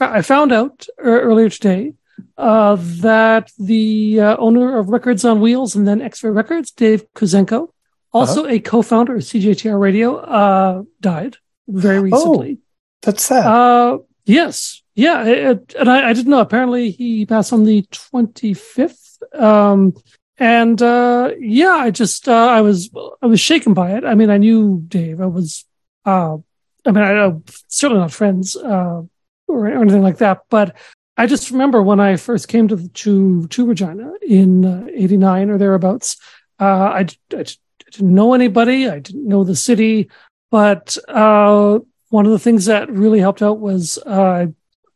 I, 0.00 0.20
found 0.20 0.52
out 0.52 0.86
ear- 1.02 1.22
earlier 1.22 1.48
today 1.48 1.94
uh, 2.36 2.76
that 3.00 3.50
the 3.58 4.20
uh, 4.20 4.36
owner 4.36 4.76
of 4.78 4.90
Records 4.90 5.24
on 5.24 5.40
Wheels 5.40 5.74
and 5.74 5.88
then 5.88 6.02
X 6.02 6.22
Ray 6.22 6.30
Records, 6.30 6.70
Dave 6.72 7.10
Kuzenko, 7.14 7.68
also 8.12 8.46
a 8.46 8.58
co 8.58 8.82
founder 8.82 9.14
of 9.14 9.22
CJTR 9.22 9.80
Radio, 9.80 10.16
uh, 10.16 10.82
died 11.00 11.38
very 11.68 12.00
recently. 12.00 12.58
That's 13.02 13.24
sad. 13.24 13.46
Uh, 13.46 13.98
yes. 14.24 14.82
Yeah. 14.94 15.24
It, 15.24 15.74
and 15.78 15.90
I, 15.90 16.10
I 16.10 16.12
didn't 16.12 16.30
know. 16.30 16.40
Apparently, 16.40 16.90
he 16.90 17.26
passed 17.26 17.52
on 17.52 17.64
the 17.64 17.82
25th. 17.82 19.04
Um, 19.34 19.94
and 20.38 20.82
uh, 20.82 21.30
yeah, 21.38 21.74
I 21.74 21.90
just 21.90 22.28
uh, 22.28 22.32
I 22.32 22.60
was 22.60 22.90
I 23.22 23.26
was 23.26 23.40
shaken 23.40 23.72
by 23.72 23.92
it. 23.92 24.04
I 24.04 24.14
mean, 24.14 24.30
I 24.30 24.38
knew 24.38 24.82
Dave. 24.88 25.20
I 25.20 25.26
was, 25.26 25.64
uh, 26.04 26.38
I 26.84 26.90
mean, 26.90 27.04
I, 27.04 27.24
am 27.24 27.44
certainly 27.68 28.00
not 28.00 28.12
friends 28.12 28.56
uh, 28.56 29.02
or, 29.46 29.68
or 29.68 29.68
anything 29.68 30.02
like 30.02 30.18
that. 30.18 30.42
But 30.50 30.76
I 31.16 31.26
just 31.26 31.52
remember 31.52 31.82
when 31.82 32.00
I 32.00 32.16
first 32.16 32.48
came 32.48 32.66
to 32.68 32.88
to 32.88 33.46
to 33.46 33.66
Regina 33.66 34.12
in 34.22 34.88
'89 34.92 35.50
uh, 35.50 35.52
or 35.52 35.58
thereabouts. 35.58 36.16
Uh, 36.58 36.64
I, 36.64 36.98
I, 37.00 37.06
I, 37.32 37.44
didn't 37.90 38.14
know 38.14 38.34
anybody. 38.34 38.88
I 38.88 38.98
didn't 38.98 39.28
know 39.28 39.44
the 39.44 39.54
city, 39.54 40.10
but 40.54 40.96
uh, 41.08 41.80
one 42.10 42.26
of 42.26 42.30
the 42.30 42.38
things 42.38 42.66
that 42.66 42.88
really 42.88 43.18
helped 43.18 43.42
out 43.42 43.58
was 43.58 43.98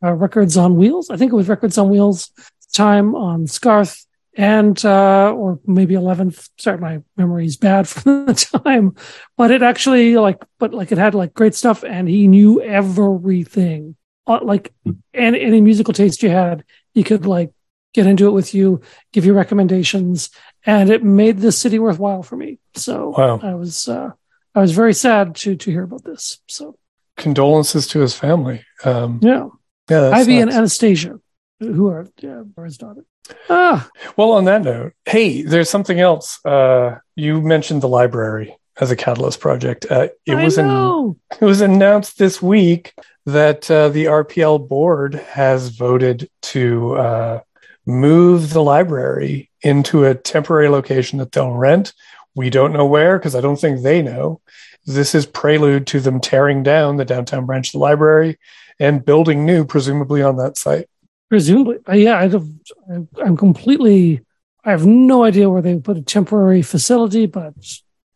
Records 0.00 0.56
on 0.56 0.76
Wheels. 0.76 1.10
I 1.10 1.16
think 1.16 1.32
it 1.32 1.34
was 1.34 1.48
Records 1.48 1.76
on 1.76 1.90
Wheels 1.90 2.30
time 2.72 3.16
on 3.16 3.48
Scarth 3.48 4.06
and 4.36 4.84
uh, 4.84 5.32
or 5.32 5.58
maybe 5.66 5.96
11th 5.96 6.48
sorry 6.60 6.78
my 6.78 7.02
memory 7.16 7.44
is 7.44 7.56
bad 7.56 7.88
from 7.92 8.26
the 8.26 8.34
time. 8.34 8.94
But 9.36 9.50
it 9.50 9.64
actually 9.64 10.16
like 10.16 10.44
but 10.60 10.72
like 10.72 10.92
it 10.92 10.98
had 10.98 11.16
like 11.16 11.34
great 11.34 11.56
stuff 11.56 11.82
and 11.82 12.08
he 12.08 12.28
knew 12.28 12.62
everything. 12.62 13.96
Uh, 14.28 14.38
like 14.40 14.72
any, 15.12 15.40
any 15.40 15.60
musical 15.60 15.92
taste 15.92 16.22
you 16.22 16.30
had 16.30 16.62
he 16.94 17.02
could 17.02 17.26
like 17.26 17.50
get 17.94 18.06
into 18.06 18.28
it 18.28 18.32
with 18.32 18.54
you 18.54 18.80
give 19.10 19.24
you 19.24 19.34
recommendations 19.34 20.30
and 20.64 20.88
it 20.88 21.02
made 21.02 21.38
the 21.38 21.50
city 21.50 21.80
worthwhile 21.80 22.22
for 22.22 22.36
me. 22.36 22.60
So 22.76 23.12
wow. 23.18 23.40
i 23.42 23.56
was 23.56 23.88
uh, 23.88 24.12
i 24.58 24.60
was 24.60 24.72
very 24.72 24.94
sad 24.94 25.34
to 25.34 25.56
to 25.56 25.70
hear 25.70 25.84
about 25.84 26.04
this 26.04 26.40
so 26.46 26.76
condolences 27.16 27.86
to 27.86 28.00
his 28.00 28.14
family 28.14 28.64
um 28.84 29.18
yeah 29.22 29.48
yeah 29.88 30.10
ivy 30.10 30.38
and 30.38 30.50
anastasia 30.50 31.18
who 31.60 31.88
are, 31.88 32.06
yeah, 32.20 32.42
are 32.56 32.64
his 32.64 32.78
daughter 32.78 33.04
Ah. 33.50 33.88
Well, 34.16 34.32
on 34.32 34.44
that 34.44 34.62
note, 34.62 34.94
hey, 35.04 35.42
there's 35.42 35.68
something 35.68 36.00
else. 36.00 36.44
Uh, 36.44 36.98
you 37.14 37.40
mentioned 37.42 37.82
the 37.82 37.88
library 37.88 38.56
as 38.80 38.90
a 38.90 38.96
catalyst 38.96 39.40
project. 39.40 39.86
Uh, 39.90 40.08
it 40.24 40.34
I 40.34 40.44
was 40.44 40.58
an, 40.58 41.16
it 41.40 41.44
was 41.44 41.60
announced 41.60 42.18
this 42.18 42.40
week 42.40 42.94
that 43.26 43.70
uh, 43.70 43.90
the 43.90 44.06
RPL 44.06 44.68
board 44.68 45.14
has 45.14 45.68
voted 45.68 46.30
to 46.42 46.96
uh, 46.96 47.40
move 47.84 48.52
the 48.52 48.62
library 48.62 49.50
into 49.62 50.04
a 50.04 50.14
temporary 50.14 50.68
location 50.68 51.18
that 51.18 51.32
they'll 51.32 51.52
rent. 51.52 51.92
We 52.38 52.50
don't 52.50 52.72
know 52.72 52.86
where 52.86 53.18
because 53.18 53.34
I 53.34 53.40
don't 53.40 53.58
think 53.58 53.82
they 53.82 54.00
know. 54.00 54.40
This 54.86 55.12
is 55.12 55.26
prelude 55.26 55.88
to 55.88 55.98
them 55.98 56.20
tearing 56.20 56.62
down 56.62 56.96
the 56.96 57.04
downtown 57.04 57.46
branch 57.46 57.70
of 57.70 57.72
the 57.72 57.78
library 57.80 58.38
and 58.78 59.04
building 59.04 59.44
new, 59.44 59.64
presumably 59.64 60.22
on 60.22 60.36
that 60.36 60.56
site. 60.56 60.88
Presumably, 61.28 61.78
uh, 61.88 61.94
yeah, 61.94 62.16
I 62.16 63.26
am 63.26 63.36
completely. 63.36 64.24
I 64.64 64.70
have 64.70 64.86
no 64.86 65.24
idea 65.24 65.50
where 65.50 65.60
they 65.60 65.80
put 65.80 65.96
a 65.96 66.02
temporary 66.02 66.62
facility, 66.62 67.26
but 67.26 67.54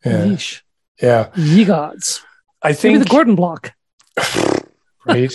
yeah, 0.04 0.26
yeesh. 0.26 0.62
yeah, 1.02 1.30
ye 1.34 1.64
gods. 1.64 2.24
I 2.62 2.74
think 2.74 2.92
Maybe 2.92 3.04
the 3.04 3.10
Gordon 3.10 3.34
block. 3.34 3.72
right. 5.04 5.34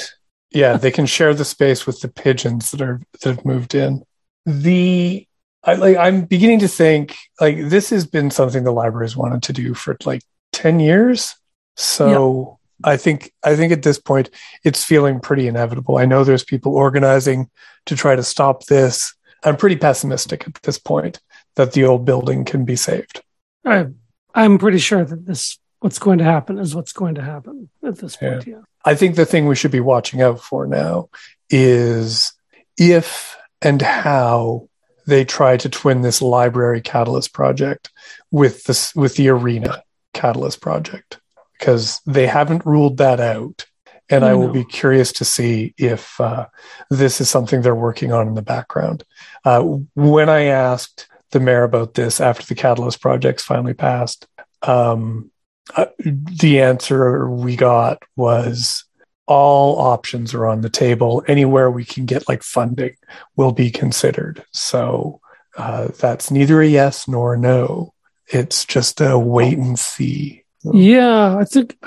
Yeah, 0.52 0.78
they 0.78 0.92
can 0.92 1.08
share 1.08 1.34
the 1.34 1.44
space 1.44 1.86
with 1.86 2.00
the 2.00 2.08
pigeons 2.08 2.72
that 2.72 2.82
are 2.82 3.02
that 3.12 3.36
have 3.36 3.44
moved 3.44 3.76
in. 3.76 4.06
The 4.46 5.27
I 5.68 5.74
like 5.74 5.98
I'm 5.98 6.22
beginning 6.22 6.60
to 6.60 6.68
think 6.70 7.18
like 7.42 7.58
this 7.70 7.90
has 7.90 8.08
been 8.08 8.32
something 8.32 8.64
the 8.64 8.72
library 8.72 9.06
has 9.06 9.18
wanted 9.18 9.44
to 9.44 9.54
do 9.54 9.74
for 9.74 9.98
like 10.06 10.22
10 10.54 10.80
years. 10.80 11.36
So 11.76 12.58
I 12.84 12.96
think 12.96 13.34
I 13.44 13.56
think 13.58 13.74
at 13.74 13.84
this 13.84 14.00
point 14.00 14.30
it's 14.64 14.84
feeling 14.84 15.20
pretty 15.20 15.48
inevitable. 15.48 15.98
I 15.98 16.06
know 16.06 16.24
there's 16.24 16.46
people 16.46 16.74
organizing 16.74 17.50
to 17.86 17.98
try 17.98 18.16
to 18.16 18.24
stop 18.24 18.66
this. 18.68 19.14
I'm 19.44 19.58
pretty 19.58 19.76
pessimistic 19.76 20.48
at 20.48 20.54
this 20.64 20.80
point 20.80 21.20
that 21.56 21.74
the 21.74 21.84
old 21.84 22.06
building 22.06 22.46
can 22.46 22.64
be 22.64 22.78
saved. 22.78 23.22
I, 23.66 23.88
I'm 24.34 24.58
pretty 24.58 24.80
sure 24.80 25.04
that 25.04 25.26
this 25.26 25.60
what's 25.80 26.00
going 26.00 26.20
to 26.20 26.24
happen 26.24 26.58
is 26.58 26.76
what's 26.76 26.94
going 26.94 27.16
to 27.16 27.22
happen 27.22 27.70
at 27.84 27.98
this 27.98 28.16
point. 28.16 28.48
Yeah. 28.48 28.56
yeah. 28.56 28.62
I 28.86 28.96
think 28.96 29.16
the 29.16 29.26
thing 29.26 29.48
we 29.48 29.56
should 29.56 29.72
be 29.72 29.82
watching 29.82 30.22
out 30.22 30.40
for 30.40 30.66
now 30.66 31.10
is 31.50 32.32
if 32.78 33.36
and 33.62 33.82
how 33.82 34.70
they 35.08 35.26
try 35.26 35.58
to 35.58 35.70
twin 35.70 36.02
this 36.02 36.22
library 36.22 36.82
catalyst 36.82 37.34
project 37.34 37.90
with 38.30 38.66
this 38.66 38.94
with 38.94 39.16
the 39.16 39.30
arena 39.30 39.82
catalyst 40.14 40.62
project 40.62 41.20
because 41.58 42.02
they 42.06 42.28
haven't 42.28 42.66
ruled 42.66 42.98
that 42.98 43.20
out. 43.20 43.66
And 44.10 44.24
I, 44.24 44.30
I 44.30 44.34
will 44.36 44.50
be 44.50 44.64
curious 44.64 45.12
to 45.14 45.26
see 45.26 45.74
if 45.78 46.20
uh, 46.22 46.48
this 46.90 47.20
is 47.20 47.30
something 47.30 47.62
they're 47.62 47.76
working 47.76 48.14
on 48.14 48.28
in 48.28 48.36
the 48.36 48.42
background. 48.42 49.04
Uh, 49.44 49.62
when 49.96 50.30
I 50.30 50.44
asked 50.44 51.08
the 51.32 51.42
mayor 51.42 51.64
about 51.64 51.96
this 51.96 52.22
after 52.22 52.46
the 52.46 52.56
Catalyst 52.56 53.02
projects 53.02 53.44
finally 53.44 53.74
passed, 53.74 54.26
um, 54.62 55.30
uh, 55.76 55.88
the 56.00 56.62
answer 56.62 57.30
we 57.30 57.58
got 57.58 58.02
was 58.16 58.86
all 59.28 59.78
options 59.80 60.34
are 60.34 60.48
on 60.48 60.62
the 60.62 60.70
table. 60.70 61.24
Anywhere 61.28 61.70
we 61.70 61.86
can 61.86 62.06
get 62.06 62.28
like 62.28 62.44
funding 62.44 62.96
will 63.36 63.52
be 63.52 63.70
considered. 63.70 64.44
So 64.52 65.20
uh, 65.58 65.90
that's 66.00 66.32
neither 66.32 66.62
a 66.62 66.68
yes 66.68 67.08
nor 67.08 67.34
a 67.34 67.38
no. 67.38 67.94
It's 68.28 68.66
just 68.66 69.00
a 69.02 69.18
wait 69.18 69.58
and 69.58 69.78
see. 69.78 70.44
Yeah, 70.64 71.38
I 71.38 71.44
think 71.44 71.78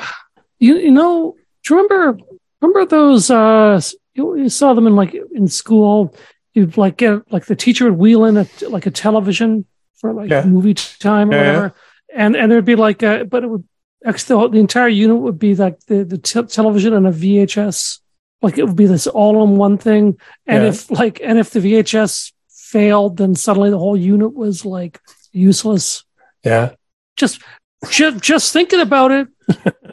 you 0.58 0.76
you 0.76 0.90
know. 0.90 1.36
Do 1.64 1.74
you 1.74 1.82
remember 1.82 2.22
remember 2.60 2.86
those? 2.86 3.30
Uh, 3.30 3.80
you, 4.14 4.36
you 4.38 4.48
saw 4.48 4.72
them 4.74 4.86
in 4.86 4.96
like 4.96 5.14
in 5.34 5.48
school. 5.48 6.14
You'd 6.54 6.76
like 6.76 6.96
get 6.96 7.30
like 7.32 7.46
the 7.46 7.56
teacher 7.56 7.84
would 7.84 7.98
wheel 7.98 8.24
in 8.24 8.36
a 8.36 8.46
like 8.68 8.86
a 8.86 8.90
television 8.90 9.66
for 9.96 10.12
like 10.12 10.30
yeah. 10.30 10.44
movie 10.44 10.74
time 10.74 11.30
or 11.30 11.34
yeah, 11.34 11.38
whatever, 11.38 11.74
yeah. 12.08 12.24
and 12.24 12.36
and 12.36 12.50
there'd 12.50 12.64
be 12.64 12.76
like 12.76 13.02
a, 13.02 13.24
but 13.24 13.44
it 13.44 13.48
would 13.48 13.64
actually 14.04 14.42
the, 14.42 14.48
the 14.48 14.58
entire 14.58 14.88
unit 14.88 15.18
would 15.18 15.38
be 15.38 15.54
like 15.54 15.80
the 15.86 16.04
the 16.04 16.18
t- 16.18 16.42
television 16.42 16.94
and 16.94 17.06
a 17.06 17.12
VHS. 17.12 17.98
Like 18.42 18.56
it 18.56 18.64
would 18.64 18.76
be 18.76 18.86
this 18.86 19.06
all 19.06 19.44
in 19.44 19.56
one 19.56 19.76
thing, 19.76 20.18
and 20.46 20.64
if 20.64 20.90
like 20.90 21.20
and 21.22 21.38
if 21.38 21.50
the 21.50 21.60
VHS 21.60 22.32
failed, 22.48 23.18
then 23.18 23.34
suddenly 23.34 23.70
the 23.70 23.78
whole 23.78 23.96
unit 23.96 24.34
was 24.34 24.64
like 24.64 25.00
useless. 25.32 26.04
Yeah. 26.44 26.72
Just 27.16 27.42
just, 27.88 28.20
just 28.20 28.52
thinking 28.52 28.80
about 28.80 29.10
it. 29.10 29.28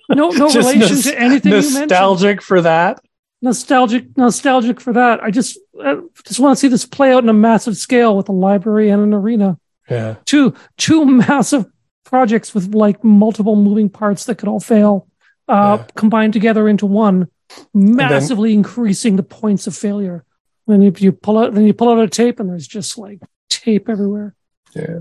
No, 0.10 0.30
no 0.30 0.50
relation 0.50 1.02
to 1.02 1.20
anything. 1.20 1.52
Nostalgic 1.52 2.42
for 2.42 2.62
that. 2.62 3.00
Nostalgic, 3.42 4.18
nostalgic 4.18 4.82
for 4.82 4.94
that. 4.94 5.24
I 5.24 5.30
just, 5.30 5.60
I 5.82 6.00
just 6.26 6.40
want 6.40 6.58
to 6.58 6.60
see 6.60 6.68
this 6.68 6.86
play 6.86 7.14
out 7.14 7.24
in 7.24 7.30
a 7.30 7.34
massive 7.34 7.78
scale 7.78 8.18
with 8.18 8.30
a 8.30 8.34
library 8.34 8.90
and 8.90 9.02
an 9.04 9.14
arena. 9.14 9.60
Yeah, 9.90 10.16
two 10.26 10.54
two 10.78 11.06
massive 11.28 11.66
projects 12.08 12.54
with 12.56 12.74
like 12.74 13.04
multiple 13.04 13.56
moving 13.56 13.90
parts 13.90 14.26
that 14.26 14.38
could 14.38 14.50
all 14.50 14.60
fail, 14.60 15.08
uh, 15.48 15.78
yeah. 15.80 15.86
combined 15.96 16.34
together 16.34 16.68
into 16.68 16.86
one, 16.86 17.28
massively 17.74 18.50
then, 18.50 18.60
increasing 18.60 19.16
the 19.16 19.24
points 19.24 19.68
of 19.68 19.76
failure. 19.76 20.24
Then 20.66 20.82
you, 20.82 20.94
you 20.98 21.12
pull 21.12 21.38
out, 21.38 21.54
then 21.54 21.66
you 21.66 21.74
pull 21.74 21.90
out 21.90 22.00
a 22.00 22.08
tape, 22.08 22.40
and 22.40 22.50
there's 22.50 22.68
just 22.68 22.98
like 22.98 23.20
tape 23.50 23.88
everywhere. 23.90 24.36
Yeah 24.76 25.00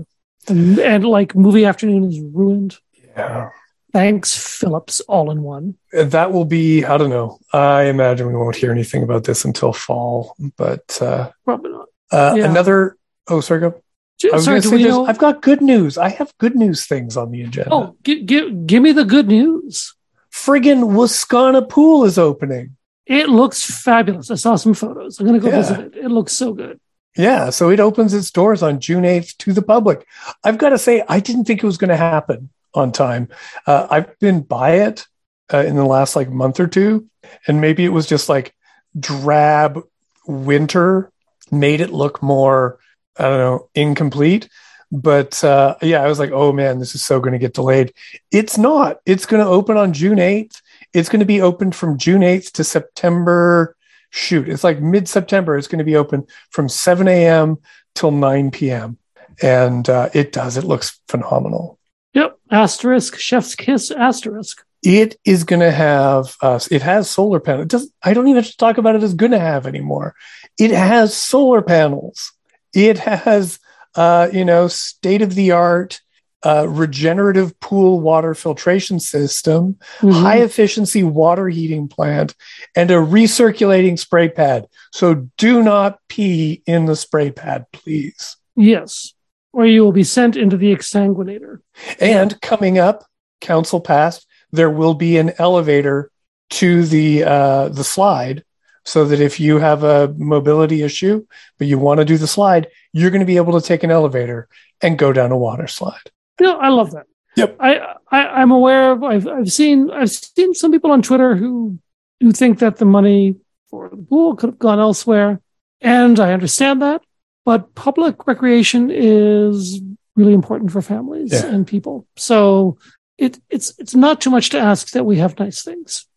and, 0.49 0.79
and 0.79 1.05
like 1.05 1.35
movie 1.35 1.65
afternoon 1.65 2.05
is 2.05 2.19
ruined. 2.19 2.77
Yeah. 3.15 3.49
Thanks, 3.93 4.37
Phillips, 4.37 4.99
all 5.01 5.31
in 5.31 5.41
one. 5.41 5.75
That 5.91 6.31
will 6.31 6.45
be, 6.45 6.85
I 6.85 6.97
don't 6.97 7.09
know. 7.09 7.39
I 7.53 7.83
imagine 7.83 8.27
we 8.27 8.35
won't 8.35 8.55
hear 8.55 8.71
anything 8.71 9.01
about 9.01 9.23
this 9.23 9.45
until 9.45 9.73
fall, 9.73 10.35
but 10.57 11.01
uh, 11.01 11.31
probably 11.45 11.71
not. 11.71 11.87
Uh, 12.11 12.35
yeah. 12.37 12.49
Another, 12.49 12.97
oh, 13.27 13.41
sorry, 13.41 13.61
go. 13.61 13.81
Sorry, 14.19 14.61
say 14.61 14.83
know... 14.83 15.05
I've 15.05 15.19
got 15.19 15.41
good 15.41 15.61
news. 15.61 15.97
I 15.97 16.09
have 16.09 16.35
good 16.37 16.55
news 16.55 16.85
things 16.85 17.17
on 17.17 17.31
the 17.31 17.43
agenda. 17.43 17.69
Oh, 17.71 17.95
give, 18.03 18.25
give, 18.25 18.67
give 18.67 18.81
me 18.81 18.91
the 18.91 19.05
good 19.05 19.27
news. 19.27 19.93
Friggin' 20.31 20.91
Wascana 20.93 21.67
Pool 21.67 22.05
is 22.05 22.17
opening. 22.17 22.75
It 23.05 23.29
looks 23.29 23.63
fabulous. 23.63 24.31
I 24.31 24.35
saw 24.35 24.55
some 24.55 24.73
photos. 24.73 25.19
I'm 25.19 25.27
going 25.27 25.39
to 25.39 25.43
go 25.43 25.49
yeah. 25.49 25.61
visit 25.61 25.79
it. 25.79 25.97
It 25.97 26.09
looks 26.09 26.33
so 26.33 26.53
good. 26.53 26.79
Yeah, 27.15 27.49
so 27.49 27.69
it 27.69 27.79
opens 27.79 28.13
its 28.13 28.29
doors 28.29 28.61
on 28.61 28.79
June 28.79 29.03
8th 29.03 29.37
to 29.37 29.53
the 29.53 29.61
public. 29.61 30.05
I've 30.43 30.57
got 30.57 30.69
to 30.69 30.77
say, 30.77 31.03
I 31.07 31.19
didn't 31.19 31.45
think 31.45 31.63
it 31.63 31.65
was 31.65 31.77
going 31.77 31.89
to 31.89 31.97
happen 31.97 32.49
on 32.73 32.91
time. 32.91 33.29
Uh, 33.65 33.87
I've 33.89 34.19
been 34.19 34.41
by 34.41 34.81
it 34.81 35.07
uh, 35.51 35.59
in 35.59 35.75
the 35.75 35.85
last 35.85 36.15
like 36.15 36.29
month 36.29 36.59
or 36.59 36.67
two, 36.67 37.07
and 37.47 37.61
maybe 37.61 37.85
it 37.85 37.89
was 37.89 38.07
just 38.07 38.29
like 38.29 38.53
drab 38.99 39.81
winter 40.27 41.11
made 41.51 41.81
it 41.81 41.91
look 41.91 42.21
more, 42.21 42.79
I 43.19 43.23
don't 43.23 43.39
know, 43.39 43.69
incomplete. 43.75 44.49
But 44.91 45.43
uh, 45.43 45.75
yeah, 45.81 46.01
I 46.01 46.07
was 46.07 46.19
like, 46.19 46.31
oh 46.31 46.53
man, 46.53 46.79
this 46.79 46.95
is 46.95 47.03
so 47.03 47.19
going 47.19 47.33
to 47.33 47.39
get 47.39 47.53
delayed. 47.53 47.93
It's 48.31 48.57
not. 48.57 48.99
It's 49.05 49.25
going 49.25 49.43
to 49.43 49.49
open 49.49 49.75
on 49.75 49.91
June 49.93 50.17
8th. 50.17 50.61
It's 50.93 51.09
going 51.09 51.19
to 51.19 51.25
be 51.25 51.41
open 51.41 51.71
from 51.73 51.97
June 51.97 52.21
8th 52.21 52.51
to 52.53 52.63
September 52.63 53.75
shoot, 54.09 54.49
it's 54.49 54.63
like 54.63 54.81
mid 54.81 55.07
September. 55.07 55.57
It's 55.57 55.67
going 55.67 55.79
to 55.79 55.85
be 55.85 55.95
open 55.95 56.27
from 56.49 56.69
7 56.69 57.07
a.m. 57.07 57.57
till 57.95 58.11
9 58.11 58.51
p.m. 58.51 58.97
And 59.41 59.87
uh, 59.87 60.09
it 60.13 60.31
does. 60.31 60.57
It 60.57 60.63
looks 60.63 60.99
phenomenal. 61.07 61.79
Yep. 62.13 62.39
Asterisk, 62.51 63.17
chef's 63.17 63.55
kiss, 63.55 63.91
asterisk. 63.91 64.63
It 64.83 65.19
is 65.25 65.43
going 65.43 65.59
to 65.59 65.71
have, 65.71 66.35
uh, 66.41 66.59
it 66.71 66.81
has 66.81 67.09
solar 67.09 67.39
panels. 67.39 67.63
It 67.63 67.69
does, 67.69 67.91
I 68.03 68.13
don't 68.13 68.27
even 68.27 68.41
have 68.41 68.51
to 68.51 68.57
talk 68.57 68.77
about 68.77 68.95
it 68.95 69.03
as 69.03 69.13
going 69.13 69.31
to 69.31 69.39
have 69.39 69.67
anymore. 69.67 70.15
It 70.57 70.71
has 70.71 71.15
solar 71.15 71.61
panels. 71.61 72.33
It 72.77 72.99
has, 72.99 73.57
uh, 73.95 74.29
you 74.31 74.45
know, 74.45 74.67
state 74.67 75.23
of 75.23 75.33
the 75.33 75.49
art 75.49 75.99
uh, 76.43 76.67
regenerative 76.69 77.59
pool 77.59 77.99
water 77.99 78.35
filtration 78.35 78.99
system, 78.99 79.77
mm-hmm. 79.97 80.11
high 80.11 80.37
efficiency 80.37 81.01
water 81.01 81.49
heating 81.49 81.87
plant, 81.87 82.35
and 82.75 82.91
a 82.91 82.95
recirculating 82.95 83.97
spray 83.97 84.29
pad. 84.29 84.67
So 84.93 85.27
do 85.37 85.63
not 85.63 85.99
pee 86.07 86.61
in 86.67 86.85
the 86.85 86.95
spray 86.95 87.31
pad, 87.31 87.65
please. 87.73 88.37
Yes, 88.55 89.13
or 89.53 89.65
you 89.65 89.81
will 89.81 89.91
be 89.91 90.03
sent 90.03 90.37
into 90.37 90.55
the 90.55 90.73
exsanguinator. 90.75 91.61
And 91.99 92.39
coming 92.41 92.77
up, 92.77 93.05
council 93.41 93.81
passed, 93.81 94.27
there 94.51 94.69
will 94.69 94.93
be 94.93 95.17
an 95.17 95.33
elevator 95.39 96.11
to 96.51 96.85
the 96.85 97.23
uh, 97.23 97.69
the 97.69 97.83
slide 97.83 98.43
so 98.87 99.05
that 99.05 99.19
if 99.19 99.39
you 99.39 99.59
have 99.59 99.83
a 99.83 100.13
mobility 100.17 100.81
issue 100.81 101.25
but 101.57 101.67
you 101.67 101.77
want 101.77 101.99
to 101.99 102.05
do 102.05 102.17
the 102.17 102.27
slide 102.27 102.67
you're 102.93 103.11
going 103.11 103.27
to 103.27 103.33
be 103.33 103.37
able 103.37 103.59
to 103.59 103.65
take 103.65 103.83
an 103.83 103.91
elevator 103.91 104.47
and 104.81 104.97
go 104.97 105.11
down 105.13 105.31
a 105.31 105.37
water 105.37 105.67
slide 105.67 106.11
know, 106.45 106.57
I 106.57 106.69
love 106.69 106.91
that. 106.91 107.05
Yep. 107.35 107.57
I, 107.59 107.95
I 108.11 108.41
am 108.41 108.51
aware 108.51 108.91
of 108.91 109.03
I've 109.03 109.27
I've 109.27 109.51
seen 109.51 109.91
I've 109.91 110.09
seen 110.09 110.53
some 110.53 110.71
people 110.71 110.91
on 110.91 111.01
Twitter 111.01 111.35
who 111.35 111.77
who 112.19 112.31
think 112.31 112.59
that 112.59 112.77
the 112.77 112.85
money 112.85 113.35
for 113.69 113.89
the 113.89 113.97
pool 113.97 114.35
could 114.35 114.49
have 114.49 114.59
gone 114.59 114.79
elsewhere. 114.79 115.39
And 115.81 116.19
I 116.19 116.33
understand 116.33 116.81
that. 116.81 117.03
But 117.45 117.75
public 117.75 118.27
recreation 118.27 118.89
is 118.91 119.79
really 120.15 120.33
important 120.33 120.71
for 120.71 120.81
families 120.81 121.31
yeah. 121.31 121.45
and 121.45 121.67
people. 121.67 122.07
So 122.17 122.79
it 123.17 123.39
it's 123.49 123.73
it's 123.77 123.93
not 123.93 124.19
too 124.19 124.31
much 124.31 124.49
to 124.49 124.59
ask 124.59 124.91
that 124.91 125.05
we 125.05 125.17
have 125.17 125.39
nice 125.39 125.63
things. 125.63 126.07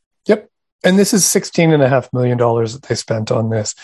And 0.82 0.98
this 0.98 1.12
is 1.12 1.26
sixteen 1.26 1.72
and 1.72 1.82
a 1.82 1.88
half 1.88 2.12
million 2.12 2.38
dollars 2.38 2.72
that 2.72 2.82
they 2.88 2.94
spent 2.94 3.30
on 3.30 3.50
this. 3.50 3.74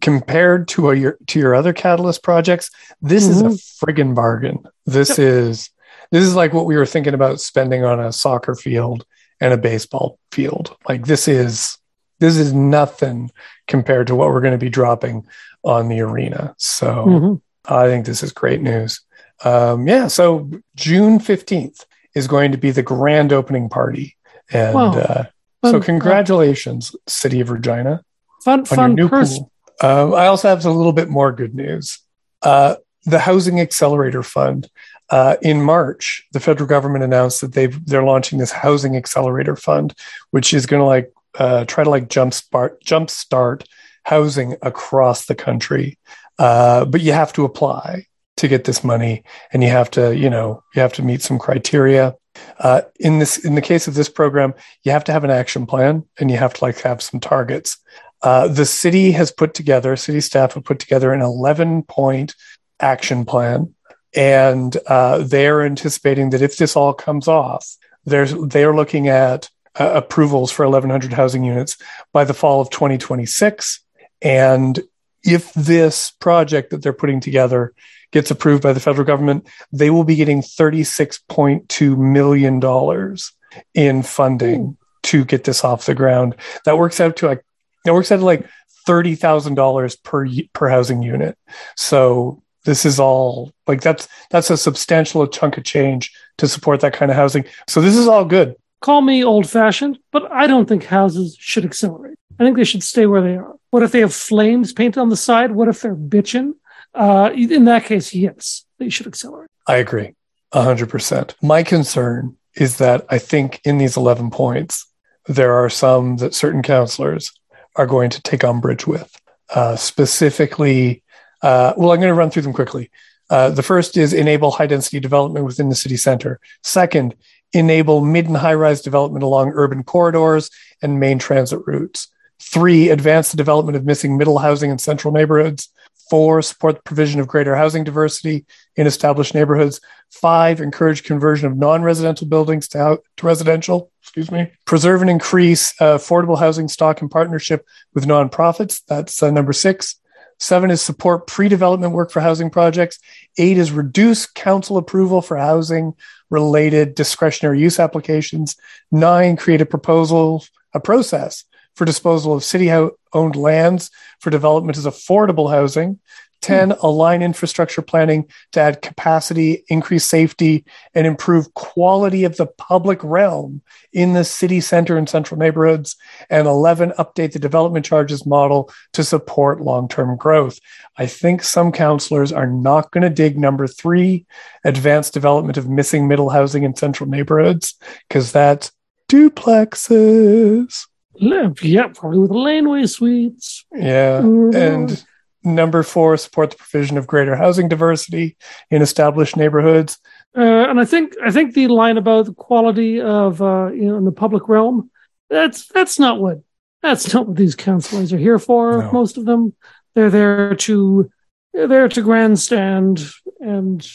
Compared 0.00 0.68
to 0.68 0.90
a, 0.90 0.94
your 0.94 1.18
to 1.26 1.38
your 1.38 1.54
other 1.54 1.72
catalyst 1.72 2.22
projects, 2.22 2.70
this 3.02 3.28
mm-hmm. 3.28 3.48
is 3.48 3.60
a 3.60 3.84
friggin' 3.84 4.14
bargain. 4.14 4.64
This 4.86 5.10
yep. 5.10 5.18
is 5.18 5.70
this 6.10 6.24
is 6.24 6.34
like 6.34 6.52
what 6.52 6.66
we 6.66 6.76
were 6.76 6.86
thinking 6.86 7.14
about 7.14 7.40
spending 7.40 7.84
on 7.84 8.00
a 8.00 8.12
soccer 8.12 8.54
field 8.54 9.04
and 9.40 9.52
a 9.52 9.58
baseball 9.58 10.18
field. 10.32 10.76
Like 10.88 11.04
this 11.04 11.28
is 11.28 11.76
this 12.20 12.38
is 12.38 12.54
nothing 12.54 13.30
compared 13.66 14.06
to 14.06 14.14
what 14.14 14.28
we're 14.28 14.40
going 14.40 14.52
to 14.52 14.58
be 14.58 14.70
dropping 14.70 15.26
on 15.62 15.88
the 15.88 16.00
arena. 16.00 16.54
So 16.56 16.86
mm-hmm. 16.86 17.74
I 17.74 17.86
think 17.88 18.06
this 18.06 18.22
is 18.22 18.32
great 18.32 18.62
news. 18.62 19.02
Um, 19.44 19.86
yeah. 19.86 20.06
So 20.06 20.50
June 20.74 21.18
fifteenth 21.18 21.84
is 22.14 22.26
going 22.26 22.52
to 22.52 22.58
be 22.58 22.70
the 22.70 22.82
grand 22.82 23.34
opening 23.34 23.68
party, 23.68 24.16
and 24.50 24.74
wow. 24.74 24.92
uh, 24.92 25.24
so 25.70 25.80
congratulations, 25.80 26.94
City 27.06 27.40
of 27.40 27.50
Regina, 27.50 28.02
fun, 28.44 28.64
fun 28.64 28.94
new 28.94 29.08
pers- 29.08 29.38
pool. 29.38 29.50
Um, 29.82 30.14
I 30.14 30.26
also 30.26 30.48
have 30.48 30.64
a 30.64 30.70
little 30.70 30.92
bit 30.92 31.08
more 31.08 31.32
good 31.32 31.54
news. 31.54 31.98
Uh, 32.42 32.76
the 33.04 33.18
Housing 33.18 33.60
Accelerator 33.60 34.22
Fund 34.22 34.68
uh, 35.10 35.36
in 35.42 35.62
March, 35.62 36.26
the 36.32 36.40
federal 36.40 36.68
government 36.68 37.04
announced 37.04 37.40
that 37.40 37.52
they 37.52 37.66
they're 37.66 38.02
launching 38.02 38.38
this 38.38 38.50
housing 38.50 38.96
accelerator 38.96 39.56
fund, 39.56 39.94
which 40.30 40.52
is 40.52 40.66
going 40.66 40.80
to 40.80 40.86
like 40.86 41.12
uh, 41.38 41.64
try 41.66 41.84
to 41.84 41.90
like 41.90 42.08
jumpstart 42.08 42.80
jumpstart 42.84 43.64
housing 44.04 44.56
across 44.62 45.26
the 45.26 45.34
country. 45.34 45.98
Uh, 46.38 46.84
but 46.84 47.00
you 47.00 47.12
have 47.12 47.32
to 47.34 47.44
apply 47.44 48.06
to 48.36 48.48
get 48.48 48.64
this 48.64 48.82
money, 48.82 49.22
and 49.52 49.62
you 49.62 49.70
have 49.70 49.90
to 49.90 50.16
you 50.16 50.28
know 50.28 50.62
you 50.74 50.82
have 50.82 50.92
to 50.94 51.02
meet 51.02 51.22
some 51.22 51.38
criteria. 51.38 52.14
Uh, 52.58 52.82
in 53.00 53.18
this 53.18 53.44
in 53.44 53.54
the 53.54 53.62
case 53.62 53.88
of 53.88 53.94
this 53.94 54.08
program, 54.08 54.54
you 54.82 54.92
have 54.92 55.04
to 55.04 55.12
have 55.12 55.24
an 55.24 55.30
action 55.30 55.66
plan, 55.66 56.04
and 56.18 56.30
you 56.30 56.36
have 56.36 56.54
to 56.54 56.64
like 56.64 56.80
have 56.80 57.02
some 57.02 57.20
targets. 57.20 57.78
Uh, 58.22 58.48
the 58.48 58.64
city 58.64 59.12
has 59.12 59.30
put 59.30 59.54
together, 59.54 59.94
city 59.96 60.20
staff 60.20 60.54
have 60.54 60.64
put 60.64 60.78
together 60.78 61.12
an 61.12 61.20
11 61.20 61.82
point 61.82 62.34
action 62.80 63.24
plan 63.24 63.74
and 64.16 64.76
uh, 64.86 65.18
they're 65.18 65.62
anticipating 65.62 66.30
that 66.30 66.42
if 66.42 66.56
this 66.56 66.74
all 66.74 66.94
comes 66.94 67.28
off, 67.28 67.76
they're 68.06 68.26
they're 68.26 68.74
looking 68.74 69.08
at 69.08 69.50
uh, 69.78 69.92
approvals 69.94 70.50
for 70.50 70.64
1,100 70.64 71.12
housing 71.12 71.44
units 71.44 71.76
by 72.12 72.24
the 72.24 72.34
fall 72.34 72.62
of 72.62 72.70
2026. 72.70 73.80
And 74.22 74.80
if 75.22 75.52
this 75.52 76.12
project 76.12 76.70
that 76.70 76.82
they're 76.82 76.94
putting 76.94 77.20
together 77.20 77.74
gets 78.12 78.30
approved 78.30 78.62
by 78.62 78.72
the 78.72 78.80
federal 78.80 79.06
government, 79.06 79.46
they 79.72 79.90
will 79.90 80.04
be 80.04 80.16
getting 80.16 80.42
36.2 80.42 81.98
million 81.98 82.60
dollars 82.60 83.32
in 83.74 84.02
funding 84.02 84.76
to 85.04 85.24
get 85.24 85.44
this 85.44 85.64
off 85.64 85.86
the 85.86 85.94
ground. 85.94 86.34
That 86.64 86.78
works 86.78 87.00
out 87.00 87.16
to 87.16 87.26
like 87.26 87.44
that 87.84 87.94
works 87.94 88.10
out 88.12 88.18
to 88.18 88.24
like 88.24 88.46
thirty 88.86 89.14
thousand 89.14 89.54
dollars 89.54 89.96
per 89.96 90.26
per 90.52 90.68
housing 90.68 91.02
unit. 91.02 91.38
So 91.76 92.42
this 92.64 92.84
is 92.84 93.00
all 93.00 93.52
like 93.66 93.80
that's 93.80 94.08
that's 94.30 94.50
a 94.50 94.56
substantial 94.56 95.26
chunk 95.26 95.56
of 95.56 95.64
change 95.64 96.12
to 96.38 96.48
support 96.48 96.80
that 96.80 96.92
kind 96.92 97.10
of 97.10 97.16
housing. 97.16 97.44
So 97.68 97.80
this 97.80 97.96
is 97.96 98.08
all 98.08 98.24
good. 98.24 98.56
Call 98.82 99.00
me 99.00 99.24
old 99.24 99.48
fashioned, 99.48 99.98
but 100.12 100.30
I 100.30 100.46
don't 100.46 100.68
think 100.68 100.84
houses 100.84 101.36
should 101.40 101.64
accelerate. 101.64 102.18
I 102.38 102.44
think 102.44 102.56
they 102.56 102.64
should 102.64 102.82
stay 102.82 103.06
where 103.06 103.22
they 103.22 103.36
are. 103.36 103.54
What 103.70 103.82
if 103.82 103.92
they 103.92 104.00
have 104.00 104.14
flames 104.14 104.72
painted 104.72 105.00
on 105.00 105.08
the 105.08 105.16
side? 105.16 105.52
What 105.52 105.68
if 105.68 105.80
they're 105.80 105.96
bitching? 105.96 106.52
Uh, 106.96 107.30
in 107.34 107.66
that 107.66 107.84
case, 107.84 108.14
yes, 108.14 108.64
they 108.78 108.88
should 108.88 109.06
accelerate. 109.06 109.50
I 109.66 109.76
agree, 109.76 110.14
hundred 110.52 110.88
percent. 110.88 111.36
My 111.42 111.62
concern 111.62 112.36
is 112.54 112.78
that 112.78 113.04
I 113.10 113.18
think 113.18 113.60
in 113.64 113.78
these 113.78 113.96
eleven 113.96 114.30
points, 114.30 114.86
there 115.26 115.52
are 115.52 115.68
some 115.68 116.16
that 116.16 116.34
certain 116.34 116.62
councillors 116.62 117.32
are 117.76 117.86
going 117.86 118.10
to 118.10 118.22
take 118.22 118.42
umbrage 118.42 118.86
with, 118.86 119.14
uh, 119.54 119.76
specifically 119.76 121.02
uh, 121.42 121.74
well, 121.76 121.92
I'm 121.92 122.00
going 122.00 122.08
to 122.08 122.14
run 122.14 122.30
through 122.30 122.42
them 122.42 122.52
quickly. 122.52 122.90
Uh, 123.28 123.50
the 123.50 123.62
first 123.62 123.96
is 123.96 124.12
enable 124.12 124.50
high 124.50 124.66
density 124.66 125.00
development 125.00 125.44
within 125.44 125.68
the 125.68 125.74
city 125.74 125.96
center. 125.96 126.40
Second, 126.62 127.14
enable 127.52 128.00
mid 128.00 128.26
and 128.26 128.36
high 128.36 128.54
rise 128.54 128.80
development 128.80 129.22
along 129.22 129.52
urban 129.54 129.82
corridors 129.82 130.50
and 130.82 131.00
main 131.00 131.18
transit 131.18 131.60
routes. 131.66 132.08
Three, 132.40 132.88
advance 132.88 133.30
the 133.30 133.36
development 133.36 133.76
of 133.76 133.84
missing 133.84 134.16
middle 134.16 134.38
housing 134.38 134.70
in 134.70 134.78
central 134.78 135.12
neighborhoods. 135.12 135.68
Four, 136.08 136.40
support 136.42 136.76
the 136.76 136.82
provision 136.82 137.20
of 137.20 137.26
greater 137.26 137.56
housing 137.56 137.82
diversity 137.82 138.46
in 138.76 138.86
established 138.86 139.34
neighborhoods. 139.34 139.80
Five, 140.10 140.60
encourage 140.60 141.02
conversion 141.02 141.48
of 141.48 141.56
non-residential 141.56 142.28
buildings 142.28 142.68
to, 142.68 143.00
to 143.16 143.26
residential. 143.26 143.90
Excuse 144.02 144.30
me. 144.30 144.52
Preserve 144.66 145.00
and 145.00 145.10
increase 145.10 145.74
uh, 145.80 145.96
affordable 145.96 146.38
housing 146.38 146.68
stock 146.68 147.02
in 147.02 147.08
partnership 147.08 147.66
with 147.92 148.06
nonprofits. 148.06 148.82
That's 148.86 149.20
uh, 149.20 149.30
number 149.30 149.52
six. 149.52 149.96
Seven 150.38 150.70
is 150.70 150.82
support 150.82 151.26
pre 151.26 151.48
development 151.48 151.92
work 151.92 152.12
for 152.12 152.20
housing 152.20 152.50
projects. 152.50 152.98
Eight 153.38 153.58
is 153.58 153.72
reduce 153.72 154.26
council 154.26 154.76
approval 154.76 155.22
for 155.22 155.36
housing 155.36 155.94
related 156.30 156.94
discretionary 156.94 157.60
use 157.60 157.80
applications. 157.80 158.56
Nine, 158.92 159.36
create 159.36 159.60
a 159.60 159.66
proposal, 159.66 160.44
a 160.74 160.80
process 160.80 161.44
for 161.76 161.84
disposal 161.84 162.34
of 162.34 162.42
city 162.42 162.70
owned 162.70 163.36
lands 163.36 163.90
for 164.18 164.30
development 164.30 164.76
as 164.76 164.86
affordable 164.86 165.50
housing. 165.50 166.00
10, 166.42 166.70
hmm. 166.70 166.76
align 166.82 167.22
infrastructure 167.22 167.82
planning 167.82 168.28
to 168.52 168.60
add 168.60 168.82
capacity, 168.82 169.64
increase 169.68 170.04
safety, 170.04 170.64
and 170.94 171.06
improve 171.06 171.52
quality 171.54 172.24
of 172.24 172.36
the 172.36 172.46
public 172.46 173.02
realm 173.02 173.62
in 173.92 174.12
the 174.12 174.24
city 174.24 174.60
center 174.60 174.96
and 174.96 175.08
central 175.08 175.38
neighborhoods. 175.38 175.96
And 176.30 176.46
11, 176.46 176.92
update 176.98 177.32
the 177.32 177.38
development 177.38 177.86
charges 177.86 178.26
model 178.26 178.70
to 178.92 179.02
support 179.02 179.60
long 179.60 179.88
term 179.88 180.16
growth. 180.16 180.58
I 180.96 181.06
think 181.06 181.42
some 181.42 181.72
councillors 181.72 182.32
are 182.32 182.46
not 182.46 182.90
going 182.92 183.02
to 183.02 183.10
dig 183.10 183.38
number 183.38 183.66
three, 183.66 184.26
advanced 184.64 185.14
development 185.14 185.56
of 185.56 185.68
missing 185.68 186.06
middle 186.06 186.30
housing 186.30 186.62
in 186.62 186.76
central 186.76 187.08
neighborhoods, 187.08 187.74
because 188.08 188.30
that's 188.30 188.72
duplexes. 189.08 190.86
Yeah, 191.18 191.88
probably 191.88 192.18
with 192.18 192.30
laneway 192.30 192.86
suites. 192.86 193.64
Yeah. 193.72 194.18
And 194.18 195.04
Number 195.46 195.84
four, 195.84 196.16
support 196.16 196.50
the 196.50 196.56
provision 196.56 196.98
of 196.98 197.06
greater 197.06 197.36
housing 197.36 197.68
diversity 197.68 198.36
in 198.68 198.82
established 198.82 199.36
neighborhoods. 199.36 199.96
Uh, 200.36 200.40
and 200.68 200.80
I 200.80 200.84
think 200.84 201.14
I 201.24 201.30
think 201.30 201.54
the 201.54 201.68
line 201.68 201.96
about 201.96 202.26
the 202.26 202.34
quality 202.34 203.00
of 203.00 203.40
uh, 203.40 203.70
you 203.72 203.84
know 203.84 203.96
in 203.96 204.04
the 204.04 204.10
public 204.10 204.48
realm 204.48 204.90
that's 205.30 205.68
that's 205.68 206.00
not 206.00 206.20
what 206.20 206.40
that's 206.82 207.14
not 207.14 207.28
what 207.28 207.36
these 207.36 207.54
councillors 207.54 208.12
are 208.12 208.18
here 208.18 208.40
for. 208.40 208.82
No. 208.82 208.92
Most 208.92 209.18
of 209.18 209.24
them 209.24 209.54
they're 209.94 210.10
there 210.10 210.56
to 210.56 211.12
they're 211.54 211.68
there 211.68 211.88
to 211.90 212.02
grandstand 212.02 213.08
and 213.38 213.88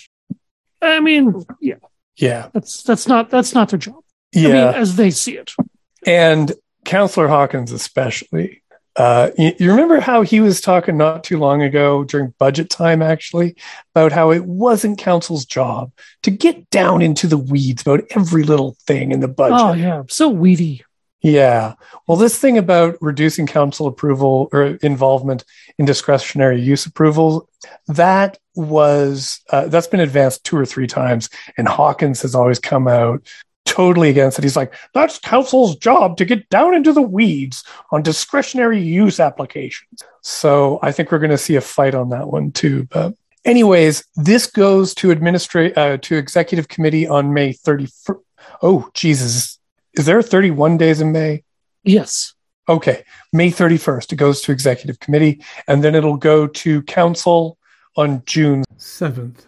I 0.81 1.01
mean 1.01 1.45
yeah 1.59 1.75
yeah 2.15 2.47
that's 2.53 2.81
that's 2.81 3.09
not 3.09 3.29
that's 3.29 3.53
not 3.53 3.69
their 3.69 3.79
job. 3.79 4.01
Yeah, 4.31 4.47
I 4.47 4.51
mean, 4.53 4.81
as 4.81 4.95
they 4.95 5.11
see 5.11 5.35
it. 5.35 5.51
And 6.05 6.53
Councillor 6.85 7.27
Hawkins 7.27 7.71
especially 7.71 8.61
Uh, 8.97 9.29
you, 9.37 9.53
you, 9.57 9.71
remember 9.71 10.01
how 10.01 10.21
he 10.21 10.41
was 10.41 10.59
talking 10.59 10.97
not 10.97 11.23
too 11.23 11.39
long 11.39 11.61
ago 11.61 12.03
during 12.03 12.33
budget 12.37 12.69
time, 12.69 13.01
actually, 13.01 13.55
about 13.95 14.11
how 14.11 14.31
it 14.31 14.43
wasn't 14.43 14.97
council's 14.97 15.45
job 15.45 15.91
to 16.23 16.29
get 16.29 16.69
down 16.71 17.01
into 17.01 17.25
the 17.25 17.37
weeds 17.37 17.81
about 17.83 18.03
every 18.09 18.43
little 18.43 18.75
thing 18.85 19.13
in 19.13 19.21
the 19.21 19.29
budget. 19.29 19.59
Oh, 19.59 19.73
yeah. 19.73 20.03
So 20.09 20.27
weedy. 20.27 20.83
Yeah. 21.21 21.75
Well, 22.05 22.17
this 22.17 22.37
thing 22.37 22.57
about 22.57 22.97
reducing 22.99 23.47
council 23.47 23.87
approval 23.87 24.49
or 24.51 24.77
involvement 24.81 25.45
in 25.77 25.85
discretionary 25.85 26.59
use 26.59 26.85
approval, 26.85 27.47
that 27.87 28.39
was, 28.55 29.39
uh, 29.51 29.67
that's 29.67 29.87
been 29.87 29.99
advanced 30.01 30.43
two 30.43 30.57
or 30.57 30.65
three 30.65 30.87
times. 30.87 31.29
And 31.57 31.67
Hawkins 31.67 32.23
has 32.23 32.35
always 32.35 32.59
come 32.59 32.89
out 32.89 33.25
totally 33.71 34.09
against 34.09 34.37
it. 34.37 34.43
He's 34.43 34.57
like, 34.57 34.73
that's 34.93 35.17
council's 35.17 35.77
job 35.77 36.17
to 36.17 36.25
get 36.25 36.49
down 36.49 36.75
into 36.75 36.91
the 36.91 37.01
weeds 37.01 37.63
on 37.91 38.03
discretionary 38.03 38.81
use 38.81 39.19
applications. 39.19 40.03
So 40.19 40.77
I 40.81 40.91
think 40.91 41.09
we're 41.09 41.19
going 41.19 41.31
to 41.31 41.37
see 41.37 41.55
a 41.55 41.61
fight 41.61 41.95
on 41.95 42.09
that 42.09 42.27
one 42.27 42.51
too. 42.51 42.83
But 42.91 43.15
anyways, 43.45 44.03
this 44.17 44.45
goes 44.45 44.93
to 44.95 45.11
administrate 45.11 45.77
uh, 45.77 45.97
to 45.97 46.17
executive 46.17 46.67
committee 46.67 47.07
on 47.07 47.33
May 47.33 47.53
31st. 47.53 48.19
Oh, 48.61 48.89
Jesus. 48.93 49.57
Is 49.93 50.05
there 50.05 50.21
31 50.21 50.77
days 50.77 50.99
in 50.99 51.13
May? 51.13 51.43
Yes. 51.83 52.33
Okay. 52.67 53.05
May 53.31 53.51
31st, 53.51 54.11
it 54.11 54.17
goes 54.17 54.41
to 54.41 54.51
executive 54.51 54.99
committee 54.99 55.41
and 55.67 55.81
then 55.81 55.95
it'll 55.95 56.17
go 56.17 56.45
to 56.45 56.81
council 56.83 57.57
on 57.95 58.21
June 58.25 58.65
7th. 58.77 59.45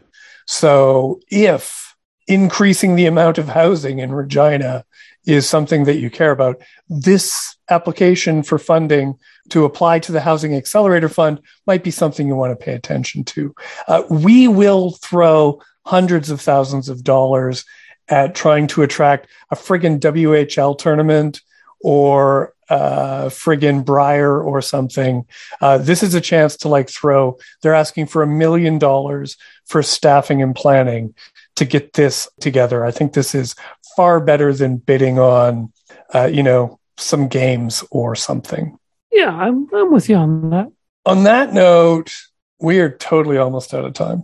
So 0.47 1.19
if 1.30 1.92
increasing 2.28 2.95
the 2.95 3.05
amount 3.05 3.38
of 3.38 3.49
housing 3.49 3.99
in 3.99 4.13
Regina 4.13 4.86
is 5.26 5.47
something 5.47 5.86
that 5.86 5.99
you 5.99 6.09
care 6.09 6.32
about. 6.32 6.61
This 6.89 7.55
application 7.69 8.43
for 8.43 8.57
funding 8.57 9.17
to 9.49 9.65
apply 9.65 9.99
to 9.99 10.11
the 10.11 10.21
Housing 10.21 10.55
Accelerator 10.55 11.09
Fund 11.09 11.41
might 11.65 11.84
be 11.84 11.91
something 11.91 12.28
you 12.28 12.36
want 12.36 12.57
to 12.57 12.65
pay 12.65 12.74
attention 12.74 13.24
to. 13.26 13.53
Uh, 13.88 14.03
we 14.09 14.47
will 14.47 14.91
throw 14.91 15.61
hundreds 15.86 16.30
of 16.30 16.41
thousands 16.41 16.89
of 16.89 17.03
dollars 17.03 17.65
at 18.09 18.36
trying 18.36 18.67
to 18.67 18.84
attract 18.84 19.28
a 19.51 19.55
friggin' 19.55 19.99
WHL 19.99 20.78
tournament 20.78 21.41
or 21.82 22.53
uh, 22.69 23.26
friggin' 23.26 23.84
Brier 23.84 24.41
or 24.41 24.61
something. 24.61 25.26
Uh, 25.61 25.78
this 25.78 26.03
is 26.03 26.13
a 26.13 26.21
chance 26.21 26.57
to 26.57 26.69
like 26.69 26.89
throw, 26.89 27.38
they're 27.61 27.74
asking 27.74 28.07
for 28.07 28.24
a 28.24 28.28
million 28.28 28.78
dollars 28.80 29.38
for 29.65 29.84
staffing 29.84 30.41
and 30.41 30.55
planning 30.55 31.13
to 31.56 31.66
get 31.66 31.93
this 31.93 32.30
together. 32.39 32.86
I 32.86 32.91
think 32.91 33.14
this 33.14 33.36
is 33.36 33.56
far 33.95 34.20
better 34.20 34.54
than 34.54 34.78
bidding 34.78 35.20
on, 35.20 35.72
uh, 36.14 36.26
you 36.26 36.43
know, 36.43 36.80
some 36.97 37.28
games 37.28 37.84
or 37.91 38.16
something. 38.16 38.78
Yeah, 39.12 39.30
I'm, 39.30 39.68
I'm 39.74 39.91
with 39.91 40.10
you 40.10 40.16
on 40.16 40.49
that. 40.49 40.72
On 41.06 41.24
that 41.24 41.54
note, 41.54 42.14
we 42.60 42.80
are 42.80 42.89
totally 42.89 43.38
almost 43.38 43.74
out 43.74 43.86
of 43.86 43.93
time. 43.93 44.24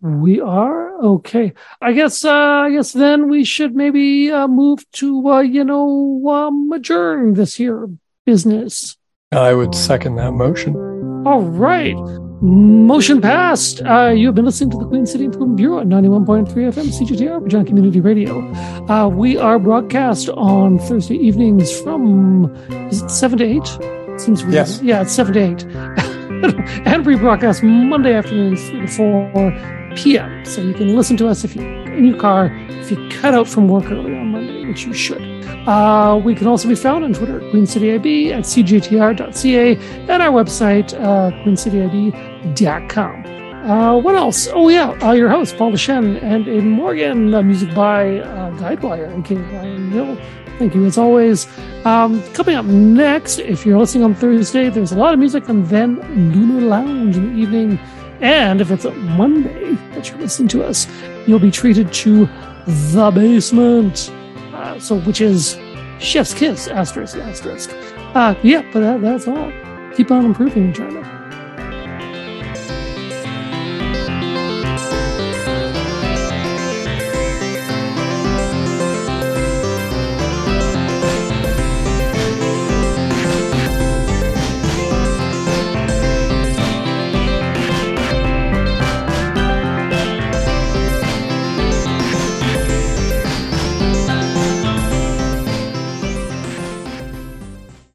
We 0.00 0.40
are 0.40 1.02
okay. 1.02 1.54
I 1.80 1.92
guess. 1.92 2.24
Uh, 2.24 2.30
I 2.30 2.70
guess 2.70 2.92
then 2.92 3.30
we 3.30 3.44
should 3.44 3.74
maybe 3.74 4.30
uh, 4.30 4.46
move 4.46 4.84
to 4.92 5.28
uh, 5.30 5.40
you 5.40 5.64
know 5.64 6.28
um, 6.28 6.70
adjourn 6.72 7.34
this 7.34 7.54
here 7.54 7.88
business. 8.26 8.98
I 9.30 9.54
would 9.54 9.74
second 9.74 10.16
that 10.16 10.32
motion. 10.32 10.76
All 11.26 11.40
right. 11.40 11.96
Motion 12.42 13.20
passed. 13.20 13.80
Uh, 13.82 14.08
you 14.08 14.26
have 14.26 14.34
been 14.34 14.44
listening 14.44 14.70
to 14.70 14.76
the 14.76 14.84
Queen 14.86 15.06
City 15.06 15.26
Improvement 15.26 15.56
Bureau 15.56 15.78
at 15.78 15.86
91.3 15.86 16.48
FM 16.48 16.86
CJTR, 16.88 17.40
Regina 17.40 17.64
Community 17.64 18.00
Radio. 18.00 18.40
Uh, 18.88 19.06
we 19.06 19.36
are 19.36 19.60
broadcast 19.60 20.28
on 20.30 20.76
Thursday 20.80 21.14
evenings 21.14 21.70
from 21.82 22.52
is 22.90 23.00
it 23.00 23.10
7 23.10 23.38
to 23.38 23.44
8? 23.44 24.20
Seems 24.20 24.42
weird. 24.42 24.54
Yes. 24.54 24.82
Yeah, 24.82 25.02
it's 25.02 25.12
7 25.12 25.34
to 25.34 25.40
8. 25.40 25.64
and 26.84 27.06
we 27.06 27.14
broadcast 27.14 27.62
Monday 27.62 28.12
afternoons 28.12 28.68
3 28.70 28.80
to 28.80 28.88
4 28.88 29.92
p.m. 29.94 30.44
So 30.44 30.62
you 30.62 30.74
can 30.74 30.96
listen 30.96 31.16
to 31.18 31.28
us 31.28 31.44
if 31.44 31.54
you 31.54 31.62
in 31.62 32.06
your 32.06 32.18
car 32.18 32.50
if 32.70 32.90
you 32.90 33.08
cut 33.10 33.34
out 33.34 33.46
from 33.46 33.68
work 33.68 33.84
early 33.90 34.16
on 34.16 34.31
Which 34.66 34.84
you 34.84 34.94
should. 34.94 35.22
Uh, 35.66 36.20
we 36.22 36.34
can 36.34 36.46
also 36.46 36.68
be 36.68 36.74
found 36.74 37.04
on 37.04 37.12
Twitter, 37.12 37.40
Queen 37.50 37.66
City 37.66 37.92
IB, 37.92 38.32
at 38.32 38.44
cjtr.ca, 38.44 39.76
and 39.76 40.22
our 40.22 40.30
website, 40.30 40.94
uh, 40.94 41.30
queencityib.com. 41.42 43.32
Uh, 43.70 43.96
what 43.96 44.16
else? 44.16 44.48
Oh, 44.52 44.68
yeah, 44.68 44.90
uh, 45.02 45.12
your 45.12 45.28
host, 45.28 45.56
Paul 45.56 45.72
Dechene, 45.72 46.20
and 46.22 46.48
Aidan 46.48 46.70
Morgan, 46.70 47.32
uh, 47.32 47.42
music 47.42 47.72
by 47.74 48.18
uh, 48.18 48.50
Guidewire, 48.56 49.16
aka 49.18 49.36
Ryan 49.36 49.90
Hill. 49.90 50.16
Thank 50.58 50.74
you 50.74 50.84
as 50.84 50.98
always. 50.98 51.46
Um, 51.84 52.22
coming 52.34 52.56
up 52.56 52.64
next, 52.64 53.38
if 53.38 53.64
you're 53.64 53.78
listening 53.78 54.04
on 54.04 54.14
Thursday, 54.14 54.68
there's 54.68 54.92
a 54.92 54.96
lot 54.96 55.12
of 55.12 55.18
music, 55.18 55.48
and 55.48 55.66
then 55.66 56.00
Lunar 56.32 56.60
Lounge 56.60 57.16
in 57.16 57.34
the 57.34 57.40
evening. 57.40 57.78
And 58.20 58.60
if 58.60 58.70
it's 58.70 58.84
a 58.84 58.92
Monday 58.92 59.74
that 59.94 60.08
you're 60.08 60.18
listening 60.18 60.48
to 60.48 60.64
us, 60.64 60.86
you'll 61.26 61.38
be 61.38 61.50
treated 61.50 61.92
to 61.92 62.28
the 62.66 63.10
basement. 63.12 64.12
Uh, 64.62 64.78
so, 64.78 64.96
which 65.00 65.20
is 65.20 65.58
Chef's 65.98 66.32
Kiss, 66.32 66.68
asterisk, 66.68 67.16
asterisk. 67.16 67.70
Uh, 68.14 68.34
yeah, 68.44 68.62
but 68.72 68.78
that, 68.78 69.00
that's 69.00 69.26
all. 69.26 69.52
Keep 69.96 70.12
on 70.12 70.24
improving, 70.24 70.68
Regina. 70.68 71.21